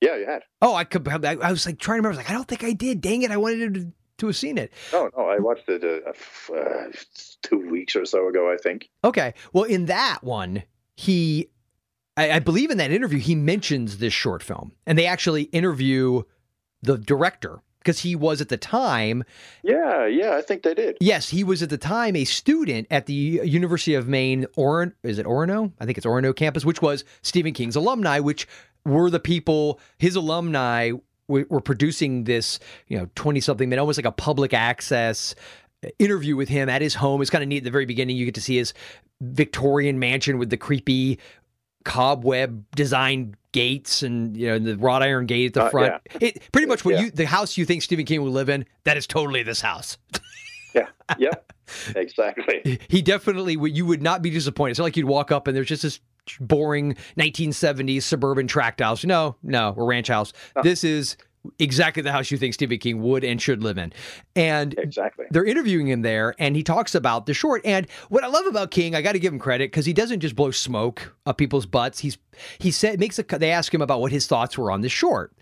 Yeah, 0.00 0.16
you 0.16 0.26
had. 0.26 0.42
Oh, 0.60 0.74
I 0.74 0.82
could. 0.82 1.06
I, 1.06 1.36
I 1.36 1.50
was 1.52 1.64
like 1.64 1.78
trying 1.78 2.02
to 2.02 2.08
remember. 2.08 2.08
I 2.08 2.10
was 2.10 2.16
like, 2.18 2.30
I 2.30 2.32
don't 2.32 2.48
think 2.48 2.64
I 2.64 2.72
did. 2.72 3.00
Dang 3.00 3.22
it! 3.22 3.30
I 3.30 3.36
wanted 3.36 3.74
to, 3.74 3.92
to 4.18 4.26
have 4.26 4.36
seen 4.36 4.58
it. 4.58 4.72
Oh, 4.92 5.10
no, 5.16 5.28
I 5.28 5.38
watched 5.38 5.68
it 5.68 5.84
uh, 5.84 6.54
uh, 6.54 6.90
two 7.42 7.70
weeks 7.70 7.94
or 7.94 8.04
so 8.04 8.28
ago, 8.28 8.52
I 8.52 8.56
think. 8.56 8.88
Okay. 9.04 9.34
Well, 9.52 9.64
in 9.64 9.86
that 9.86 10.24
one, 10.24 10.64
he, 10.96 11.50
I, 12.22 12.36
I 12.36 12.38
believe 12.38 12.70
in 12.70 12.78
that 12.78 12.90
interview, 12.90 13.18
he 13.18 13.34
mentions 13.34 13.98
this 13.98 14.12
short 14.12 14.42
film, 14.42 14.72
and 14.86 14.98
they 14.98 15.06
actually 15.06 15.44
interview 15.44 16.22
the 16.82 16.98
director 16.98 17.60
because 17.78 18.00
he 18.00 18.14
was 18.14 18.40
at 18.40 18.48
the 18.48 18.56
time. 18.56 19.24
Yeah, 19.62 20.06
yeah, 20.06 20.36
I 20.36 20.42
think 20.42 20.62
they 20.62 20.74
did. 20.74 20.96
Yes, 21.00 21.28
he 21.28 21.42
was 21.42 21.62
at 21.62 21.70
the 21.70 21.78
time 21.78 22.14
a 22.14 22.24
student 22.24 22.86
at 22.90 23.06
the 23.06 23.40
University 23.44 23.94
of 23.94 24.06
Maine, 24.06 24.46
Oron, 24.56 24.92
is 25.02 25.18
it 25.18 25.26
Orono? 25.26 25.72
I 25.80 25.86
think 25.86 25.98
it's 25.98 26.06
Orono 26.06 26.34
campus, 26.34 26.64
which 26.64 26.80
was 26.80 27.04
Stephen 27.22 27.52
King's 27.52 27.76
alumni, 27.76 28.20
which 28.20 28.46
were 28.84 29.10
the 29.10 29.20
people, 29.20 29.80
his 29.98 30.14
alumni 30.14 30.92
were, 31.26 31.46
were 31.48 31.60
producing 31.60 32.24
this, 32.24 32.60
you 32.86 32.98
know, 32.98 33.08
20 33.16 33.40
something 33.40 33.68
minute, 33.68 33.80
almost 33.80 33.98
like 33.98 34.06
a 34.06 34.12
public 34.12 34.54
access 34.54 35.34
interview 35.98 36.36
with 36.36 36.48
him 36.48 36.68
at 36.68 36.82
his 36.82 36.94
home. 36.94 37.20
It's 37.20 37.30
kind 37.30 37.42
of 37.42 37.48
neat 37.48 37.58
at 37.58 37.64
the 37.64 37.70
very 37.70 37.86
beginning. 37.86 38.16
You 38.16 38.24
get 38.24 38.34
to 38.36 38.40
see 38.40 38.56
his 38.56 38.72
Victorian 39.20 39.98
mansion 39.98 40.38
with 40.38 40.50
the 40.50 40.56
creepy 40.56 41.18
cobweb 41.84 42.64
designed 42.74 43.36
gates 43.52 44.02
and 44.02 44.36
you 44.36 44.46
know 44.48 44.58
the 44.58 44.76
wrought 44.78 45.02
iron 45.02 45.26
gate 45.26 45.46
at 45.48 45.52
the 45.54 45.62
Uh, 45.64 45.70
front. 45.70 45.92
yeah. 46.12 46.18
It 46.20 46.42
pretty 46.52 46.66
much 46.66 46.84
what 46.84 46.94
Yeah. 46.94 47.02
you 47.02 47.10
the 47.10 47.26
house 47.26 47.56
you 47.58 47.64
think 47.64 47.82
Stephen 47.82 48.04
King 48.06 48.22
would 48.22 48.32
live 48.32 48.48
in. 48.48 48.64
That 48.84 48.96
is 48.96 49.06
totally 49.06 49.42
this 49.42 49.60
house. 49.60 49.98
Yeah, 50.74 50.86
yeah, 51.18 51.34
exactly. 51.94 52.80
He 52.88 53.02
definitely 53.02 53.58
would. 53.58 53.76
You 53.76 53.84
would 53.84 54.00
not 54.02 54.22
be 54.22 54.30
disappointed. 54.30 54.70
It's 54.70 54.78
not 54.78 54.84
like 54.84 54.96
you'd 54.96 55.04
walk 55.06 55.30
up 55.30 55.46
and 55.46 55.54
there's 55.54 55.66
just 55.68 55.82
this 55.82 56.00
boring 56.40 56.96
1970s 57.18 58.02
suburban 58.04 58.46
tract 58.46 58.80
house. 58.80 59.04
No, 59.04 59.36
no, 59.42 59.74
or 59.76 59.84
ranch 59.84 60.08
house. 60.08 60.32
This 60.62 60.82
is 60.82 61.18
exactly 61.58 62.02
the 62.02 62.12
house 62.12 62.30
you 62.30 62.38
think 62.38 62.54
Stephen 62.54 62.78
King 62.78 63.02
would 63.02 63.24
and 63.24 63.42
should 63.42 63.62
live 63.64 63.76
in. 63.78 63.92
And 64.36 64.78
Exactly. 64.78 65.26
they're 65.30 65.44
interviewing 65.44 65.88
him 65.88 66.02
there 66.02 66.34
and 66.38 66.54
he 66.54 66.62
talks 66.62 66.94
about 66.94 67.26
the 67.26 67.34
short 67.34 67.62
and 67.64 67.86
what 68.10 68.22
i 68.22 68.28
love 68.28 68.46
about 68.46 68.70
king 68.70 68.94
i 68.94 69.02
got 69.02 69.12
to 69.12 69.18
give 69.18 69.32
him 69.32 69.38
credit 69.40 69.70
because 69.70 69.84
he 69.86 69.92
doesn't 69.92 70.20
just 70.20 70.36
blow 70.36 70.50
smoke 70.52 71.16
up 71.26 71.38
people's 71.38 71.66
butts 71.66 71.98
he's 71.98 72.16
he 72.58 72.70
said 72.70 73.00
makes 73.00 73.18
a 73.18 73.22
they 73.24 73.50
ask 73.50 73.72
him 73.74 73.82
about 73.82 74.00
what 74.00 74.12
his 74.12 74.26
thoughts 74.26 74.56
were 74.56 74.70
on 74.70 74.82
the 74.82 74.88
short 74.88 75.32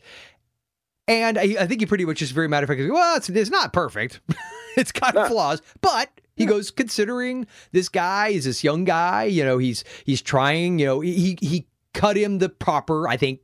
and 1.09 1.39
i, 1.39 1.43
I 1.61 1.67
think 1.67 1.81
he 1.81 1.87
pretty 1.87 2.05
much 2.05 2.19
just 2.19 2.33
very 2.33 2.49
matter 2.49 2.65
of 2.65 2.69
fact 2.69 2.91
well 2.91 3.17
it's, 3.17 3.29
it's 3.29 3.51
not 3.51 3.73
perfect 3.73 4.21
it's 4.77 4.93
got 4.93 5.15
No. 5.15 5.27
flaws 5.27 5.61
but 5.81 6.09
he 6.37 6.47
goes 6.47 6.71
considering 6.71 7.47
this 7.73 7.89
guy 7.89 8.29
is 8.29 8.45
this 8.45 8.65
young 8.65 8.85
guy 8.85 9.25
you 9.25 9.45
know 9.45 9.59
he's 9.59 9.85
he's 10.05 10.23
trying 10.23 10.79
you 10.79 10.87
know 10.87 11.01
he 11.01 11.37
he 11.41 11.67
cut 11.95 12.17
him 12.17 12.39
the 12.39 12.49
proper 12.49 13.07
i 13.09 13.17
think 13.17 13.41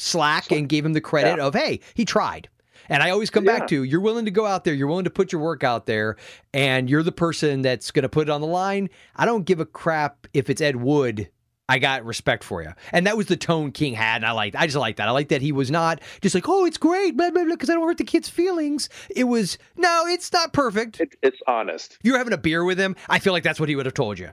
slack 0.00 0.50
and 0.50 0.68
gave 0.68 0.84
him 0.84 0.92
the 0.92 1.00
credit 1.00 1.36
Yeah. 1.38 1.44
of 1.46 1.54
hey 1.54 1.80
he 1.94 2.04
tried 2.04 2.48
and 2.88 3.02
I 3.02 3.10
always 3.10 3.30
come 3.30 3.44
Yeah. 3.44 3.58
back 3.60 3.68
to 3.68 3.84
you're 3.84 4.00
willing 4.00 4.24
to 4.24 4.30
go 4.30 4.46
out 4.46 4.64
there, 4.64 4.74
you're 4.74 4.88
willing 4.88 5.04
to 5.04 5.10
put 5.10 5.30
your 5.32 5.40
work 5.40 5.62
out 5.62 5.86
there, 5.86 6.16
and 6.52 6.90
you're 6.90 7.02
the 7.04 7.12
person 7.12 7.62
that's 7.62 7.90
going 7.92 8.02
to 8.02 8.08
put 8.08 8.26
it 8.28 8.30
on 8.30 8.40
the 8.40 8.46
line. 8.48 8.90
I 9.14 9.26
don't 9.26 9.44
give 9.44 9.60
a 9.60 9.66
crap 9.66 10.26
if 10.34 10.50
it's 10.50 10.60
Ed 10.60 10.74
Wood. 10.76 11.30
I 11.68 11.78
got 11.78 12.04
respect 12.04 12.42
for 12.42 12.62
you. 12.64 12.72
And 12.90 13.06
that 13.06 13.16
was 13.16 13.26
the 13.26 13.36
tone 13.36 13.70
King 13.70 13.94
had. 13.94 14.16
And 14.16 14.26
I 14.26 14.32
liked, 14.32 14.56
I 14.56 14.66
just 14.66 14.76
like 14.76 14.96
that. 14.96 15.06
I 15.06 15.12
like 15.12 15.28
that 15.28 15.40
he 15.40 15.52
was 15.52 15.70
not 15.70 16.00
just 16.20 16.34
like, 16.34 16.48
oh, 16.48 16.64
it's 16.64 16.78
great, 16.78 17.16
blah, 17.16 17.30
blah, 17.30 17.44
blah, 17.44 17.54
because 17.54 17.70
I 17.70 17.74
don't 17.74 17.86
hurt 17.86 17.98
the 17.98 18.02
kid's 18.02 18.28
feelings. 18.28 18.88
It 19.14 19.22
was, 19.24 19.56
no, 19.76 20.04
it's 20.08 20.32
not 20.32 20.52
perfect. 20.52 20.98
It, 21.00 21.14
it's 21.22 21.38
honest. 21.46 21.92
If 21.92 21.98
you 22.02 22.10
were 22.12 22.18
having 22.18 22.32
a 22.32 22.38
beer 22.38 22.64
with 22.64 22.80
him, 22.80 22.96
I 23.08 23.20
feel 23.20 23.32
like 23.32 23.44
that's 23.44 23.60
what 23.60 23.68
he 23.68 23.76
would 23.76 23.86
have 23.86 23.94
told 23.94 24.18
you. 24.18 24.30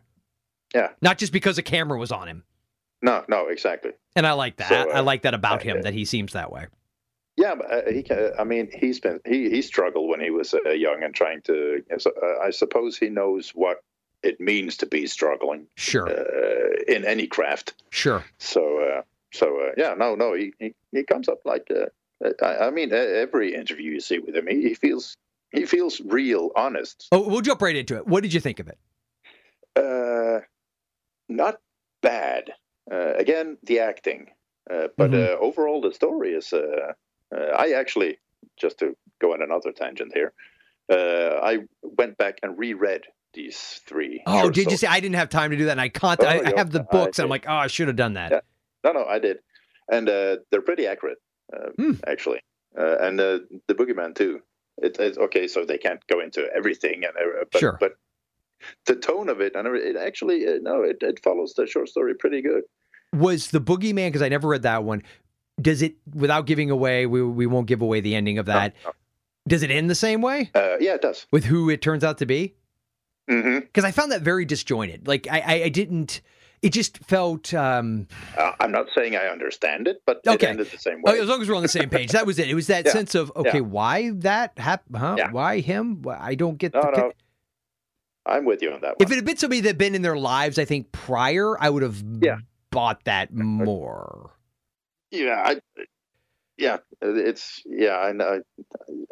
Yeah. 0.74 0.88
Not 1.00 1.20
just 1.20 1.32
because 1.32 1.60
a 1.60 1.62
camera 1.64 2.00
was 2.00 2.12
on 2.12 2.28
him. 2.28 2.44
No, 3.02 3.24
no, 3.28 3.48
exactly. 3.48 3.92
And 4.16 4.26
I 4.26 4.34
like 4.34 4.58
that. 4.58 4.70
So, 4.70 4.92
I 4.92 5.00
uh, 5.00 5.04
like 5.04 5.22
that 5.22 5.34
about 5.34 5.62
uh, 5.62 5.64
him, 5.64 5.82
that 5.84 5.94
he 5.94 6.06
seems 6.06 6.34
that 6.34 6.52
way. 6.52 6.68
Yeah, 7.36 7.54
but 7.56 7.72
uh, 7.72 7.92
he 7.92 8.02
can. 8.02 8.32
I 8.40 8.44
mean, 8.44 8.70
he's 8.74 9.00
been 9.00 9.20
he 9.26 9.50
he 9.50 9.62
struggled 9.62 10.10
when 10.10 10.20
he 10.20 10.32
was 10.32 10.54
uh, 10.54 10.70
young 10.72 11.04
and 11.04 11.14
trying 11.14 11.42
to. 11.44 11.84
so, 12.00 12.12
uh, 12.22 12.44
I 12.44 12.50
suppose 12.50 12.98
he 12.98 13.10
knows 13.10 13.52
what 13.52 13.84
it 14.24 14.40
means 14.40 14.78
to 14.78 14.88
be 14.88 15.06
struggling 15.06 15.68
Sure. 15.76 16.10
uh, 16.10 16.82
in 16.88 17.06
any 17.06 17.28
craft. 17.28 17.76
Sure. 17.92 18.26
So, 18.40 18.80
uh, 18.82 19.02
so 19.32 19.60
uh, 19.62 19.72
yeah, 19.78 19.94
no, 19.94 20.16
no, 20.16 20.34
he, 20.34 20.54
he 20.60 20.74
he 20.92 21.04
comes 21.04 21.30
up 21.30 21.40
like. 21.46 21.68
Uh, 21.70 21.86
I, 22.42 22.68
I 22.68 22.70
mean, 22.72 22.92
uh, 22.92 22.96
every 22.96 23.54
interview 23.54 23.92
you 23.92 24.00
see 24.00 24.18
with 24.18 24.36
him, 24.36 24.48
he, 24.48 24.70
he 24.70 24.74
feels 24.74 25.16
he 25.52 25.68
feels 25.68 26.02
real, 26.02 26.50
honest. 26.56 27.08
Oh, 27.12 27.28
we'll 27.28 27.42
jump 27.42 27.62
right 27.62 27.76
into 27.76 27.96
it. 27.98 28.08
What 28.08 28.24
did 28.24 28.34
you 28.34 28.40
think 28.40 28.60
of 28.60 28.68
it? 28.68 28.80
Uh, 29.76 30.40
not 31.30 31.60
bad. 32.02 32.52
Uh, 32.92 33.14
again, 33.16 33.58
the 33.64 33.80
acting, 33.80 34.28
uh, 34.70 34.88
but 34.98 35.12
Mhm. 35.12 35.34
uh, 35.36 35.38
overall, 35.40 35.82
the 35.82 35.94
story 35.94 36.34
is. 36.34 36.54
Uh, 36.54 36.94
uh, 37.36 37.40
I 37.58 37.72
actually, 37.72 38.20
just 38.56 38.80
to 38.80 38.96
go 39.20 39.34
on 39.34 39.42
another 39.42 39.72
tangent 39.74 40.14
here, 40.14 40.34
uh, 40.90 41.40
I 41.44 41.60
went 41.84 42.18
back 42.18 42.40
and 42.44 42.58
reread 42.58 43.04
these 43.34 43.82
three. 43.86 44.24
Oh, 44.26 44.50
did 44.50 44.72
you 44.72 44.78
say 44.78 44.88
I 44.88 45.00
didn't 45.02 45.16
have 45.16 45.30
time 45.30 45.52
to 45.52 45.58
do 45.58 45.66
that? 45.66 45.72
And 45.72 45.82
I 45.82 45.90
can't. 45.90 46.20
Oh, 46.22 46.26
I, 46.26 46.42
I 46.46 46.58
have 46.58 46.72
the 46.72 46.80
books. 46.80 47.20
and 47.20 47.26
I'm 47.26 47.30
like, 47.30 47.46
oh, 47.48 47.54
I 47.56 47.68
should 47.68 47.88
have 47.88 47.98
done 47.98 48.14
that. 48.14 48.32
Yeah. 48.32 48.40
No, 48.86 48.92
no, 48.94 49.06
I 49.06 49.20
did, 49.20 49.40
and 49.92 50.08
uh, 50.08 50.38
they're 50.50 50.62
pretty 50.62 50.88
accurate, 50.88 51.18
uh, 51.52 51.70
Hmm. 51.78 51.94
actually, 52.08 52.40
uh, 52.78 52.98
and 53.02 53.20
uh, 53.20 53.40
the 53.68 53.76
Boogeyman 53.76 54.16
too. 54.16 54.42
It, 54.78 54.98
it's 55.00 55.18
okay, 55.18 55.48
so 55.48 55.66
they 55.66 55.80
can't 55.80 56.00
go 56.08 56.20
into 56.22 56.48
everything, 56.56 57.04
and 57.04 57.14
but, 57.52 57.60
Sure. 57.60 57.78
but 57.82 57.98
the 58.86 58.96
tone 58.96 59.30
of 59.30 59.42
it, 59.42 59.56
and 59.56 59.68
it 59.68 59.96
actually, 59.96 60.48
uh, 60.48 60.58
no, 60.62 60.82
it, 60.84 60.98
it 61.02 61.22
follows 61.24 61.54
the 61.56 61.68
short 61.68 61.90
story 61.90 62.14
pretty 62.16 62.42
good. 62.42 62.64
Was 63.14 63.50
the 63.52 63.62
Boogeyman? 63.62 64.08
Because 64.08 64.22
I 64.22 64.30
never 64.30 64.48
read 64.48 64.64
that 64.64 64.84
one. 64.84 65.04
Does 65.62 65.82
it, 65.82 65.96
without 66.14 66.46
giving 66.46 66.70
away, 66.70 67.06
we 67.06 67.24
we 67.24 67.46
won't 67.48 67.68
give 67.68 67.82
away 67.82 68.00
the 68.02 68.16
ending 68.16 68.38
of 68.38 68.46
that. 68.48 68.74
No, 68.86 68.92
Does 69.48 69.64
it 69.64 69.72
end 69.72 69.90
the 69.90 69.96
same 69.96 70.22
way. 70.22 70.52
Uh, 70.54 70.78
yeah, 70.80 70.96
it 70.96 71.02
does. 71.02 71.26
with 71.32 71.46
who 71.46 71.70
it 71.70 71.82
turns 71.82 72.04
out 72.04 72.18
to 72.20 72.26
be? 72.26 72.56
Because 73.28 73.84
I 73.84 73.92
found 73.92 74.12
that 74.14 74.22
very 74.22 74.46
disjointed. 74.46 75.08
Like 75.08 75.28
I, 75.30 75.40
I, 75.40 75.54
I 75.64 75.70
didn't. 75.70 76.22
It 76.62 76.70
just 76.74 76.98
felt. 77.00 77.54
um 77.54 78.08
Uh, 78.38 78.52
I'm 78.60 78.72
not 78.72 78.88
saying 78.96 79.16
I 79.16 79.28
understand 79.28 79.88
it, 79.88 80.02
but 80.06 80.22
Okay. 80.26 80.48
it 80.48 80.50
ended 80.50 80.68
the 80.72 80.78
same 80.78 81.02
oh, 81.06 81.12
way. 81.12 81.20
As 81.20 81.28
long 81.28 81.42
as 81.42 81.50
we're 81.50 81.56
on 81.56 81.62
the 81.62 81.68
same 81.68 81.90
page, 81.90 82.12
that 82.12 82.26
was 82.26 82.40
it. 82.40 82.50
It 82.50 82.56
was 82.56 82.68
that 82.68 82.86
Yeah. 82.86 82.92
sense 82.92 83.16
of 83.16 83.32
okay, 83.36 83.62
why 83.62 84.12
that 84.12 84.58
happened? 84.58 84.98
Huh? 84.98 85.16
Yeah. 85.18 85.32
Why 85.32 85.60
him? 85.60 86.04
I 86.08 86.36
don't 86.36 86.58
get 86.58 86.74
no, 86.74 86.82
the. 86.82 86.92
no, 86.98 87.12
I'm 88.28 88.46
with 88.46 88.62
you 88.62 88.72
on 88.72 88.82
that 88.82 88.98
One. 89.00 89.06
If 89.06 89.12
it 89.12 89.16
had 89.16 89.26
been 89.26 89.38
somebody 89.38 89.62
that 89.62 89.70
had 89.70 89.78
been 89.78 89.96
in 89.96 90.02
their 90.02 90.18
lives, 90.18 90.60
I 90.60 90.66
think 90.66 90.92
prior, 90.92 91.60
I 91.62 91.70
would 91.70 91.84
have 91.84 92.04
Yeah. 92.22 92.38
bought 92.72 93.04
that 93.06 93.34
more. 93.34 94.32
yeah, 95.12 95.42
I, 95.46 95.84
yeah, 96.58 96.78
it's 97.02 97.62
yeah. 97.66 97.98
I 97.98 98.12
know. 98.12 98.42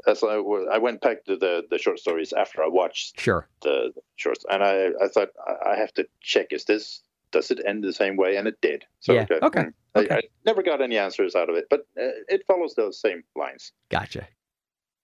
As 0.08 0.24
I, 0.24 0.36
I 0.36 0.78
went 0.80 1.02
back 1.02 1.24
to 1.26 1.38
the 1.38 1.64
the 1.70 1.78
short 1.78 2.00
stories 2.00 2.34
after 2.34 2.64
I 2.64 2.68
watched 2.68 3.20
Sure. 3.20 3.48
the 3.62 3.92
shorts, 4.16 4.44
and 4.50 4.64
I 4.64 4.88
I 5.02 5.08
thought 5.08 5.30
I 5.66 5.76
have 5.78 5.94
to 5.94 6.06
check 6.22 6.48
is 6.52 6.66
this 6.66 7.02
does 7.32 7.52
it 7.52 7.60
end 7.66 7.84
the 7.84 7.94
same 7.94 8.16
way, 8.18 8.36
and 8.38 8.48
it 8.48 8.60
did. 8.62 8.86
So 9.00 9.14
Yeah, 9.14 9.26
okay, 9.44 9.62
hmm, 9.64 9.70
I- 9.96 10.00
okay. 10.00 10.16
I, 10.16 10.22
never 10.46 10.64
got 10.64 10.82
any 10.82 10.98
answers 10.98 11.36
out 11.36 11.50
of 11.50 11.56
it, 11.56 11.66
but 11.70 11.82
uh, 12.00 12.18
it 12.30 12.44
follows 12.48 12.74
those 12.76 13.00
same 13.00 13.24
lines. 13.36 13.72
Gotcha. 13.90 14.28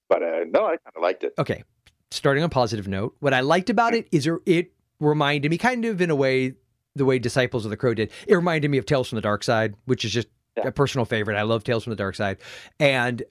But 0.09 0.23
uh, 0.23 0.39
no, 0.47 0.65
I 0.65 0.77
kind 0.77 0.95
of 0.95 1.01
liked 1.01 1.23
it. 1.23 1.33
Okay. 1.37 1.63
Starting 2.11 2.43
on 2.43 2.47
a 2.47 2.49
positive 2.49 2.87
note, 2.87 3.15
what 3.19 3.33
I 3.33 3.39
liked 3.39 3.69
about 3.69 3.93
it 3.93 4.07
is 4.11 4.27
er, 4.27 4.41
it 4.45 4.71
reminded 4.99 5.49
me, 5.49 5.57
kind 5.57 5.85
of 5.85 6.01
in 6.01 6.09
a 6.09 6.15
way, 6.15 6.53
the 6.95 7.05
way 7.05 7.19
Disciples 7.19 7.65
of 7.65 7.71
the 7.71 7.77
Crow 7.77 7.93
did. 7.93 8.11
It 8.27 8.35
reminded 8.35 8.69
me 8.69 8.77
of 8.77 8.85
Tales 8.85 9.09
from 9.09 9.15
the 9.15 9.21
Dark 9.21 9.43
Side, 9.43 9.75
which 9.85 10.05
is 10.05 10.11
just 10.11 10.27
Yeah. 10.57 10.67
a 10.67 10.71
personal 10.71 11.05
favorite. 11.05 11.37
I 11.37 11.43
love 11.43 11.63
Tales 11.63 11.85
from 11.85 11.91
the 11.91 11.97
Dark 11.97 12.15
Side, 12.15 12.37
and 12.79 13.23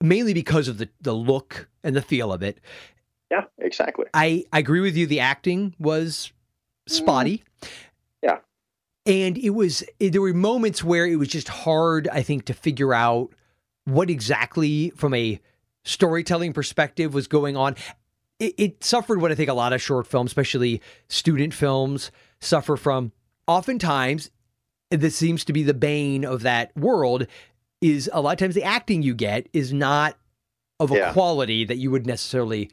mainly 0.00 0.32
because 0.32 0.68
of 0.68 0.78
the 0.78 0.88
the 1.02 1.12
look 1.12 1.68
and 1.82 1.94
the 1.94 2.02
feel 2.02 2.32
of 2.32 2.42
it. 2.42 2.60
Yeah, 3.30 3.44
exactly. 3.58 4.06
I, 4.14 4.44
I 4.52 4.60
agree 4.60 4.80
with 4.80 4.96
you. 4.96 5.06
The 5.06 5.20
acting 5.20 5.74
was 5.78 6.32
mm. 6.88 6.94
spotty. 6.94 7.44
Yeah. 8.22 8.38
And 9.06 9.36
it 9.36 9.50
was, 9.50 9.84
there 9.98 10.22
were 10.22 10.32
moments 10.32 10.82
where 10.82 11.06
it 11.06 11.16
was 11.16 11.28
just 11.28 11.48
hard, 11.48 12.08
I 12.08 12.22
think, 12.22 12.46
to 12.46 12.54
figure 12.54 12.94
out 12.94 13.34
what 13.84 14.08
exactly, 14.08 14.90
from 14.96 15.12
a 15.14 15.40
storytelling 15.84 16.52
perspective, 16.52 17.12
was 17.12 17.26
going 17.26 17.56
on. 17.56 17.76
It, 18.38 18.54
it 18.58 18.84
suffered 18.84 19.20
what 19.20 19.30
I 19.30 19.34
think 19.34 19.48
a 19.48 19.54
lot 19.54 19.72
of 19.72 19.80
short 19.80 20.06
films, 20.06 20.30
especially 20.30 20.80
student 21.08 21.54
films, 21.54 22.10
suffer 22.40 22.76
from. 22.76 23.12
Oftentimes, 23.46 24.30
this 24.90 25.16
seems 25.16 25.44
to 25.44 25.52
be 25.52 25.62
the 25.62 25.74
bane 25.74 26.24
of 26.24 26.42
that 26.42 26.76
world, 26.76 27.26
is 27.80 28.08
a 28.12 28.20
lot 28.20 28.32
of 28.32 28.38
times 28.38 28.54
the 28.54 28.62
acting 28.62 29.02
you 29.02 29.14
get 29.14 29.48
is 29.52 29.72
not 29.72 30.16
of 30.80 30.90
a 30.90 30.96
Yeah. 30.96 31.12
quality 31.12 31.64
that 31.64 31.76
you 31.76 31.90
would 31.90 32.06
necessarily 32.06 32.70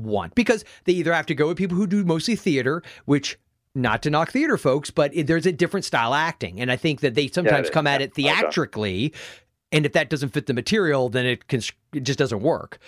want 0.00 0.34
because 0.34 0.64
they 0.84 0.92
either 0.92 1.12
have 1.12 1.26
to 1.26 1.34
go 1.34 1.48
with 1.48 1.56
people 1.56 1.76
who 1.76 1.86
do 1.86 2.04
mostly 2.04 2.36
theater, 2.36 2.82
which 3.04 3.38
not 3.74 4.02
to 4.02 4.10
knock 4.10 4.30
theater 4.32 4.56
folks, 4.58 4.90
but 4.90 5.12
there's 5.14 5.46
a 5.46 5.52
different 5.52 5.84
style 5.84 6.14
acting, 6.14 6.60
and 6.60 6.70
I 6.70 6.76
think 6.76 7.00
that 7.00 7.14
they 7.14 7.28
sometimes 7.28 7.68
it- 7.68 7.72
come 7.72 7.86
at 7.86 8.00
yeah, 8.00 8.06
it 8.06 8.14
theatrically, 8.14 9.12
and 9.70 9.86
if 9.86 9.92
that 9.92 10.10
doesn't 10.10 10.30
fit 10.30 10.46
the 10.46 10.54
material, 10.54 11.08
then 11.08 11.26
it 11.26 11.46
can 11.48 11.60
it 11.92 12.00
just 12.00 12.18
doesn't 12.18 12.40
work. 12.42 12.78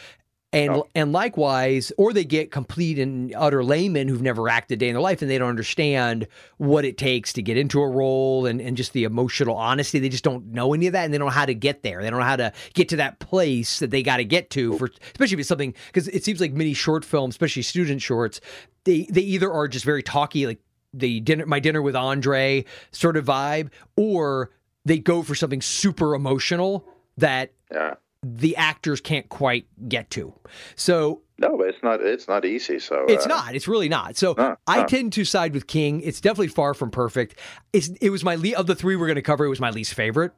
And 0.52 0.72
No. 0.72 0.86
and 0.96 1.12
likewise, 1.12 1.92
or 1.96 2.12
they 2.12 2.24
get 2.24 2.50
complete 2.50 2.98
and 2.98 3.32
utter 3.36 3.62
laymen 3.62 4.08
who've 4.08 4.20
never 4.20 4.48
acted 4.48 4.74
a 4.74 4.78
day 4.78 4.88
in 4.88 4.94
their 4.94 5.00
life 5.00 5.22
and 5.22 5.30
they 5.30 5.38
don't 5.38 5.48
understand 5.48 6.26
what 6.56 6.84
it 6.84 6.98
takes 6.98 7.32
to 7.34 7.42
get 7.42 7.56
into 7.56 7.80
a 7.80 7.88
role 7.88 8.46
and, 8.46 8.60
and 8.60 8.76
just 8.76 8.92
the 8.92 9.04
emotional 9.04 9.54
honesty. 9.56 10.00
They 10.00 10.08
just 10.08 10.24
don't 10.24 10.46
know 10.46 10.74
any 10.74 10.88
of 10.88 10.92
that 10.94 11.04
and 11.04 11.14
they 11.14 11.18
don't 11.18 11.28
know 11.28 11.30
how 11.32 11.46
to 11.46 11.54
get 11.54 11.84
there. 11.84 12.02
They 12.02 12.10
don't 12.10 12.18
know 12.18 12.24
how 12.26 12.34
to 12.34 12.52
get 12.74 12.88
to 12.88 12.96
that 12.96 13.20
place 13.20 13.78
that 13.78 13.90
they 13.92 14.02
got 14.02 14.16
to 14.16 14.24
get 14.24 14.50
to 14.50 14.76
for 14.76 14.90
especially 15.12 15.34
if 15.34 15.40
it's 15.40 15.48
something 15.48 15.72
because 15.86 16.08
it 16.08 16.24
seems 16.24 16.40
like 16.40 16.52
many 16.52 16.74
short 16.74 17.04
films, 17.04 17.34
especially 17.34 17.62
student 17.62 18.02
shorts, 18.02 18.40
they 18.82 19.06
they 19.08 19.20
either 19.22 19.52
are 19.52 19.68
just 19.68 19.84
very 19.84 20.02
talky, 20.02 20.46
like 20.48 20.58
the 20.92 21.20
dinner 21.20 21.46
my 21.46 21.60
dinner 21.60 21.80
with 21.80 21.94
Andre 21.94 22.64
sort 22.90 23.16
of 23.16 23.24
vibe, 23.24 23.68
or 23.96 24.50
they 24.84 24.98
go 24.98 25.22
for 25.22 25.36
something 25.36 25.62
super 25.62 26.16
emotional 26.16 26.84
that 27.18 27.52
Yeah. 27.70 27.94
The 28.22 28.56
actors 28.56 29.00
can't 29.00 29.28
quite 29.28 29.66
get 29.88 30.11
to. 30.11 30.35
So 30.76 31.22
No, 31.38 31.56
but 31.56 31.68
it's 31.68 31.83
not. 31.83 32.00
It's 32.02 32.28
not 32.28 32.44
easy. 32.44 32.78
So 32.78 33.06
it's 33.09 33.24
uh, 33.24 33.28
not. 33.28 33.54
It's 33.54 33.66
really 33.66 33.88
not. 33.88 34.16
So 34.16 34.35
No, 34.37 34.56
I 34.66 34.83
no. 34.83 34.87
tend 34.87 35.12
to 35.14 35.24
side 35.24 35.54
with 35.54 35.66
King. 35.66 36.00
It's 36.02 36.20
definitely 36.20 36.48
far 36.48 36.74
from 36.74 36.90
perfect. 36.90 37.38
It's 37.72 37.88
it 38.00 38.11
was 38.11 38.22
my 38.22 38.35
le- 38.35 38.56
of 38.56 38.66
the 38.66 38.74
three 38.74 38.96
we're 38.96 39.06
going 39.06 39.16
to 39.16 39.22
cover. 39.22 39.44
It 39.44 39.48
was 39.48 39.61
my 39.61 39.70
least 39.70 39.94
favorite 39.94 40.33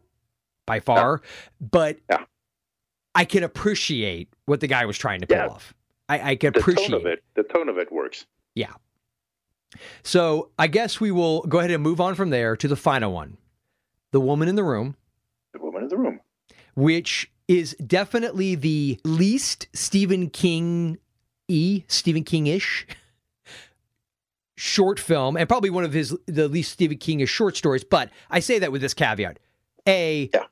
by 0.66 0.79
far, 0.81 1.23
but 1.61 1.99
Yeah. 2.09 2.25
I 3.14 3.25
can 3.25 3.42
appreciate 3.42 4.29
what 4.47 4.61
the 4.61 4.68
guy 4.68 4.87
was 4.87 4.97
trying 4.97 5.21
to 5.21 5.27
pull 5.27 5.37
Yeah. 5.37 5.49
off. 5.49 5.75
I, 6.09 6.31
I 6.31 6.37
can 6.37 6.53
The 6.53 6.61
appreciate 6.61 6.88
tone 6.90 7.01
of 7.01 7.07
it. 7.07 7.25
The 7.35 7.42
tone 7.42 7.68
of 7.68 7.79
it 7.79 7.90
works. 7.90 8.27
Yeah. 8.55 8.73
So 10.05 10.51
I 10.59 10.66
guess 10.68 11.01
we 11.01 11.11
will 11.11 11.42
go 11.42 11.59
ahead 11.59 11.71
and 11.73 11.83
move 11.83 12.01
on 12.01 12.14
from 12.14 12.31
there 12.31 12.55
to 12.57 12.68
the 12.68 12.77
final 12.77 13.12
one, 13.12 13.38
the 14.12 14.21
woman 14.21 14.47
in 14.49 14.55
the 14.55 14.62
room, 14.64 14.95
The 15.53 15.59
woman 15.61 15.83
in 15.83 15.88
the 15.88 15.97
room. 15.97 16.21
which 16.75 17.32
is 17.48 17.74
definitely 17.87 18.55
the 18.55 19.00
least 19.05 19.66
Stephen 19.72 20.31
King 20.31 20.98
e 21.48 21.85
Stephen 21.88 22.24
King 22.24 22.46
ish 22.46 22.87
short 24.57 25.00
film, 25.00 25.37
and 25.37 25.48
probably 25.48 25.70
one 25.70 25.85
of 25.85 25.92
his 25.92 26.16
the 26.26 26.48
least 26.48 26.72
Stephen 26.72 26.98
King 26.98 27.20
ish 27.20 27.31
short 27.31 27.57
stories. 27.57 27.85
But 27.85 28.11
I 28.31 28.40
say 28.40 28.59
that 28.59 28.72
with 28.72 28.81
this 28.81 28.94
caveat: 28.94 29.38
a, 29.87 30.31
Yeah. 30.33 30.44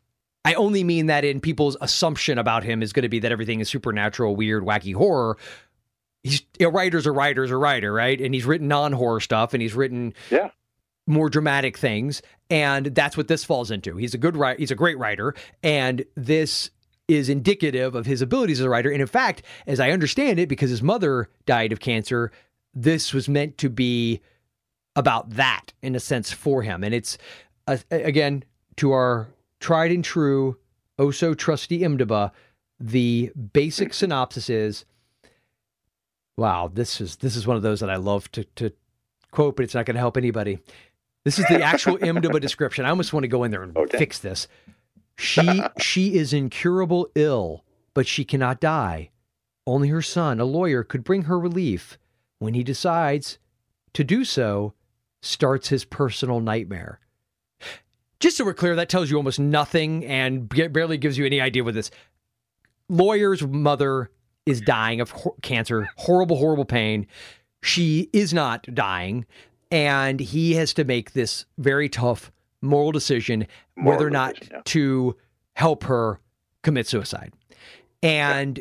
I 0.45 0.55
only 0.55 0.85
mean 0.85 1.07
that 1.07 1.25
in 1.25 1.39
people's 1.41 1.77
assumption 1.81 2.39
about 2.39 2.65
him 2.65 2.83
is 2.83 2.93
going 2.95 3.03
to 3.03 3.09
be 3.11 3.19
that 3.21 3.31
everything 3.33 3.61
is 3.61 3.69
supernatural, 3.69 4.35
weird, 4.37 4.65
wacky 4.65 4.95
horror. 4.95 5.37
He's 6.23 6.43
a 6.59 6.69
writer's 6.69 7.07
a 7.07 7.13
writer's 7.13 7.51
a 7.51 7.57
writer, 7.57 7.93
right? 7.93 8.19
And 8.21 8.35
he's 8.35 8.45
written 8.47 8.67
non 8.69 8.93
horror 8.93 9.21
stuff, 9.21 9.53
and 9.55 9.63
he's 9.63 9.75
written 9.75 10.15
Yeah. 10.31 10.51
more 11.07 11.29
dramatic 11.31 11.77
things, 11.79 12.23
and 12.49 12.87
that's 12.87 13.17
what 13.17 13.29
this 13.29 13.45
falls 13.45 13.71
into. 13.71 13.97
He's 13.97 14.15
a 14.15 14.19
good 14.19 14.37
writer. 14.37 14.59
He's 14.59 14.71
a 14.71 14.75
great 14.77 14.99
writer, 14.99 15.35
and 15.63 16.05
this 16.17 16.71
is 17.15 17.29
indicative 17.29 17.95
of 17.95 18.07
his 18.07 18.23
abilities 18.23 18.61
as 18.61 18.67
a 18.67 18.71
writer. 18.71 18.91
And 18.91 19.01
in 19.01 19.07
fact, 19.07 19.43
as 19.67 19.81
I 19.81 19.91
understand 19.91 20.39
it, 20.39 20.49
because 20.49 20.71
his 20.71 20.83
mother 20.83 21.29
died 21.47 21.73
of 21.73 21.81
cancer, 21.81 22.31
this 22.75 23.13
was 23.13 23.29
meant 23.29 23.59
to 23.59 23.69
be 23.69 24.21
about 24.97 25.31
that 25.31 25.73
in 25.83 25.95
a 25.95 26.01
sense 26.01 26.33
for 26.33 26.63
him. 26.63 26.83
And 26.85 26.95
it's 26.95 27.17
uh, 27.67 27.79
again 27.91 28.45
to 28.77 28.93
our 28.93 29.29
tried 29.61 29.93
and 29.93 30.05
true, 30.05 30.57
oh 30.99 31.11
so 31.11 31.35
trusty 31.35 31.81
IMDb. 31.81 32.31
The 32.83 33.31
basic 33.53 33.93
synopsis 33.93 34.49
is, 34.49 34.85
wow, 36.37 36.71
this 36.73 37.01
is 37.01 37.17
this 37.17 37.37
is 37.37 37.47
one 37.47 37.57
of 37.57 37.63
those 37.63 37.81
that 37.81 37.91
I 37.91 37.97
love 37.97 38.31
to 38.33 38.45
to 38.57 38.73
quote, 39.31 39.57
but 39.57 39.63
it's 39.65 39.75
not 39.75 39.87
going 39.87 39.95
to 39.95 40.01
help 40.01 40.17
anybody. 40.17 40.59
This 41.25 41.39
is 41.39 41.45
the 41.49 41.63
actual 41.63 41.99
IMDb 41.99 42.41
description. 42.41 42.85
I 42.85 42.91
almost 42.91 43.13
want 43.13 43.25
to 43.25 43.29
go 43.29 43.45
in 43.45 43.51
there 43.51 43.63
and 43.63 43.77
Okay. 43.77 43.99
fix 43.99 44.19
this. 44.19 44.49
She 45.21 45.63
she 45.79 46.15
is 46.15 46.33
incurable 46.33 47.09
ill, 47.15 47.65
but 47.95 48.07
she 48.07 48.25
cannot 48.25 48.61
die. 48.61 49.11
Only 49.67 49.89
her 49.89 50.03
son, 50.03 50.41
a 50.41 50.45
lawyer, 50.45 50.83
could 50.83 51.05
bring 51.05 51.23
her 51.23 51.39
relief. 51.39 51.99
When 52.39 52.55
he 52.55 52.65
decides 52.65 53.39
to 53.93 54.03
do 54.03 54.25
so, 54.25 54.73
starts 55.21 55.69
his 55.69 55.85
personal 55.85 56.41
nightmare. 56.41 57.01
Just 58.19 58.39
so 58.39 58.45
we're 58.45 58.55
clear, 58.55 58.75
that 58.77 58.89
tells 58.89 59.11
you 59.11 59.17
almost 59.19 59.39
nothing 59.39 60.05
and 60.07 60.49
barely 60.49 60.97
gives 60.97 61.19
you 61.19 61.27
any 61.27 61.41
idea 61.41 61.65
what 61.65 61.75
this 61.75 61.91
lawyer's 62.89 63.43
mother 63.43 64.11
is 64.47 64.61
dying 64.61 65.01
of 65.01 65.11
hor- 65.11 65.35
cancer, 65.43 65.91
horrible, 65.97 66.37
horrible 66.37 66.65
pain. 66.65 67.07
She 67.63 68.09
is 68.13 68.33
not 68.33 68.67
dying, 68.75 69.27
and 69.71 70.19
he 70.19 70.55
has 70.55 70.73
to 70.75 70.85
make 70.85 71.13
this 71.13 71.45
very 71.59 71.89
tough 71.91 72.33
moral 72.63 72.93
decision 72.93 73.47
Moral 73.77 73.97
whether 73.99 74.07
or 74.07 74.11
not 74.11 74.35
decision, 74.35 74.57
yeah. 74.57 74.63
to 74.67 75.17
help 75.55 75.85
her 75.85 76.21
commit 76.63 76.87
suicide. 76.87 77.33
And 78.03 78.61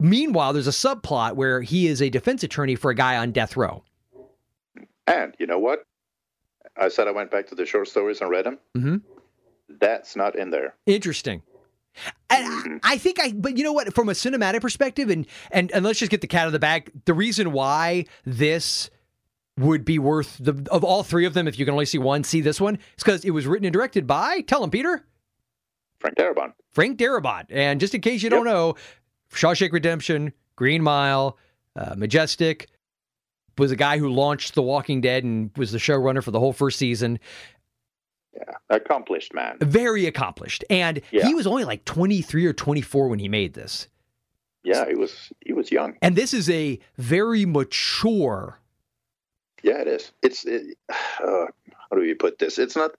meanwhile, 0.00 0.52
there's 0.52 0.66
a 0.66 0.70
subplot 0.70 1.34
where 1.36 1.60
he 1.62 1.86
is 1.86 2.00
a 2.02 2.10
defense 2.10 2.42
attorney 2.42 2.74
for 2.76 2.90
a 2.90 2.94
guy 2.94 3.16
on 3.16 3.32
death 3.32 3.56
row. 3.56 3.84
And 5.06 5.34
you 5.38 5.46
know 5.46 5.58
what? 5.58 5.84
I 6.76 6.88
said 6.88 7.06
I 7.08 7.10
went 7.10 7.30
back 7.30 7.48
to 7.48 7.54
the 7.54 7.66
short 7.66 7.88
stories 7.88 8.20
and 8.20 8.30
read 8.30 8.46
them. 8.46 8.58
Mhm. 8.76 9.02
That's 9.68 10.16
not 10.16 10.36
in 10.36 10.50
there. 10.50 10.74
Interesting. 10.86 11.42
And 12.30 12.80
I- 12.82 12.94
I 12.94 12.98
think 12.98 13.20
I, 13.20 13.32
but 13.32 13.58
you 13.58 13.64
know 13.64 13.72
what? 13.72 13.92
From 13.94 14.08
a 14.08 14.12
cinematic 14.12 14.62
perspective, 14.62 15.10
and 15.10 15.26
and 15.50 15.70
and 15.72 15.84
let's 15.84 15.98
just 15.98 16.10
get 16.10 16.22
the 16.22 16.26
cat 16.26 16.42
out 16.42 16.46
of 16.46 16.52
the 16.54 16.58
bag. 16.58 16.90
The 17.04 17.12
reason 17.12 17.52
why 17.52 18.06
this 18.24 18.88
would 19.58 19.84
be 19.84 19.98
worth 19.98 20.36
the 20.40 20.66
of 20.70 20.82
all 20.84 21.02
three 21.02 21.26
of 21.26 21.34
them, 21.34 21.46
if 21.46 21.58
you 21.58 21.64
can 21.64 21.72
only 21.72 21.84
see 21.86 21.98
one, 21.98 22.24
see 22.24 22.40
this 22.40 22.60
one, 22.60 22.76
is 22.76 23.04
because 23.04 23.24
it 23.24 23.30
was 23.30 23.46
written 23.46 23.66
and 23.66 23.72
directed 23.72 24.06
by. 24.06 24.40
Tell 24.42 24.62
him, 24.64 24.70
Peter. 24.70 25.04
Frank 25.98 26.16
Darabont. 26.16 26.52
Frank 26.72 26.98
Darabont. 26.98 27.44
And 27.50 27.78
just 27.78 27.94
in 27.94 28.00
case 28.00 28.22
you 28.22 28.30
don't 28.30 28.44
know, 28.44 28.74
Shawshank 29.32 29.72
Redemption, 29.72 30.32
Green 30.56 30.82
Mile, 30.82 31.38
uh, 31.76 31.94
Majestic, 31.96 32.68
was 33.58 33.70
a 33.70 33.76
guy 33.76 33.98
who 33.98 34.08
launched 34.08 34.54
The 34.54 34.62
Walking 34.62 35.00
Dead 35.00 35.22
and 35.22 35.50
was 35.56 35.70
the 35.70 35.78
showrunner 35.78 36.22
for 36.24 36.30
the 36.30 36.40
whole 36.40 36.52
first 36.52 36.78
season. 36.78 37.18
Yeah, 38.34 38.54
accomplished 38.70 39.34
man. 39.34 39.58
Very 39.60 40.06
accomplished. 40.06 40.64
And 40.70 41.02
Yeah. 41.10 41.26
he 41.26 41.34
was 41.34 41.46
only 41.46 41.64
like 41.64 41.84
23 41.84 42.46
or 42.46 42.54
24 42.54 43.08
when 43.08 43.18
he 43.18 43.28
made 43.28 43.52
this. 43.54 43.88
Yeah, 44.64 44.88
he 44.88 44.94
was 44.94 45.30
he 45.40 45.52
was 45.52 45.70
young. 45.70 45.98
And 46.00 46.16
this 46.16 46.32
is 46.32 46.48
a 46.48 46.78
very 46.96 47.44
mature. 47.44 48.58
Yeah, 49.62 49.80
it 49.80 49.88
is. 49.88 50.12
It's 50.22 50.44
it, 50.44 50.76
uh, 50.88 51.46
how 51.90 51.96
do 51.96 52.04
you 52.04 52.16
put 52.16 52.38
this? 52.38 52.58
It's 52.58 52.76
not. 52.76 52.92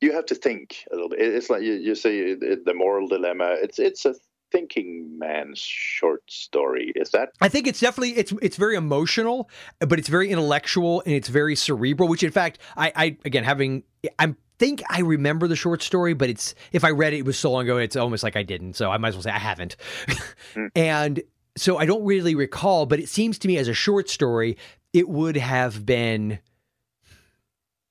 You 0.00 0.12
have 0.12 0.26
to 0.26 0.34
think 0.34 0.86
a 0.90 0.94
little 0.94 1.10
bit. 1.10 1.20
It's 1.20 1.50
like 1.50 1.62
you, 1.62 1.74
you 1.74 1.94
say 1.94 2.34
the 2.34 2.72
moral 2.74 3.06
dilemma. 3.06 3.56
It's 3.60 3.78
it's 3.78 4.06
a 4.06 4.14
thinking 4.50 5.18
man's 5.18 5.58
short 5.58 6.22
story. 6.28 6.92
Is 6.96 7.10
that 7.10 7.30
I 7.40 7.48
think 7.48 7.66
it's 7.66 7.80
definitely 7.80 8.16
it's 8.16 8.32
it's 8.40 8.56
very 8.56 8.76
emotional, 8.76 9.50
but 9.78 9.98
it's 9.98 10.08
very 10.08 10.30
intellectual 10.30 11.02
and 11.04 11.14
it's 11.14 11.28
very 11.28 11.54
cerebral. 11.54 12.08
Which, 12.08 12.22
in 12.22 12.30
fact, 12.30 12.58
I, 12.76 12.92
I 12.96 13.16
again 13.24 13.44
having 13.44 13.82
I 14.18 14.34
think 14.58 14.82
I 14.88 15.00
remember 15.00 15.48
the 15.48 15.56
short 15.56 15.82
story, 15.82 16.14
but 16.14 16.30
it's 16.30 16.54
if 16.72 16.84
I 16.84 16.90
read 16.90 17.12
it, 17.12 17.18
it 17.18 17.24
was 17.24 17.38
so 17.38 17.50
long 17.50 17.64
ago, 17.64 17.76
it's 17.76 17.96
almost 17.96 18.22
like 18.22 18.36
I 18.36 18.42
didn't. 18.42 18.74
So 18.74 18.90
I 18.90 18.98
might 18.98 19.08
as 19.08 19.14
well 19.16 19.22
say 19.22 19.30
I 19.30 19.38
haven't. 19.38 19.76
and 20.74 21.22
so 21.56 21.78
I 21.78 21.86
don't 21.86 22.04
really 22.04 22.34
recall, 22.34 22.86
but 22.86 23.00
it 23.00 23.08
seems 23.08 23.38
to 23.40 23.48
me 23.48 23.58
as 23.58 23.68
a 23.68 23.74
short 23.74 24.08
story, 24.08 24.56
it 24.92 25.08
would 25.08 25.36
have 25.36 25.86
been 25.86 26.38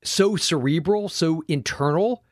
so 0.03 0.35
cerebral, 0.35 1.09
so 1.09 1.43
internal. 1.47 2.23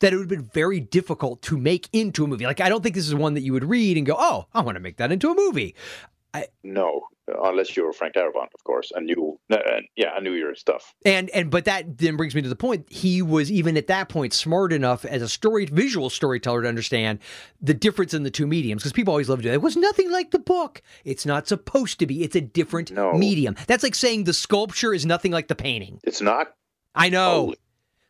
That 0.00 0.12
it 0.12 0.16
would 0.16 0.30
have 0.30 0.40
been 0.40 0.50
very 0.52 0.78
difficult 0.78 1.40
to 1.42 1.56
make 1.56 1.88
into 1.90 2.22
a 2.24 2.26
movie. 2.26 2.44
Like, 2.44 2.60
I 2.60 2.68
don't 2.68 2.82
think 2.82 2.94
this 2.94 3.08
is 3.08 3.14
one 3.14 3.32
that 3.32 3.40
you 3.40 3.54
would 3.54 3.64
read 3.64 3.96
and 3.96 4.04
go, 4.04 4.14
oh, 4.18 4.44
I 4.52 4.60
want 4.60 4.76
to 4.76 4.80
make 4.80 4.98
that 4.98 5.10
into 5.10 5.30
a 5.30 5.34
movie. 5.34 5.74
No? 6.62 7.02
Unless 7.42 7.76
you're 7.76 7.92
Frank 7.92 8.14
Darabont, 8.14 8.54
of 8.54 8.62
course, 8.62 8.92
and 8.94 9.08
you, 9.08 9.40
uh, 9.50 9.56
yeah, 9.96 10.10
I 10.10 10.20
knew 10.20 10.32
your 10.34 10.54
stuff. 10.54 10.94
And 11.04 11.28
and 11.30 11.50
but 11.50 11.64
that 11.64 11.98
then 11.98 12.16
brings 12.16 12.36
me 12.36 12.42
to 12.42 12.48
the 12.48 12.54
point. 12.54 12.86
He 12.88 13.20
was 13.20 13.50
even 13.50 13.76
at 13.76 13.88
that 13.88 14.08
point 14.08 14.32
smart 14.32 14.72
enough 14.72 15.04
as 15.04 15.22
a 15.22 15.28
story 15.28 15.64
visual 15.66 16.08
storyteller 16.08 16.62
to 16.62 16.68
understand 16.68 17.18
the 17.60 17.74
difference 17.74 18.14
in 18.14 18.22
the 18.22 18.30
two 18.30 18.46
mediums. 18.46 18.82
Because 18.82 18.92
people 18.92 19.10
always 19.12 19.28
love 19.28 19.40
to 19.40 19.42
do 19.42 19.48
that. 19.48 19.54
It 19.56 19.62
was 19.62 19.76
nothing 19.76 20.10
like 20.12 20.30
the 20.30 20.38
book. 20.38 20.82
It's 21.04 21.26
not 21.26 21.48
supposed 21.48 21.98
to 21.98 22.06
be. 22.06 22.22
It's 22.22 22.36
a 22.36 22.40
different 22.40 22.92
No. 22.92 23.12
medium. 23.14 23.56
That's 23.66 23.82
like 23.82 23.96
saying 23.96 24.22
the 24.24 24.32
sculpture 24.32 24.94
is 24.94 25.04
nothing 25.04 25.32
like 25.32 25.48
the 25.48 25.56
painting. 25.56 25.98
It's 26.04 26.20
not. 26.20 26.54
I 26.94 27.08
know. 27.08 27.30
Holy- 27.30 27.58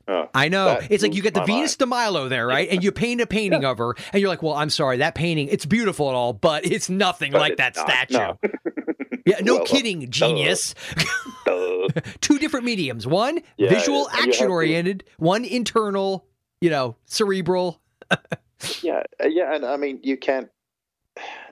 uh, 0.09 0.27
I 0.35 0.49
know. 0.49 0.79
It's 0.89 1.03
like 1.03 1.15
you 1.15 1.23
get 1.23 1.35
the 1.35 1.43
Venus 1.45 1.77
de 1.77 1.87
Milo 1.87 2.29
there, 2.29 2.47
right? 2.47 2.69
And 2.71 2.83
you 2.85 2.93
paint 2.93 3.21
a 3.21 3.27
painting 3.27 3.65
of 3.65 3.79
her, 3.79 3.95
and 4.13 4.21
you're 4.21 4.29
like, 4.29 4.43
well, 4.43 4.55
I'm 4.55 4.71
sorry, 4.71 4.99
that 4.99 5.15
painting, 5.15 5.49
it's 5.49 5.67
beautiful 5.67 6.09
and 6.09 6.17
all, 6.17 6.33
but 6.33 6.65
it's 6.67 6.89
nothing 6.89 7.33
But 7.33 7.41
like 7.41 7.53
it's 7.53 7.59
that 7.59 7.77
not. 7.77 7.89
statue. 7.91 8.15
No. 8.15 8.39
Yeah, 9.27 9.41
no 9.43 9.55
Well, 9.55 9.63
uh, 9.63 9.67
kidding, 9.67 10.09
genius. 10.09 10.77
uh, 11.49 11.89
two 12.21 12.39
different 12.39 12.65
mediums 12.65 13.09
one 13.09 13.41
Yeah, 13.57 13.71
visual 13.71 14.07
and 14.09 14.13
you 14.13 14.17
have 14.19 14.25
to- 14.25 14.29
action 14.31 14.51
oriented 14.51 15.03
one 15.19 15.45
internal 15.45 16.25
you 16.61 16.71
know 16.71 16.95
cerebral 17.07 17.81
yeah, 18.83 19.03
uh, 19.21 19.27
yeah, 19.27 19.53
and 19.53 19.67
I 19.67 19.77
mean, 19.79 19.99
you 20.05 20.17
can't. 20.17 20.49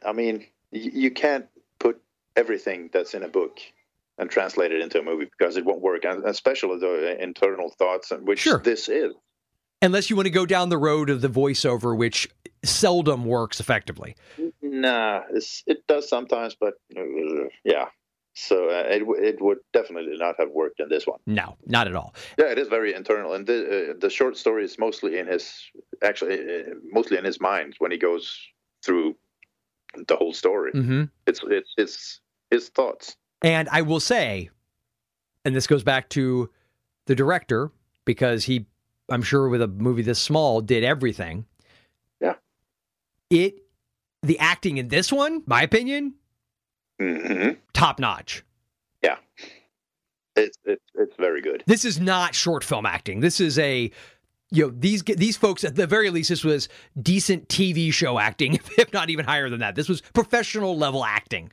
I 0.07 0.13
mean, 0.13 0.47
you 0.71 1.11
can't 1.11 1.47
put 1.81 2.01
everything 2.37 2.91
that's 2.93 3.13
in 3.13 3.25
a 3.25 3.29
book 3.29 3.59
and 4.19 4.31
translate 4.31 4.73
it 4.73 4.81
into 4.81 4.99
a 5.01 5.03
movie 5.03 5.25
because 5.27 5.57
it 5.57 5.65
won't 5.65 5.81
work, 5.81 6.05
and 6.05 6.25
especially 6.25 6.79
the 6.79 7.17
internal 7.23 7.71
thoughts, 7.79 8.11
and 8.11 8.27
which 8.27 8.41
Sure. 8.41 8.59
this 8.59 8.89
is. 8.89 9.13
unless 9.83 10.09
you 10.09 10.17
want 10.17 10.27
to 10.27 10.31
go 10.31 10.47
down 10.47 10.69
the 10.71 10.79
road 10.79 11.11
of 11.11 11.21
the 11.21 11.29
voiceover 11.29 11.95
which 11.97 12.27
seldom 12.65 13.25
works 13.27 13.61
effectively 13.61 14.15
Nah, 14.63 15.21
it's, 15.33 15.63
it 15.67 15.87
does 15.87 16.09
sometimes, 16.09 16.57
but 16.59 16.75
uh, 16.97 17.03
yeah. 17.65 17.87
So 18.35 18.69
uh, 18.69 18.85
it 18.89 19.03
it 19.31 19.37
would 19.41 19.59
definitely 19.73 20.17
not 20.17 20.35
have 20.41 20.51
worked 20.51 20.81
in 20.81 20.89
this 20.89 21.07
one. 21.07 21.21
no 21.27 21.57
not 21.67 21.87
at 21.87 21.95
all 21.95 22.15
Yeah, 22.39 22.47
it 22.51 22.59
is 22.59 22.69
very 22.69 22.93
internal, 22.95 23.35
and 23.35 23.47
the 23.47 23.59
uh, 23.91 23.95
the 24.01 24.11
short 24.11 24.37
story 24.37 24.65
is 24.65 24.77
mostly 24.79 25.19
in 25.19 25.27
his 25.29 25.45
actually 26.03 26.35
uh, 26.41 26.75
mostly 26.91 27.17
in 27.19 27.25
his 27.25 27.41
mind 27.41 27.75
when 27.79 27.93
he 27.93 27.99
goes 27.99 28.25
through 28.85 29.15
the 30.09 30.17
whole 30.17 30.33
story. 30.33 30.73
hmm 30.73 31.05
It's 31.27 31.41
it's 31.59 31.73
it's 31.77 32.21
his 32.51 32.69
thoughts. 32.71 33.17
And 33.45 33.69
i 33.71 33.81
will 33.83 34.01
say 34.01 34.51
and 35.45 35.55
this 35.55 35.69
goes 35.69 35.85
back 35.85 36.09
to 36.09 36.51
the 37.07 37.15
director 37.15 37.71
because 38.05 38.43
he 38.45 38.67
i'm 39.09 39.23
sure 39.23 39.49
with 39.49 39.63
a 39.63 39.69
movie 39.69 40.03
this 40.03 40.19
small 40.19 40.61
did 40.61 40.83
everything 40.83 41.45
Yeah. 42.21 42.35
it 43.31 43.61
the 44.23 44.39
acting 44.39 44.79
in 44.79 44.89
this 44.89 45.13
one, 45.13 45.43
my 45.47 45.61
opinion, 45.63 46.15
hmm 46.99 47.51
top 47.75 48.01
notch. 48.01 48.43
It's 50.37 50.59
it's 50.65 50.83
it's 50.97 51.15
very 51.17 51.41
good. 51.41 51.63
This 51.67 51.85
is 51.85 52.01
not 52.01 52.35
short 52.35 52.65
film 52.65 52.87
acting. 52.87 53.21
This 53.21 53.39
is 53.41 53.57
a 53.59 53.91
you 54.51 54.65
know 54.67 54.75
these 54.77 55.03
these 55.05 55.37
folks 55.37 55.63
at 55.63 55.77
the 55.77 55.87
very 55.87 56.11
least 56.11 56.29
this 56.29 56.43
was 56.43 56.69
decent 57.01 57.49
TV 57.49 57.93
show 57.93 58.19
acting, 58.19 58.55
if 58.79 58.93
not 58.93 59.11
even 59.11 59.25
higher 59.27 59.49
than 59.49 59.61
that. 59.61 59.77
This 59.77 59.89
was 59.89 60.01
professional 60.01 60.77
level 60.77 61.05
acting. 61.05 61.53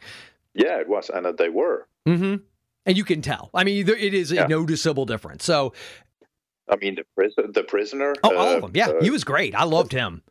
Yeah, 0.53 0.79
it 0.79 0.87
was, 0.89 1.09
and 1.09 1.25
uh, 1.25 1.31
they 1.31 1.49
were. 1.49 1.87
Mm-hmm. 2.07 2.35
And 2.85 2.97
you 2.97 3.03
can 3.03 3.21
tell. 3.21 3.49
I 3.53 3.63
mean, 3.63 3.87
it 3.87 4.13
is 4.13 4.31
a 4.31 4.35
Yeah. 4.35 4.47
noticeable 4.47 5.05
difference. 5.05 5.45
So, 5.45 5.73
I 6.69 6.75
mean, 6.77 6.95
the 6.95 7.03
prison, 7.15 7.51
the 7.53 7.63
prisoner. 7.63 8.13
oh, 8.23 8.35
all 8.35 8.47
uh, 8.49 8.55
of 8.55 8.61
them. 8.63 8.71
Yeah, 8.73 8.89
uh, 8.89 9.01
he 9.03 9.09
was 9.09 9.23
great. 9.23 9.53
I 9.55 9.63
loved 9.63 9.91
him. 9.91 10.23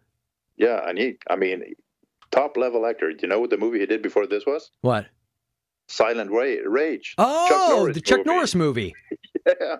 yeah, 0.56 0.80
and 0.88 0.98
he. 0.98 1.16
I 1.28 1.36
mean, 1.36 1.62
top 2.30 2.56
level 2.56 2.86
actor. 2.86 3.10
Do 3.12 3.18
you 3.22 3.28
know 3.28 3.40
what 3.40 3.50
the 3.50 3.56
movie 3.56 3.78
he 3.80 3.86
did 3.86 4.02
before 4.02 4.26
this 4.26 4.44
was? 4.46 4.70
What? 4.80 5.06
Silent 5.88 6.30
Ra- 6.30 6.56
Rage. 6.66 7.14
Oh, 7.18 7.76
Norris 7.78 7.94
the 7.96 8.00
Chuck 8.00 8.18
movie. 8.18 8.30
Norris 8.30 8.54
movie. 8.54 8.94
Yeah. 9.46 9.76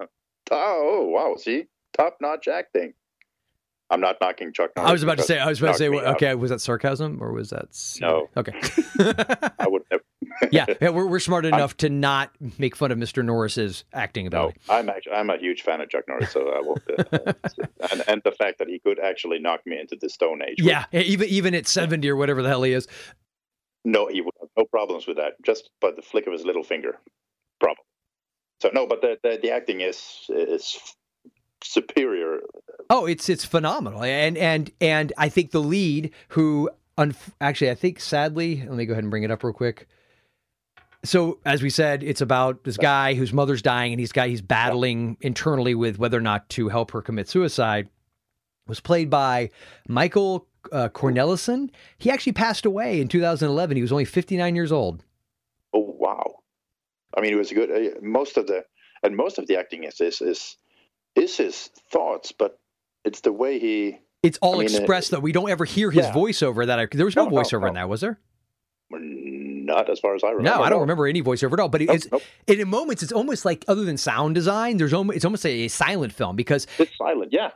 Oh 0.52 1.06
wow! 1.12 1.36
See, 1.36 1.66
top 1.92 2.16
notch 2.20 2.48
acting. 2.48 2.94
I'm 3.90 4.00
not 4.00 4.16
knocking 4.20 4.52
Chuck 4.52 4.70
Norris. 4.76 4.88
I 4.88 4.92
was 4.92 5.02
about 5.02 5.18
to 5.18 5.22
say. 5.24 5.38
I 5.38 5.46
was 5.48 5.60
about 5.60 5.72
to 5.72 5.78
say. 5.78 5.88
me 5.88 5.98
up. 5.98 6.16
Okay, 6.16 6.34
was 6.34 6.50
that 6.50 6.60
sarcasm 6.60 7.18
or 7.20 7.32
was 7.32 7.50
that? 7.50 7.68
No. 8.00 8.28
Okay. 8.36 8.52
I 9.58 9.66
would 9.68 9.82
never. 9.90 10.02
Yeah, 10.50 10.66
yeah, 10.80 10.90
we're 10.90 11.06
we're 11.06 11.20
smart 11.20 11.44
enough 11.44 11.76
to 11.78 11.88
not 11.88 12.30
make 12.58 12.76
fun 12.76 12.90
of 12.90 12.98
Mr. 12.98 13.24
Norris's 13.24 13.84
acting 13.92 14.24
No, 14.24 14.28
ability. 14.28 14.60
I'm 14.68 14.88
actually 14.88 15.12
I'm 15.12 15.30
a 15.30 15.38
huge 15.38 15.62
fan 15.62 15.80
of 15.80 15.88
Chuck 15.88 16.04
Norris, 16.08 16.30
so 16.30 16.48
I 16.48 16.60
won't. 16.60 16.82
Uh, 16.88 17.32
and 17.92 18.04
and 18.08 18.22
the 18.24 18.32
fact 18.32 18.58
that 18.58 18.68
he 18.68 18.78
could 18.78 18.98
actually 18.98 19.38
knock 19.38 19.60
me 19.66 19.78
into 19.78 19.96
the 20.00 20.08
Stone 20.08 20.42
Age. 20.42 20.56
Yeah, 20.58 20.84
even 20.92 21.28
even 21.28 21.54
at 21.54 21.66
seventy 21.66 22.08
or 22.08 22.16
whatever 22.16 22.42
the 22.42 22.48
hell 22.48 22.62
he 22.62 22.72
is. 22.72 22.86
No, 23.84 24.08
he 24.08 24.20
would 24.20 24.34
have 24.40 24.50
no 24.56 24.64
problems 24.64 25.06
with 25.06 25.16
that. 25.16 25.34
Just 25.44 25.70
by 25.80 25.90
the 25.90 26.02
flick 26.02 26.26
of 26.26 26.32
his 26.32 26.44
little 26.44 26.64
finger, 26.64 26.98
problem. 27.60 27.84
So 28.60 28.70
no, 28.72 28.86
but 28.86 29.00
the 29.00 29.18
the, 29.22 29.38
the 29.40 29.50
acting 29.50 29.80
is 29.80 30.26
is 30.28 30.78
superior. 31.62 32.40
Oh, 32.88 33.06
it's 33.06 33.28
it's 33.28 33.44
phenomenal, 33.44 34.02
and 34.02 34.36
and 34.36 34.70
and 34.80 35.12
I 35.16 35.28
think 35.28 35.50
the 35.50 35.60
lead, 35.62 36.12
who 36.28 36.70
actually 37.40 37.70
I 37.70 37.74
think 37.74 38.00
sadly, 38.00 38.64
let 38.66 38.76
me 38.76 38.86
go 38.86 38.92
ahead 38.92 39.04
and 39.04 39.10
bring 39.10 39.22
it 39.22 39.30
up 39.30 39.42
real 39.42 39.52
quick. 39.52 39.86
So 41.02 41.40
as 41.46 41.62
we 41.62 41.70
said, 41.70 42.02
it's 42.02 42.20
about 42.20 42.64
this 42.64 42.76
guy 42.76 43.14
whose 43.14 43.32
mother's 43.32 43.62
dying, 43.62 43.92
and 43.92 44.00
he's 44.00 44.12
got 44.12 44.28
he's 44.28 44.42
battling 44.42 45.16
internally 45.20 45.74
with 45.74 45.98
whether 45.98 46.18
or 46.18 46.22
not 46.22 46.48
to 46.50 46.68
help 46.68 46.90
her 46.90 47.00
commit 47.00 47.28
suicide. 47.28 47.88
Was 48.66 48.80
played 48.80 49.10
by 49.10 49.50
Michael 49.88 50.46
uh, 50.70 50.88
Cornelison. 50.90 51.70
He 51.98 52.10
actually 52.10 52.34
passed 52.34 52.66
away 52.66 53.00
in 53.00 53.08
2011. 53.08 53.76
He 53.76 53.82
was 53.82 53.92
only 53.92 54.04
59 54.04 54.54
years 54.54 54.70
old. 54.70 55.04
Oh 55.72 55.94
wow! 55.98 56.40
I 57.16 57.20
mean, 57.20 57.32
it 57.32 57.36
was 57.36 57.50
good. 57.50 57.70
Uh, 57.70 57.98
most 58.02 58.36
of 58.36 58.46
the 58.46 58.64
and 59.02 59.16
most 59.16 59.38
of 59.38 59.46
the 59.46 59.58
acting 59.58 59.84
is 59.84 60.00
is 60.00 60.20
is, 60.20 60.56
is 61.14 61.36
his 61.36 61.70
thoughts, 61.90 62.32
but 62.32 62.58
it's 63.04 63.20
the 63.20 63.32
way 63.32 63.58
he. 63.58 63.98
It's 64.22 64.38
all 64.42 64.56
I 64.60 64.64
mean, 64.64 64.74
uh, 64.74 64.78
expressed 64.78 65.10
though. 65.10 65.20
We 65.20 65.32
don't 65.32 65.50
ever 65.50 65.64
hear 65.64 65.90
his 65.90 66.04
yeah. 66.04 66.12
voiceover. 66.12 66.66
That 66.66 66.78
I, 66.78 66.86
there 66.92 67.06
was 67.06 67.16
no, 67.16 67.24
No, 67.24 67.30
no, 67.30 67.36
voiceover 67.36 67.68
in 67.68 67.74
that, 67.74 67.88
was 67.88 68.02
there? 68.02 68.18
Not 69.70 69.88
as 69.88 70.00
far 70.00 70.16
as 70.16 70.24
I 70.24 70.30
remember. 70.30 70.58
No, 70.58 70.62
I 70.62 70.68
don't 70.68 70.80
remember 70.80 71.06
any 71.06 71.22
voiceover 71.22 71.52
at 71.52 71.60
all. 71.60 71.68
But 71.68 71.82
it's 71.82 72.10
nope. 72.10 72.22
in 72.46 72.68
moments, 72.68 73.02
it's 73.02 73.12
almost 73.12 73.44
like 73.44 73.64
other 73.68 73.84
than 73.84 73.96
sound 73.96 74.34
design, 74.34 74.78
there's 74.78 74.92
almost 74.92 75.16
it's 75.16 75.24
almost 75.24 75.46
a, 75.46 75.68
silent 75.68 76.12
film 76.12 76.34
because, 76.34 76.66
It's 76.78 76.96
silent. 76.98 77.32
Yeah, 77.32 77.52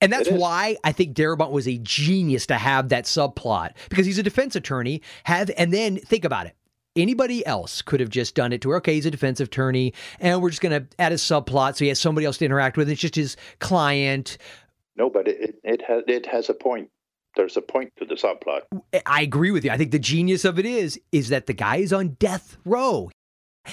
and 0.00 0.10
that's 0.12 0.30
why 0.30 0.76
I 0.82 0.92
think 0.92 1.14
Darabont 1.14 1.50
was 1.50 1.68
a 1.68 1.78
genius 1.78 2.46
to 2.46 2.54
have 2.54 2.88
that 2.88 3.04
subplot 3.04 3.72
because 3.90 4.06
he's 4.06 4.18
a 4.18 4.22
defense 4.22 4.56
attorney. 4.56 5.02
Have 5.24 5.50
and 5.56 5.72
then 5.72 5.98
think 5.98 6.24
about 6.24 6.46
it. 6.46 6.56
Anybody 6.96 7.46
else 7.46 7.82
could 7.82 8.00
have 8.00 8.08
just 8.08 8.34
done 8.34 8.52
it 8.52 8.62
to 8.62 8.70
her. 8.70 8.76
okay, 8.76 8.94
he's 8.94 9.06
a 9.06 9.10
defense 9.10 9.38
attorney, 9.38 9.92
and 10.18 10.42
we're 10.42 10.50
just 10.50 10.62
going 10.62 10.82
to 10.82 10.88
add 10.98 11.12
a 11.12 11.16
subplot 11.16 11.76
so 11.76 11.84
he 11.84 11.88
has 11.88 12.00
somebody 12.00 12.26
else 12.26 12.38
to 12.38 12.44
interact 12.44 12.76
with. 12.76 12.90
It's 12.90 13.00
just 13.00 13.14
his 13.14 13.36
client. 13.60 14.38
no, 14.96 15.10
but 15.10 15.28
it 15.28 15.40
it, 15.40 15.60
it 15.62 15.82
has 15.82 16.02
it 16.08 16.26
has 16.26 16.48
a 16.48 16.54
point. 16.54 16.88
There's 17.40 17.56
a 17.56 17.62
point 17.62 17.90
to 17.96 18.04
the 18.04 18.16
subplot. 18.16 18.64
I 19.06 19.22
agree 19.22 19.50
with 19.50 19.64
you. 19.64 19.70
I 19.70 19.78
think 19.78 19.92
the 19.92 19.98
genius 19.98 20.44
of 20.44 20.58
it 20.58 20.66
is 20.66 21.00
is 21.10 21.30
that 21.30 21.46
the 21.46 21.54
guy 21.54 21.76
is 21.76 21.90
on 21.90 22.18
death 22.18 22.58
row 22.66 23.10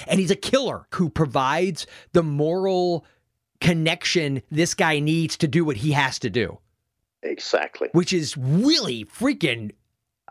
and 0.07 0.21
he's 0.21 0.31
a 0.31 0.37
killer 0.37 0.87
who 0.93 1.09
provides 1.09 1.85
the 2.13 2.23
moral 2.23 3.05
connection 3.59 4.41
this 4.49 4.73
guy 4.73 4.99
needs 4.99 5.35
to 5.39 5.49
do 5.49 5.65
what 5.65 5.75
he 5.75 5.91
has 5.91 6.17
to 6.19 6.29
do, 6.29 6.59
Exactly. 7.23 7.89
which 7.91 8.13
is 8.13 8.37
really 8.37 9.03
freaking 9.03 9.71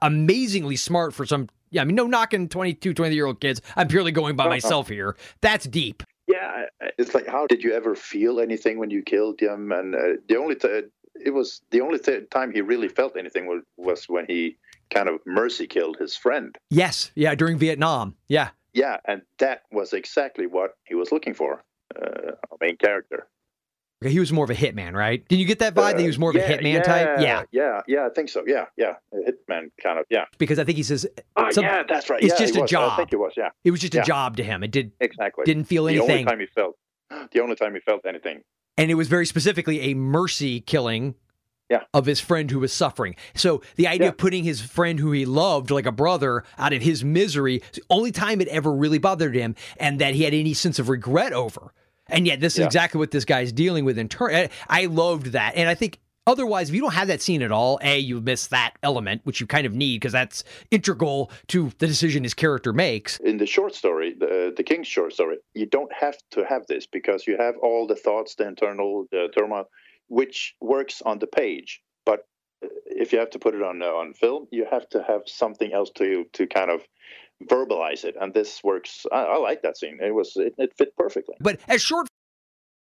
amazingly 0.00 0.76
smart 0.76 1.12
for 1.12 1.26
some 1.26 1.50
yeah, 1.70 1.82
I 1.82 1.84
mean 1.84 1.96
no 1.96 2.06
knocking 2.06 2.48
22, 2.48 2.94
20 2.94 3.14
year 3.14 3.26
old 3.26 3.38
kids. 3.38 3.60
I'm 3.76 3.88
purely 3.88 4.12
going 4.12 4.34
by 4.34 4.44
no. 4.44 4.50
myself 4.50 4.88
here. 4.88 5.14
That's 5.42 5.66
deep. 5.66 6.02
Yeah, 6.26 6.64
it's 6.98 7.14
like, 7.14 7.26
how 7.26 7.46
did 7.46 7.62
you 7.62 7.72
ever 7.72 7.94
feel 7.94 8.40
anything 8.40 8.78
when 8.78 8.90
you 8.90 9.02
killed 9.02 9.40
him? 9.40 9.70
And 9.70 9.94
uh, 9.94 10.20
the 10.28 10.36
only 10.36 10.56
t- 10.56 10.82
it 11.24 11.30
was 11.30 11.62
the 11.70 11.80
only 11.80 11.98
th- 11.98 12.28
time 12.30 12.52
he 12.52 12.60
really 12.60 12.88
felt 12.88 13.16
anything 13.16 13.46
was, 13.46 13.62
was 13.76 14.08
when 14.08 14.26
he 14.26 14.56
kind 14.90 15.08
of 15.08 15.20
mercy 15.26 15.66
killed 15.66 15.96
his 15.98 16.16
friend. 16.16 16.56
Yes. 16.70 17.10
Yeah, 17.14 17.34
during 17.34 17.58
Vietnam. 17.58 18.14
Yeah. 18.28 18.50
Yeah, 18.72 18.98
and 19.06 19.22
that 19.38 19.62
was 19.72 19.92
exactly 19.92 20.46
what 20.46 20.72
he 20.84 20.94
was 20.94 21.10
looking 21.12 21.34
for. 21.34 21.64
Uh, 21.94 22.32
our 22.50 22.58
main 22.60 22.76
character. 22.76 23.26
Okay, 24.04 24.12
He 24.12 24.20
was 24.20 24.30
more 24.30 24.44
of 24.44 24.50
a 24.50 24.54
hitman, 24.54 24.92
right? 24.92 25.26
Did 25.28 25.38
you 25.38 25.46
get 25.46 25.60
that 25.60 25.74
vibe 25.74 25.92
that 25.92 26.00
he 26.00 26.06
was 26.06 26.18
more 26.18 26.28
of 26.30 26.36
Uh, 26.36 26.40
a 26.40 26.42
hitman 26.42 26.84
type? 26.84 27.18
Yeah. 27.20 27.44
yeah, 27.50 27.80
yeah. 27.88 28.04
I 28.04 28.10
think 28.10 28.28
so. 28.28 28.44
Yeah, 28.46 28.66
yeah. 28.76 28.96
A 29.14 29.16
hitman 29.16 29.70
kind 29.82 29.98
of. 29.98 30.04
Yeah. 30.10 30.26
Because 30.36 30.58
I 30.58 30.64
think 30.64 30.76
he 30.76 30.82
says 30.82 31.06
Oh, 31.36 31.50
Some- 31.50 31.64
yeah, 31.64 31.82
that's 31.88 32.10
right. 32.10 32.22
it's 32.22 32.34
yeah, 32.38 32.38
just 32.46 32.56
a 32.56 32.60
was. 32.62 32.70
job. 32.70 32.92
I 32.92 32.96
think 32.96 33.14
it 33.14 33.16
was. 33.16 33.32
Yeah, 33.36 33.48
it 33.64 33.70
was 33.70 33.80
just 33.80 33.94
a 33.94 34.02
job 34.02 34.36
to 34.36 34.44
him. 34.44 34.62
It 34.62 34.70
did 34.72 34.92
exactly. 35.00 35.44
didn't 35.46 35.64
feel 35.64 35.88
anything. 35.88 36.06
the 36.08 36.12
only 36.12 36.24
time 36.24 36.40
he 36.40 36.46
felt. 36.46 36.76
The 37.32 37.40
only 37.40 37.56
time 37.56 37.72
he 37.72 37.80
felt 37.80 38.04
anything. 38.04 38.42
And 38.76 38.90
it 38.90 38.94
was 38.94 39.08
very 39.08 39.26
specifically 39.26 39.80
a 39.80 39.94
mercy 39.94 40.60
killing 40.60 41.14
Yeah. 41.70 41.80
of 41.92 42.06
his 42.06 42.20
friend 42.20 42.50
who 42.50 42.60
was 42.60 42.72
suffering. 42.72 43.16
So 43.34 43.60
the 43.76 43.86
idea 43.88 44.06
Yeah. 44.06 44.10
of 44.10 44.18
putting 44.18 44.44
his 44.44 44.60
friend 44.60 45.00
who 45.00 45.10
he 45.12 45.24
loved 45.26 45.70
like 45.70 45.86
a 45.86 45.92
brother 45.92 46.44
out 46.58 46.72
of 46.72 46.82
his 46.82 47.02
misery, 47.04 47.62
the 47.72 47.82
only 47.90 48.12
time 48.12 48.40
it 48.40 48.48
ever 48.48 48.72
really 48.72 48.98
bothered 48.98 49.34
him 49.34 49.54
and 49.78 49.98
that 50.00 50.14
he 50.14 50.22
had 50.22 50.32
any 50.34 50.54
sense 50.54 50.78
of 50.78 50.88
regret 50.88 51.32
over. 51.32 51.72
And 52.08 52.24
yet 52.26 52.38
this 52.40 52.54
is 52.54 52.60
Yeah. 52.60 52.66
exactly 52.66 52.98
what 53.00 53.10
this 53.10 53.24
guy's 53.24 53.50
dealing 53.52 53.84
with 53.84 53.98
in 53.98 54.08
turn. 54.08 54.48
I 54.68 54.86
loved 54.86 55.32
that. 55.32 55.54
And 55.56 55.68
I 55.68 55.74
think 55.74 55.98
otherwise 56.26 56.68
if 56.68 56.74
you 56.74 56.80
don't 56.80 56.94
have 56.94 57.08
that 57.08 57.22
scene 57.22 57.42
at 57.42 57.52
all, 57.52 57.78
A, 57.82 57.98
you 57.98 58.20
miss 58.20 58.48
that 58.48 58.74
element, 58.82 59.20
which 59.24 59.40
you 59.40 59.46
kind 59.46 59.66
of 59.66 59.74
need 59.74 60.00
because 60.00 60.12
that's 60.12 60.44
integral 60.70 61.30
to 61.48 61.70
the 61.78 61.86
decision 61.86 62.22
his 62.24 62.34
character 62.34 62.72
makes. 62.72 63.18
in 63.20 63.38
the 63.38 63.46
short 63.46 63.74
story, 63.74 64.14
the 64.18 64.52
the 64.56 64.62
King's 64.62 64.86
short 64.86 65.12
story, 65.12 65.36
you 65.54 65.66
don't 65.66 65.92
have 65.92 66.16
to 66.32 66.44
have 66.44 66.66
this 66.66 66.86
because 66.86 67.26
you 67.26 67.36
have 67.36 67.54
all 67.62 67.86
the 67.86 67.96
thoughts, 67.96 68.34
the 68.34 68.46
internal, 68.46 69.06
the 69.10 69.28
turmoil, 69.36 69.64
which 70.08 70.54
works 70.60 71.02
on 71.04 71.18
the 71.18 71.26
page. 71.26 71.82
But 72.04 72.20
uh, 72.64 72.68
if 72.86 73.12
you 73.12 73.18
have 73.18 73.30
to 73.30 73.38
put 73.38 73.54
it 73.54 73.62
on 73.62 73.82
uh, 73.82 73.86
on 73.86 74.14
film, 74.14 74.46
you 74.50 74.66
have 74.70 74.88
to 74.90 75.02
have 75.06 75.22
something 75.26 75.72
else 75.72 75.90
to 75.96 76.24
to 76.34 76.46
kind 76.46 76.70
of 76.70 76.80
verbalize 77.50 78.04
it. 78.04 78.16
And 78.20 78.32
this 78.32 78.62
works. 78.64 79.04
I, 79.12 79.22
I 79.24 79.36
like 79.36 79.62
that 79.62 79.76
scene. 79.76 79.98
It 80.00 80.14
was 80.14 80.32
it, 80.36 80.54
it 80.58 80.72
fit 80.78 80.96
perfectly. 80.96 81.36
But 81.40 81.60
as 81.68 81.82
short 81.82 82.08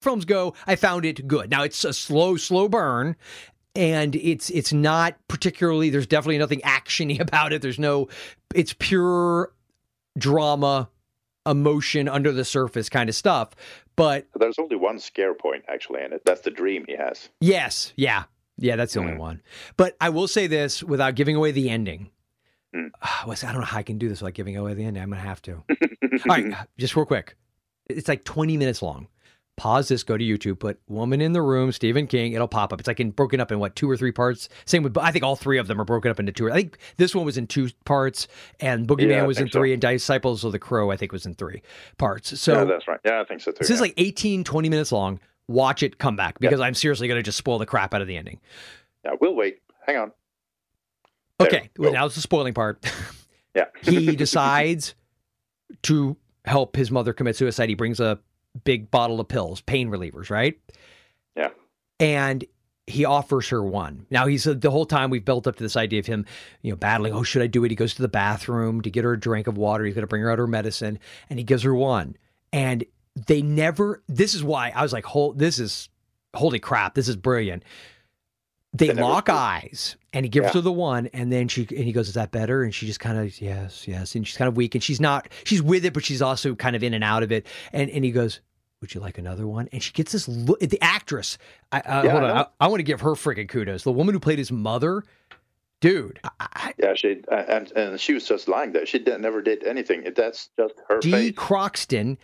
films 0.06 0.24
go, 0.24 0.54
I 0.66 0.78
found 0.78 1.04
it 1.04 1.28
good. 1.28 1.52
Now 1.52 1.64
it's 1.64 1.84
a 1.84 1.92
slow, 1.92 2.38
slow 2.38 2.70
burn. 2.70 3.18
And 3.76 4.16
it's 4.16 4.50
it's 4.52 4.72
not 4.72 5.18
particularly 5.28 5.90
there's 5.90 6.08
definitely 6.08 6.38
nothing 6.38 6.62
actiony 6.62 7.20
about 7.28 7.52
it. 7.52 7.62
There's 7.62 7.78
no 7.78 8.08
it's 8.56 8.74
pure 8.80 9.52
drama, 10.18 10.90
emotion 11.46 12.08
under 12.08 12.32
the 12.32 12.46
surface 12.46 12.88
kind 12.90 13.10
of 13.10 13.16
stuff. 13.16 13.50
But 13.98 14.28
There's 14.40 14.60
only 14.60 14.76
one 14.78 15.00
scare 15.00 15.34
point 15.34 15.64
actually 15.68 16.04
in 16.04 16.14
it. 16.14 16.22
That's 16.26 16.42
the 16.42 16.52
dream 16.52 16.86
he 16.88 16.96
has. 16.96 17.30
yes, 17.42 17.92
yeah. 17.98 18.24
Yeah, 18.58 18.78
that's 18.78 18.94
the 18.94 19.02
only 19.02 19.14
Mm. 19.14 19.18
one. 19.20 19.42
But 19.76 19.98
I 20.00 20.08
will 20.10 20.30
say 20.30 20.48
this 20.48 20.82
without 20.82 21.16
giving 21.16 21.36
away 21.36 21.52
the 21.52 21.70
ending. 21.70 22.10
Mm. 22.74 22.92
Wes, 23.28 23.44
I 23.44 23.52
don't 23.52 23.60
know 23.60 23.66
how 23.68 23.80
I 23.80 23.84
can 23.84 23.98
do 23.98 24.08
this 24.08 24.22
without 24.22 24.34
giving 24.36 24.56
away 24.56 24.74
the 24.74 24.86
ending. 24.86 25.04
I'm 25.04 25.10
gonna 25.10 25.22
have 25.22 25.42
to. 25.42 25.56
All 25.70 26.20
right, 26.30 26.56
just 26.78 26.96
real 26.96 27.06
quick. 27.06 27.36
It's 27.88 28.08
like 28.08 28.24
20 28.24 28.56
minutes 28.56 28.82
long. 28.82 29.08
Pause 29.58 29.88
this, 29.88 30.04
go 30.04 30.18
to 30.18 30.24
YouTube, 30.24 30.60
put 30.60 30.80
Woman 30.90 31.22
in 31.22 31.32
the 31.32 31.42
Room, 31.42 31.72
Stephen 31.72 32.08
King, 32.08 32.34
it'll 32.34 32.48
pop 32.48 32.74
up. 32.74 32.80
It's 32.82 32.88
like 32.88 33.00
in 33.00 33.12
broken 33.12 33.40
up 33.40 33.54
in 33.54 33.60
what, 33.60 33.74
two 33.76 33.90
or 33.90 33.96
three 33.96 34.12
parts? 34.12 34.50
Same 34.66 34.84
with, 34.84 34.98
I 34.98 35.12
think 35.12 35.24
all 35.24 35.38
three 35.38 35.58
of 35.58 35.68
them 35.68 35.80
are 35.80 35.86
broken 35.86 36.12
up 36.12 36.20
into 36.20 36.34
two. 36.34 36.52
I 36.52 36.56
think 36.56 36.78
this 36.98 37.16
one 37.16 37.26
was 37.26 37.38
in 37.38 37.48
two 37.48 37.70
parts, 37.86 38.28
and 38.60 38.86
Boogeyman 38.86 39.10
Yeah, 39.10 39.24
was 39.26 39.38
in 39.38 39.44
think 39.46 39.54
so. 39.54 39.60
three, 39.60 39.72
and 39.72 39.82
Disciples 39.82 40.44
of 40.44 40.52
the 40.52 40.60
Crow, 40.60 40.92
I 40.92 40.98
think, 40.98 41.14
was 41.14 41.26
in 41.26 41.36
three 41.36 41.62
parts. 41.98 42.34
yeah, 42.34 42.38
So 42.38 42.66
that's 42.66 42.86
right. 42.88 43.00
Yeah, 43.06 43.22
I 43.22 43.24
think 43.24 43.40
so 43.40 43.52
too. 43.52 43.60
this 43.62 43.70
is 43.70 43.80
like 43.80 43.94
18, 43.96 44.44
20 44.44 44.68
minutes 44.70 44.92
long. 44.92 45.20
Watch 45.48 45.84
it, 45.84 46.00
come 46.00 46.16
back, 46.18 46.38
because 46.40 46.60
I'm 46.60 46.74
seriously 46.74 47.08
going 47.08 47.20
to 47.20 47.24
just 47.24 47.38
spoil 47.38 47.58
the 47.60 47.66
crap 47.66 47.94
out 47.94 48.02
of 48.02 48.08
the 48.08 48.18
ending. 48.18 48.42
yeah, 49.06 49.12
we'll 49.22 49.36
wait. 49.36 49.60
Hang 49.86 49.98
on. 49.98 50.12
There, 51.40 51.48
Okay, 51.48 51.70
well, 51.78 51.94
now 51.94 52.06
it's 52.06 52.16
the 52.16 52.22
spoiling 52.22 52.54
part. 52.54 52.84
Yeah. 53.56 53.66
he 53.84 54.16
decides 54.16 54.96
to 55.84 56.18
help 56.46 56.76
his 56.76 56.92
mother 56.92 57.14
commit 57.14 57.36
suicide. 57.36 57.70
He 57.70 57.76
brings 57.76 58.00
a 58.00 58.20
big 58.64 58.90
bottle 58.92 59.20
of 59.20 59.28
pills, 59.28 59.62
pain 59.62 59.90
relievers, 59.90 60.30
right? 60.30 60.60
Yeah. 61.36 61.50
And 62.00 62.46
he 62.88 63.06
offers 63.06 63.50
her 63.50 63.64
one. 63.64 64.06
Now 64.12 64.28
he's 64.28 64.44
the 64.44 64.72
whole 64.72 64.86
time 64.86 65.10
we've 65.10 65.26
built 65.26 65.48
up 65.48 65.56
to 65.56 65.64
this 65.64 65.76
idea 65.76 66.00
of 66.00 66.06
him, 66.06 66.26
you 66.62 66.72
know, 66.72 66.76
battling. 66.78 67.14
Oh, 67.14 67.24
should 67.24 67.42
I 67.42 67.48
do 67.48 67.64
it? 67.64 67.72
He 67.72 67.76
goes 67.76 67.96
to 67.96 68.02
the 68.02 68.08
bathroom 68.08 68.82
to 68.82 68.92
get 68.92 69.04
her 69.04 69.14
a 69.14 69.20
drink 69.20 69.48
of 69.48 69.58
water. 69.58 69.86
He's 69.86 69.96
going 69.96 70.04
to 70.04 70.08
bring 70.08 70.22
her 70.22 70.32
out 70.32 70.40
her 70.40 70.48
medicine, 70.48 71.00
and 71.30 71.40
he 71.40 71.44
gives 71.44 71.64
her 71.64 71.74
one. 71.74 72.16
And 72.54 72.86
they 73.16 73.42
never. 73.42 74.04
This 74.08 74.36
is 74.36 74.44
why 74.44 74.72
I 74.76 74.84
was 74.84 74.94
like, 74.94 75.06
"Hold, 75.06 75.40
this 75.40 75.58
is 75.58 75.90
holy 76.36 76.60
crap! 76.60 76.94
This 76.94 77.08
is 77.08 77.16
brilliant." 77.16 77.64
They, 78.78 78.94
lock 78.94 79.30
eyes, 79.30 79.96
and 80.14 80.26
he 80.26 80.30
gives 80.30 80.46
Yeah. 80.48 80.54
her 80.54 80.62
the 80.62 80.72
one, 80.72 81.08
and 81.14 81.32
then 81.32 81.48
she 81.48 81.62
and 81.70 81.84
he 81.86 81.92
goes, 81.92 82.08
"Is 82.08 82.14
that 82.16 82.32
better?" 82.32 82.64
And 82.64 82.74
she 82.74 82.86
just 82.88 83.00
kind 83.00 83.18
of 83.18 83.40
yes, 83.42 83.88
yes, 83.88 84.16
and 84.16 84.26
she's 84.28 84.38
kind 84.38 84.48
of 84.48 84.58
weak, 84.58 84.76
and 84.76 84.84
she's 84.84 85.00
not. 85.00 85.30
She's 85.44 85.62
with 85.62 85.86
it, 85.86 85.94
but 85.94 86.04
she's 86.04 86.22
also 86.22 86.56
kind 86.56 86.76
of 86.76 86.84
in 86.84 86.94
and 86.94 87.04
out 87.04 87.24
of 87.24 87.32
it. 87.32 87.46
And 87.74 87.90
and 87.90 88.04
he 88.04 88.12
goes, 88.12 88.42
"Would 88.82 88.94
you 88.94 89.02
like 89.02 89.18
another 89.18 89.46
one?" 89.48 89.70
And 89.72 89.82
she 89.84 89.92
gets 89.94 90.12
this 90.12 90.28
look. 90.28 90.60
The 90.60 90.82
actress, 90.82 91.38
I, 91.72 91.80
uh, 91.80 92.04
Yeah, 92.04 92.12
hold 92.12 92.24
I 92.24 92.30
on, 92.30 92.36
know. 92.36 92.42
I, 92.60 92.66
I 92.66 92.68
want 92.68 92.80
to 92.80 92.84
give 92.84 93.02
her 93.02 93.12
freaking 93.12 93.48
kudos. 93.48 93.84
The 93.84 93.92
woman 93.92 94.14
who 94.14 94.20
played 94.20 94.40
his 94.40 94.52
mother, 94.52 95.04
dude. 95.82 96.20
I, 96.24 96.30
I, 96.40 96.74
Yeah, 96.78 96.94
she 96.96 97.22
and 97.30 97.72
and 97.74 98.00
she 98.00 98.14
was 98.14 98.28
just 98.28 98.48
lying 98.48 98.72
there. 98.74 98.86
She 98.86 99.00
did, 99.00 99.20
never 99.22 99.42
did 99.42 99.64
anything. 99.64 100.04
That's 100.16 100.50
just 100.58 100.74
her 100.90 101.00
Dee 101.00 101.12
face. 101.12 101.34
Croxton. 101.36 102.18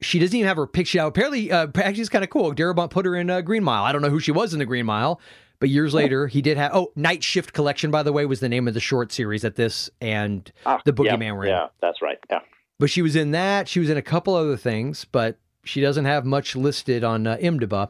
She 0.00 0.18
doesn't 0.18 0.34
even 0.36 0.48
have 0.48 0.56
her 0.56 0.66
picture 0.66 0.98
out. 1.00 1.06
Apparently, 1.08 1.52
uh, 1.52 1.68
actually, 1.76 2.00
it's 2.00 2.08
kind 2.08 2.24
of 2.24 2.30
cool. 2.30 2.52
Darabont 2.52 2.90
put 2.90 3.06
her 3.06 3.14
in 3.14 3.30
uh, 3.30 3.40
Green 3.40 3.62
Mile. 3.62 3.84
I 3.84 3.92
don't 3.92 4.02
know 4.02 4.10
who 4.10 4.18
she 4.18 4.32
was 4.32 4.52
in 4.52 4.58
the 4.58 4.64
Green 4.66 4.84
Mile, 4.84 5.20
but 5.62 5.68
years 5.70 5.94
later, 5.94 6.26
he 6.26 6.42
did 6.42 6.56
have. 6.56 6.72
Oh, 6.74 6.90
Night 6.96 7.22
Shift 7.22 7.52
Collection, 7.52 7.92
by 7.92 8.02
the 8.02 8.12
way, 8.12 8.26
was 8.26 8.40
the 8.40 8.48
name 8.48 8.66
of 8.66 8.74
the 8.74 8.80
short 8.80 9.12
series 9.12 9.42
that 9.42 9.54
this 9.54 9.88
and 10.00 10.50
Ah, 10.66 10.82
the 10.84 10.92
yeah, 11.04 11.14
Boogeyman 11.16 11.36
were 11.36 11.44
in. 11.44 11.50
Yeah, 11.50 11.68
that's 11.80 12.02
right. 12.02 12.18
Yeah. 12.28 12.40
But 12.80 12.90
she 12.90 13.00
was 13.00 13.14
in 13.14 13.30
that. 13.30 13.68
She 13.68 13.78
was 13.78 13.88
in 13.88 13.96
a 13.96 14.02
couple 14.02 14.34
other 14.34 14.56
things, 14.56 15.04
but 15.04 15.38
she 15.62 15.80
doesn't 15.80 16.04
have 16.04 16.24
much 16.26 16.56
listed 16.56 17.04
on 17.04 17.28
uh, 17.28 17.36
IMDb. 17.36 17.88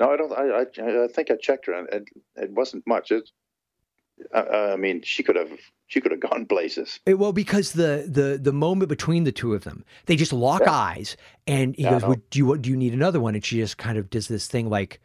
No, 0.00 0.10
I 0.10 0.16
don't. 0.16 0.32
I 0.32 0.42
I, 0.82 1.04
I 1.04 1.06
think 1.08 1.30
I 1.30 1.36
checked 1.36 1.66
her, 1.66 1.74
and 1.74 1.88
it, 1.90 2.08
it 2.34 2.50
wasn't 2.50 2.84
much. 2.88 3.12
It, 3.12 3.30
I, 4.34 4.72
I 4.72 4.76
mean, 4.76 5.02
she 5.04 5.22
could 5.22 5.36
have 5.36 5.50
she 5.86 6.00
could 6.00 6.10
have 6.10 6.20
gone 6.28 6.44
places. 6.46 6.98
It- 7.06 7.20
well, 7.20 7.32
because 7.32 7.70
the 7.72 8.04
the 8.08 8.36
the 8.42 8.52
moment 8.52 8.88
between 8.88 9.22
the 9.22 9.30
two 9.32 9.54
of 9.54 9.62
them, 9.62 9.84
they 10.06 10.16
just 10.16 10.32
lock 10.32 10.62
Yeah. 10.62 10.72
eyes, 10.72 11.16
and 11.46 11.76
he 11.76 11.84
Yeah, 11.84 11.90
goes. 12.00 12.04
"Would 12.04 12.30
do 12.30 12.38
you 12.40 12.58
do 12.58 12.68
you 12.68 12.76
need 12.76 12.94
another 12.94 13.20
one?" 13.20 13.36
And 13.36 13.44
she 13.44 13.58
just 13.58 13.78
kind 13.78 13.96
of 13.96 14.10
does 14.10 14.26
this 14.26 14.48
thing 14.48 14.68
like, 14.68 15.00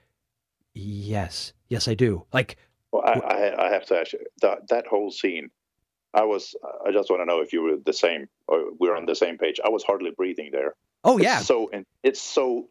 "Yes, 0.73 1.53
yes, 1.69 1.87
I 1.87 1.93
do." 1.93 2.25
Like, 2.33 2.57
Well, 2.91 3.03
I, 3.05 3.11
I, 3.19 3.67
I 3.67 3.73
have 3.73 3.85
to 3.87 3.97
ask 3.99 4.13
you 4.13 4.19
that 4.41 4.67
that 4.69 4.87
whole 4.87 5.11
scene. 5.11 5.49
I 6.13 6.23
was. 6.23 6.55
I 6.85 6.91
just 6.91 7.09
want 7.09 7.21
to 7.21 7.25
know 7.25 7.41
if 7.41 7.51
you 7.53 7.61
were 7.61 7.75
the 7.83 7.93
same 7.93 8.27
or 8.47 8.71
we're 8.79 8.95
on 8.95 9.05
the 9.05 9.15
same 9.15 9.37
page. 9.37 9.59
I 9.63 9.69
was 9.69 9.83
hardly 9.83 10.11
breathing 10.11 10.49
there. 10.51 10.75
oh 11.03 11.17
It's 11.17 11.23
yeah, 11.25 11.39
so 11.39 11.67
in, 11.67 11.85
it's 12.03 12.21
so 12.21 12.69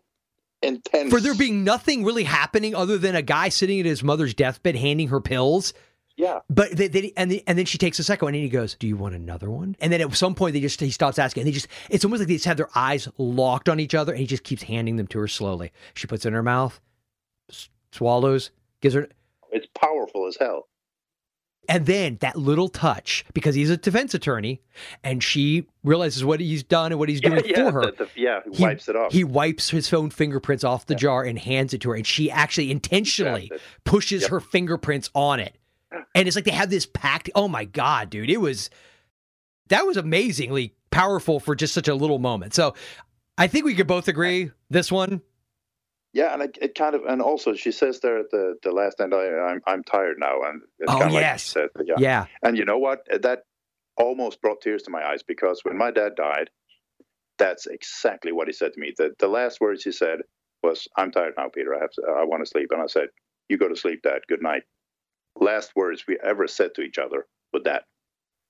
intense. 0.63 1.11
for 1.11 1.21
there 1.21 1.35
being 1.35 1.63
nothing 1.65 2.05
really 2.05 2.25
happening 2.25 2.75
other 2.75 2.97
than 2.97 3.15
a 3.15 3.21
guy 3.23 3.51
sitting 3.51 3.79
at 3.81 3.87
his 3.87 4.03
mother's 4.03 4.33
deathbed 4.33 4.77
handing 4.77 5.09
her 5.09 5.21
pills. 5.21 5.75
yeah, 6.17 6.39
But 6.49 6.71
they, 6.75 6.89
they, 6.89 7.13
and 7.19 7.31
the, 7.31 7.43
and 7.47 7.59
then 7.59 7.67
she 7.67 7.77
takes 7.77 7.99
a 7.99 8.03
second 8.05 8.25
one 8.25 8.35
and 8.35 8.43
he 8.43 8.49
goes, 8.49 8.77
"Do 8.77 8.87
you 8.87 8.97
want 8.97 9.15
another 9.15 9.51
one?" 9.51 9.77
And 9.79 9.93
then 9.93 10.01
at 10.01 10.15
some 10.15 10.35
point 10.35 10.55
they 10.55 10.61
just 10.61 10.81
he 10.81 10.91
stops 10.91 11.19
asking 11.19 11.43
and 11.43 11.49
they 11.49 11.53
just 11.53 11.69
it's 11.91 12.03
almost 12.05 12.21
like 12.21 12.29
they 12.29 12.35
just 12.37 12.47
have 12.47 12.57
their 12.57 12.71
eyes 12.75 13.09
locked 13.19 13.69
on 13.69 13.79
each 13.79 13.95
other 13.95 14.13
and 14.13 14.21
he 14.21 14.27
just 14.27 14.43
keeps 14.45 14.63
handing 14.63 14.97
them 14.97 15.07
to 15.09 15.19
her 15.19 15.29
slowly. 15.29 15.71
She 15.93 16.07
puts 16.07 16.25
it 16.25 16.29
in 16.29 16.35
her 16.35 16.43
mouth, 16.43 16.81
s- 17.51 17.69
swallows, 17.93 18.53
gives 18.85 18.95
her, 18.95 19.09
it's 19.51 19.67
powerful 19.79 20.27
as 20.27 20.37
hell. 20.39 20.69
and 21.69 21.87
then 21.87 22.19
that 22.21 22.37
little 22.37 22.69
touch 22.69 23.25
because 23.33 23.55
he's 23.55 23.71
a 23.71 23.77
defense 23.79 24.13
attorney 24.13 24.61
and 25.03 25.23
she 25.23 25.67
realizes 25.83 26.23
what 26.25 26.39
he's 26.39 26.63
done 26.63 26.93
and 26.93 26.99
what 26.99 27.09
he's 27.09 27.23
doing 27.23 27.43
yeah, 27.47 27.71
for 27.71 27.73
her. 27.73 27.81
the- 27.91 28.05
the- 28.05 28.09
yeah, 28.21 28.41
he 28.51 28.57
He- 28.59 28.63
wipes 28.63 28.89
it 28.89 28.97
off. 28.97 29.13
He 29.13 29.25
wipes 29.25 29.71
his 29.71 29.91
own 29.93 30.11
fingerprints 30.11 30.63
off 30.63 30.85
the 30.87 30.95
jar 30.95 31.23
and 31.25 31.39
hands 31.39 31.73
it 31.73 31.81
to 31.81 31.91
her, 31.91 31.95
and 31.97 32.07
she 32.07 32.31
actually 32.31 32.71
intentionally 32.71 33.51
pushes 33.85 34.23
Yep. 34.23 34.31
her 34.33 34.41
fingerprints 34.41 35.09
on 35.15 35.41
it. 35.41 35.57
And 36.15 36.27
it's 36.29 36.37
like 36.37 36.45
they 36.45 36.51
have 36.51 36.71
this 36.71 36.87
pact. 36.87 37.31
Oh 37.35 37.49
my 37.49 37.65
god, 37.65 38.11
dude! 38.11 38.29
It 38.29 38.41
was 38.41 38.69
that 39.69 39.87
was 39.87 39.97
amazingly 39.97 40.75
powerful 40.91 41.41
for 41.41 41.55
just 41.55 41.73
such 41.73 41.89
a 41.89 41.95
little 41.95 42.19
moment. 42.19 42.53
So 42.53 42.75
I 43.39 43.47
think 43.47 43.65
we 43.65 43.75
could 43.75 43.87
both 43.87 44.07
agree 44.09 44.51
this 44.71 44.93
one. 44.93 45.23
Yeah, 46.15 46.35
and 46.35 46.43
it, 46.45 46.59
it 46.63 46.77
kind 46.77 46.97
of, 46.97 47.05
and 47.07 47.23
also 47.23 47.55
she 47.55 47.73
says 47.73 48.01
there 48.01 48.21
at 48.21 48.31
the, 48.33 48.57
the 48.65 48.73
last 48.73 49.01
end, 49.01 49.15
I, 49.15 49.27
I'm 49.29 49.63
I'm 49.67 49.85
tired 49.85 50.19
now, 50.21 50.43
and 50.45 50.63
it's 50.81 50.95
Oh, 50.95 51.01
kind 51.01 51.17
of 51.17 51.23
yes. 51.23 51.45
she 51.45 51.51
said, 51.51 51.71
yeah. 51.87 52.01
Yeah, 52.01 52.27
And 52.45 52.59
you 52.59 52.67
know 52.67 52.79
what? 52.79 53.01
That 53.23 53.41
almost 53.97 54.43
brought 54.43 54.63
tears 54.63 54.85
to 54.85 54.93
my 54.93 55.07
eyes 55.07 55.23
because 55.25 55.61
when 55.65 55.79
my 55.79 55.93
dad 55.93 56.15
died, 56.17 56.51
that's 57.39 57.67
exactly 57.67 58.33
what 58.33 58.49
he 58.49 58.53
said 58.53 58.73
to 58.75 58.81
me. 58.81 58.93
The 58.97 59.15
the 59.19 59.29
last 59.29 59.61
words 59.61 59.85
he 59.85 59.93
said 59.93 60.21
was, 60.63 60.89
"I'm 60.97 61.11
tired 61.13 61.35
now, 61.37 61.49
Peter. 61.55 61.75
I 61.75 61.81
have 61.81 61.91
to, 61.93 62.03
I 62.09 62.25
want 62.25 62.45
to 62.45 62.51
sleep." 62.51 62.69
And 62.73 62.83
I 62.83 62.87
said, 62.87 63.09
"You 63.49 63.59
go 63.59 63.69
to 63.69 63.77
sleep, 63.77 64.03
Dad. 64.03 64.21
Good 64.29 64.43
night." 64.43 64.63
Last 65.41 65.73
words 65.77 66.05
we 66.09 66.19
ever 66.25 66.49
said 66.49 66.75
to 66.77 66.83
each 66.83 66.99
other 66.99 67.27
with 67.53 67.65
that. 67.65 67.85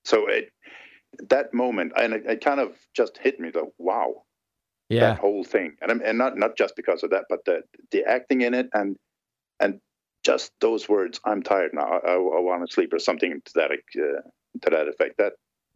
So 0.05 0.29
it 0.29 0.51
that 1.31 1.55
moment, 1.55 1.93
and 1.97 2.15
it, 2.15 2.25
it 2.27 2.45
kind 2.45 2.61
of 2.61 2.77
just 2.97 3.19
hit 3.19 3.41
me. 3.41 3.51
Though, 3.53 3.73
wow, 3.79 4.25
yeah, 4.89 5.01
that 5.01 5.19
whole 5.19 5.45
thing, 5.45 5.77
and 5.81 5.91
I'm- 5.91 6.03
and 6.05 6.19
not 6.19 6.37
not 6.37 6.57
just 6.57 6.77
because 6.77 7.03
of 7.03 7.11
that, 7.11 7.25
but 7.29 7.45
the 7.45 7.63
the 7.91 8.05
acting 8.05 8.43
in 8.43 8.55
it, 8.55 8.69
and 8.75 8.97
and 9.61 9.81
just 10.25 10.53
those 10.61 10.89
words, 10.89 11.21
"I'm 11.25 11.43
tired 11.43 11.73
now. 11.75 11.83
I, 12.05 12.13
I, 12.15 12.17
want 12.19 12.67
to 12.67 12.73
sleep," 12.73 12.93
or 12.93 12.99
something 12.99 13.41
to 13.45 13.53
that 13.57 13.71
uh, 13.73 14.21
to 14.63 14.71
that 14.71 14.89
effect. 14.89 15.17
That 15.19 15.33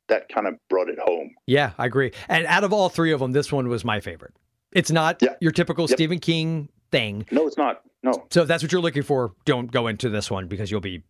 that 0.09 0.29
kind 0.31 0.47
of 0.47 0.55
brought 0.71 0.89
it 0.89 0.99
home. 0.99 1.31
yeah. 1.47 1.73
I 1.77 1.85
agree. 1.85 2.13
And 2.31 2.47
out 2.47 2.65
of 2.65 2.73
all 2.73 2.89
three 2.89 3.13
of 3.13 3.21
them, 3.21 3.33
this 3.33 3.53
one 3.53 3.69
was 3.69 3.85
my 3.85 4.01
favorite. 4.01 4.33
It's 4.73 4.91
not 4.91 5.19
Yeah. 5.21 5.35
your 5.41 5.53
typical 5.53 5.85
Yep. 5.87 5.97
Stephen 5.99 6.19
King 6.19 6.71
thing. 6.91 7.27
No, 7.31 7.47
it's 7.47 7.59
not. 7.59 7.83
No, 8.03 8.13
So 8.31 8.41
if 8.43 8.49
that's 8.49 8.63
what 8.63 8.73
you're 8.73 8.81
looking 8.81 9.03
for, 9.03 9.35
don't 9.45 9.71
go 9.71 9.87
into 9.87 10.09
this 10.09 10.31
one 10.31 10.47
because 10.49 10.71
you'll 10.71 10.81
be 10.81 11.03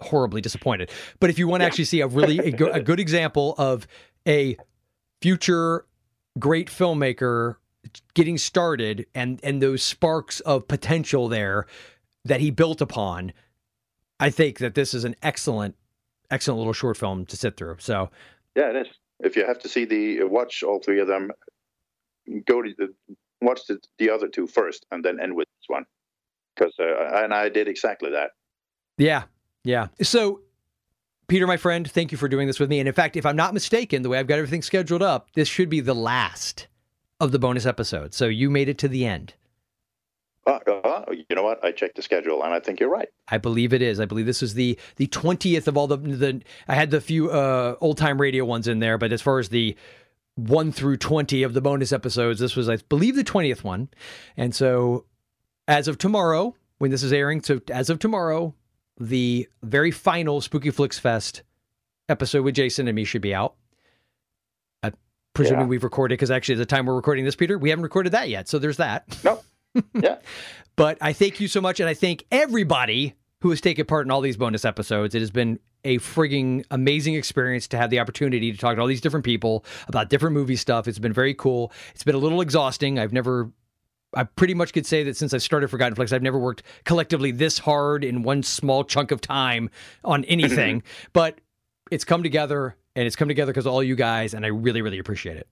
horribly 0.00 0.40
disappointed. 0.40 0.90
But 1.20 1.28
if 1.28 1.38
you 1.38 1.46
want 1.46 1.60
to 1.60 1.64
Yeah. 1.64 1.66
actually 1.66 1.84
see 1.84 2.00
a 2.00 2.06
really 2.06 2.38
a, 2.38 2.50
go- 2.52 2.70
a 2.70 2.80
good 2.80 3.00
example 3.00 3.54
of 3.58 3.86
a 4.26 4.56
future 5.20 5.84
great 6.38 6.68
filmmaker 6.68 7.56
getting 8.14 8.38
started 8.38 9.06
and 9.14 9.40
and 9.42 9.62
those 9.62 9.82
sparks 9.82 10.40
of 10.40 10.68
potential 10.68 11.28
there 11.28 11.66
that 12.24 12.40
he 12.40 12.50
built 12.50 12.80
upon, 12.80 13.32
I 14.20 14.30
think 14.30 14.58
that 14.58 14.74
this 14.74 14.94
is 14.94 15.04
an 15.04 15.16
excellent 15.22 15.76
excellent 16.30 16.58
little 16.58 16.72
short 16.72 16.96
film 16.96 17.26
to 17.26 17.36
sit 17.36 17.56
through. 17.56 17.76
So 17.78 18.10
yeah, 18.54 18.70
it 18.70 18.76
is. 18.76 18.88
If 19.20 19.36
you 19.36 19.46
have 19.46 19.58
to 19.60 19.68
see 19.68 19.84
the 19.84 20.24
watch 20.24 20.62
all 20.62 20.80
three 20.80 21.00
of 21.00 21.08
them, 21.08 21.30
go 22.46 22.62
to 22.62 22.72
the 22.76 22.94
watch 23.40 23.60
the, 23.68 23.78
the 23.98 24.10
other 24.10 24.28
two 24.28 24.46
first, 24.46 24.86
and 24.90 25.04
then 25.04 25.20
end 25.20 25.34
with 25.34 25.48
this 25.48 25.68
one. 25.68 25.84
Because 26.54 26.74
uh, 26.78 27.22
and 27.22 27.32
I 27.32 27.48
did 27.48 27.68
exactly 27.68 28.10
that. 28.10 28.30
Yeah. 28.96 29.24
Yeah. 29.64 29.88
So, 30.02 30.40
Peter, 31.28 31.46
my 31.46 31.58
friend, 31.58 31.90
thank 31.90 32.10
you 32.10 32.16
for 32.16 32.26
doing 32.26 32.46
this 32.46 32.58
with 32.58 32.70
me. 32.70 32.78
And 32.78 32.88
in 32.88 32.94
fact, 32.94 33.14
if 33.14 33.26
I'm 33.26 33.36
not 33.36 33.52
mistaken, 33.52 34.00
the 34.02 34.08
way 34.08 34.18
I've 34.18 34.26
got 34.26 34.38
everything 34.38 34.62
scheduled 34.62 35.02
up, 35.02 35.30
this 35.34 35.46
should 35.46 35.68
be 35.68 35.80
the 35.80 35.94
last 35.94 36.68
of 37.20 37.32
the 37.32 37.38
bonus 37.38 37.66
episodes. 37.66 38.16
So 38.16 38.26
you 38.26 38.48
made 38.48 38.68
it 38.68 38.78
to 38.78 38.88
the 38.88 39.04
end. 39.04 39.34
Uh, 40.46 40.58
uh, 40.66 41.04
you 41.10 41.36
know 41.36 41.42
what? 41.42 41.62
I 41.62 41.72
checked 41.72 41.96
the 41.96 42.02
schedule, 42.02 42.42
and 42.42 42.54
I 42.54 42.60
think 42.60 42.80
you're 42.80 42.88
right. 42.88 43.10
I 43.28 43.36
believe 43.36 43.74
it 43.74 43.82
is. 43.82 44.00
I 44.00 44.06
believe 44.06 44.24
this 44.24 44.42
is 44.42 44.54
the 44.54 44.78
the 44.96 45.06
twentieth 45.06 45.68
of 45.68 45.76
all 45.76 45.86
the 45.86 45.98
the. 45.98 46.40
I 46.66 46.74
had 46.74 46.90
the 46.90 47.02
few 47.02 47.30
uh, 47.30 47.76
old 47.82 47.98
time 47.98 48.18
radio 48.18 48.46
ones 48.46 48.66
in 48.66 48.78
there, 48.78 48.96
but 48.96 49.12
as 49.12 49.20
far 49.20 49.38
as 49.38 49.50
the 49.50 49.76
one 50.36 50.72
through 50.72 50.96
twenty 50.96 51.42
of 51.42 51.52
the 51.52 51.60
bonus 51.60 51.92
episodes, 51.92 52.40
this 52.40 52.56
was 52.56 52.70
I 52.70 52.76
believe 52.88 53.14
the 53.14 53.24
twentieth 53.24 53.62
one. 53.62 53.90
And 54.38 54.54
so, 54.54 55.04
as 55.66 55.86
of 55.86 55.98
tomorrow, 55.98 56.54
when 56.78 56.90
this 56.90 57.02
is 57.02 57.12
airing, 57.12 57.42
so 57.42 57.60
as 57.70 57.90
of 57.90 57.98
tomorrow, 57.98 58.54
the 58.98 59.48
very 59.62 59.90
final 59.90 60.40
Spooky 60.40 60.70
Flix 60.70 60.98
Fest 60.98 61.42
episode 62.08 62.42
with 62.42 62.54
Jason 62.54 62.88
and 62.88 62.96
me 62.96 63.04
should 63.04 63.22
be 63.22 63.34
out. 63.34 63.54
I'm 64.82 64.94
presuming 65.34 65.60
Yeah. 65.62 65.66
we've 65.66 65.84
recorded 65.84 66.14
because 66.14 66.30
actually, 66.30 66.54
at 66.54 66.58
the 66.58 66.66
time 66.66 66.86
we're 66.86 66.96
recording 66.96 67.24
this, 67.24 67.36
Peter, 67.36 67.58
we 67.58 67.70
haven't 67.70 67.82
recorded 67.82 68.12
that 68.12 68.28
yet. 68.28 68.48
So 68.48 68.58
there's 68.58 68.78
that. 68.78 69.04
No. 69.24 69.40
Yeah. 69.94 70.16
But 70.76 70.98
I 71.00 71.12
thank 71.12 71.38
you 71.40 71.46
so 71.46 71.60
much, 71.60 71.78
and 71.78 71.88
I 71.88 71.94
thank 71.94 72.24
everybody 72.32 73.14
who 73.42 73.50
has 73.50 73.60
taken 73.60 73.84
part 73.86 74.06
in 74.06 74.10
all 74.10 74.20
these 74.20 74.36
bonus 74.36 74.64
episodes. 74.64 75.14
It 75.14 75.20
has 75.20 75.30
been 75.30 75.60
a 75.84 75.98
frigging 75.98 76.64
amazing 76.72 77.14
experience 77.14 77.68
to 77.68 77.76
have 77.76 77.90
the 77.90 78.00
opportunity 78.00 78.50
to 78.50 78.58
talk 78.58 78.74
to 78.76 78.80
all 78.80 78.88
these 78.88 79.00
different 79.00 79.24
people 79.24 79.64
about 79.86 80.08
different 80.08 80.34
movie 80.34 80.56
stuff. 80.56 80.88
It's 80.88 80.98
been 80.98 81.12
very 81.12 81.34
cool. 81.34 81.70
It's 81.94 82.02
been 82.02 82.16
a 82.16 82.18
little 82.18 82.40
exhausting. 82.40 82.98
I've 82.98 83.12
never. 83.12 83.50
I 84.14 84.24
pretty 84.24 84.54
much 84.54 84.72
could 84.72 84.86
say 84.86 85.02
that 85.04 85.16
since 85.16 85.34
I 85.34 85.38
started 85.38 85.68
Forgotten 85.68 85.94
Flix, 85.94 86.12
I've 86.12 86.22
never 86.22 86.38
worked 86.38 86.62
collectively 86.84 87.30
this 87.30 87.58
hard 87.58 88.04
in 88.04 88.22
one 88.22 88.42
small 88.42 88.84
chunk 88.84 89.10
of 89.10 89.20
time 89.20 89.70
on 90.04 90.24
anything. 90.28 90.82
but 91.12 91.40
it's 91.90 92.04
come 92.04 92.22
together, 92.22 92.76
and 92.96 93.06
it's 93.06 93.16
come 93.16 93.28
together 93.28 93.52
because 93.52 93.66
all 93.66 93.82
you 93.82 93.96
guys, 93.96 94.34
and 94.34 94.44
I 94.44 94.48
really, 94.48 94.82
really 94.82 94.98
appreciate 94.98 95.36
it. 95.36 95.48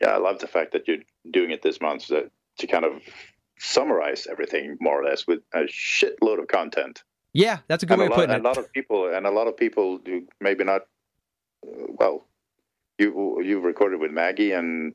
Yeah, 0.00 0.08
I 0.08 0.18
love 0.18 0.38
the 0.38 0.46
fact 0.46 0.72
that 0.72 0.88
you're 0.88 0.98
doing 1.30 1.50
it 1.50 1.62
this 1.62 1.80
month 1.80 2.06
to, 2.06 2.30
to 2.58 2.66
kind 2.66 2.84
of 2.84 3.02
summarize 3.58 4.26
everything 4.30 4.76
more 4.80 5.00
or 5.00 5.04
less 5.04 5.26
with 5.26 5.40
a 5.54 5.60
shitload 5.60 6.38
of 6.38 6.48
content. 6.48 7.02
Yeah, 7.32 7.58
that's 7.68 7.82
a 7.82 7.86
good 7.86 7.94
and 7.94 8.00
way 8.00 8.06
a 8.06 8.10
of 8.10 8.16
lot, 8.16 8.26
putting 8.26 8.40
a 8.40 8.42
lot 8.42 8.58
of 8.58 8.72
people, 8.72 9.14
and 9.14 9.26
a 9.26 9.30
lot 9.30 9.46
of 9.46 9.56
people 9.56 9.98
do 9.98 10.26
maybe 10.40 10.64
not. 10.64 10.82
Uh, 11.64 11.86
well, 11.98 12.26
you 12.98 13.40
you've 13.42 13.64
recorded 13.64 14.00
with 14.00 14.10
Maggie 14.10 14.52
and 14.52 14.94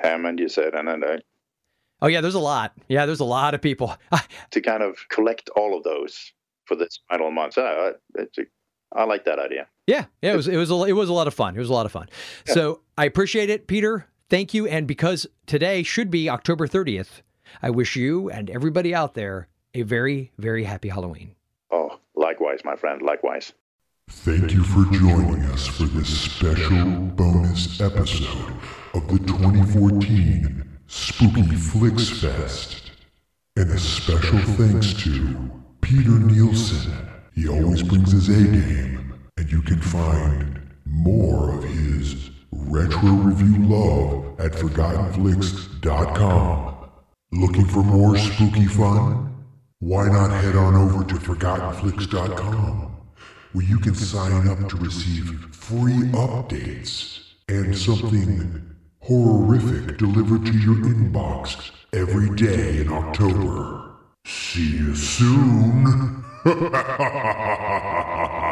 Hammond, 0.00 0.40
you 0.40 0.48
said, 0.48 0.74
and 0.74 0.88
then 0.88 1.04
uh, 1.04 1.18
Oh 2.00 2.06
yeah, 2.06 2.20
there's 2.20 2.34
a 2.34 2.40
lot. 2.40 2.72
Yeah, 2.88 3.06
there's 3.06 3.20
a 3.20 3.24
lot 3.24 3.54
of 3.54 3.62
people. 3.62 3.96
to 4.50 4.60
kind 4.60 4.82
of 4.82 5.08
collect 5.08 5.48
all 5.56 5.76
of 5.76 5.84
those 5.84 6.32
for 6.64 6.76
this 6.76 7.00
final 7.08 7.30
month. 7.30 7.58
I, 7.58 7.92
I 8.92 9.04
like 9.04 9.24
that 9.24 9.38
idea. 9.38 9.66
Yeah, 9.86 10.04
yeah, 10.22 10.32
it 10.32 10.36
was 10.36 10.48
it 10.48 10.56
was 10.56 10.70
a, 10.70 10.84
it 10.84 10.92
was 10.92 11.08
a 11.08 11.12
lot 11.12 11.26
of 11.26 11.34
fun. 11.34 11.56
It 11.56 11.60
was 11.60 11.70
a 11.70 11.74
lot 11.74 11.86
of 11.86 11.92
fun. 11.92 12.08
Yeah. 12.46 12.54
So 12.54 12.80
I 12.96 13.04
appreciate 13.04 13.50
it, 13.50 13.66
Peter. 13.66 14.06
Thank 14.30 14.54
you. 14.54 14.66
And 14.66 14.86
because 14.86 15.26
today 15.46 15.82
should 15.82 16.10
be 16.10 16.28
October 16.28 16.68
30th, 16.68 17.22
I 17.62 17.70
wish 17.70 17.96
you 17.96 18.28
and 18.30 18.50
everybody 18.50 18.94
out 18.94 19.14
there 19.14 19.48
a 19.74 19.82
very 19.82 20.32
very 20.38 20.64
happy 20.64 20.88
Halloween. 20.88 21.34
Oh, 21.70 21.98
likewise, 22.14 22.60
my 22.64 22.76
friend. 22.76 23.02
Likewise. 23.02 23.52
Thank 24.10 24.54
you 24.54 24.62
for 24.62 24.90
joining 24.90 25.42
us 25.50 25.66
for 25.66 25.84
this 25.84 26.08
special 26.32 26.84
bonus 27.14 27.78
episode 27.80 28.54
of 28.94 29.06
the 29.06 29.18
2014 29.18 30.67
Spooky 30.90 31.54
Flix 31.54 32.08
Fest. 32.08 32.92
And 33.56 33.70
a 33.70 33.78
special 33.78 34.38
thanks 34.38 34.94
to 35.02 35.50
Peter 35.82 36.18
Nielsen. 36.18 36.90
He 37.34 37.46
always 37.46 37.82
brings 37.82 38.12
his 38.12 38.30
A 38.30 38.42
game, 38.42 39.12
and 39.36 39.52
you 39.52 39.60
can 39.60 39.82
find 39.82 40.58
more 40.86 41.54
of 41.54 41.62
his 41.64 42.30
retro 42.50 43.10
review 43.10 43.66
love 43.66 44.40
at 44.40 44.52
ForgottenFlix.com. 44.52 46.74
Looking 47.32 47.66
for 47.66 47.82
more 47.82 48.16
spooky 48.16 48.64
fun? 48.64 49.44
Why 49.80 50.08
not 50.08 50.30
head 50.42 50.56
on 50.56 50.74
over 50.74 51.04
to 51.04 51.14
ForgottenFlix.com, 51.16 52.96
where 53.52 53.66
you 53.66 53.78
can 53.78 53.94
sign 53.94 54.48
up 54.48 54.66
to 54.70 54.76
receive 54.78 55.54
free 55.54 56.08
updates 56.12 57.24
and 57.46 57.76
something 57.76 58.67
horrific 59.00 59.98
delivered 59.98 60.46
to 60.46 60.58
your 60.58 60.76
inbox 60.76 61.70
every 61.92 62.34
day 62.36 62.80
in 62.80 62.92
October. 62.92 63.90
See 64.24 64.76
you 64.76 64.94
soon. 64.94 66.24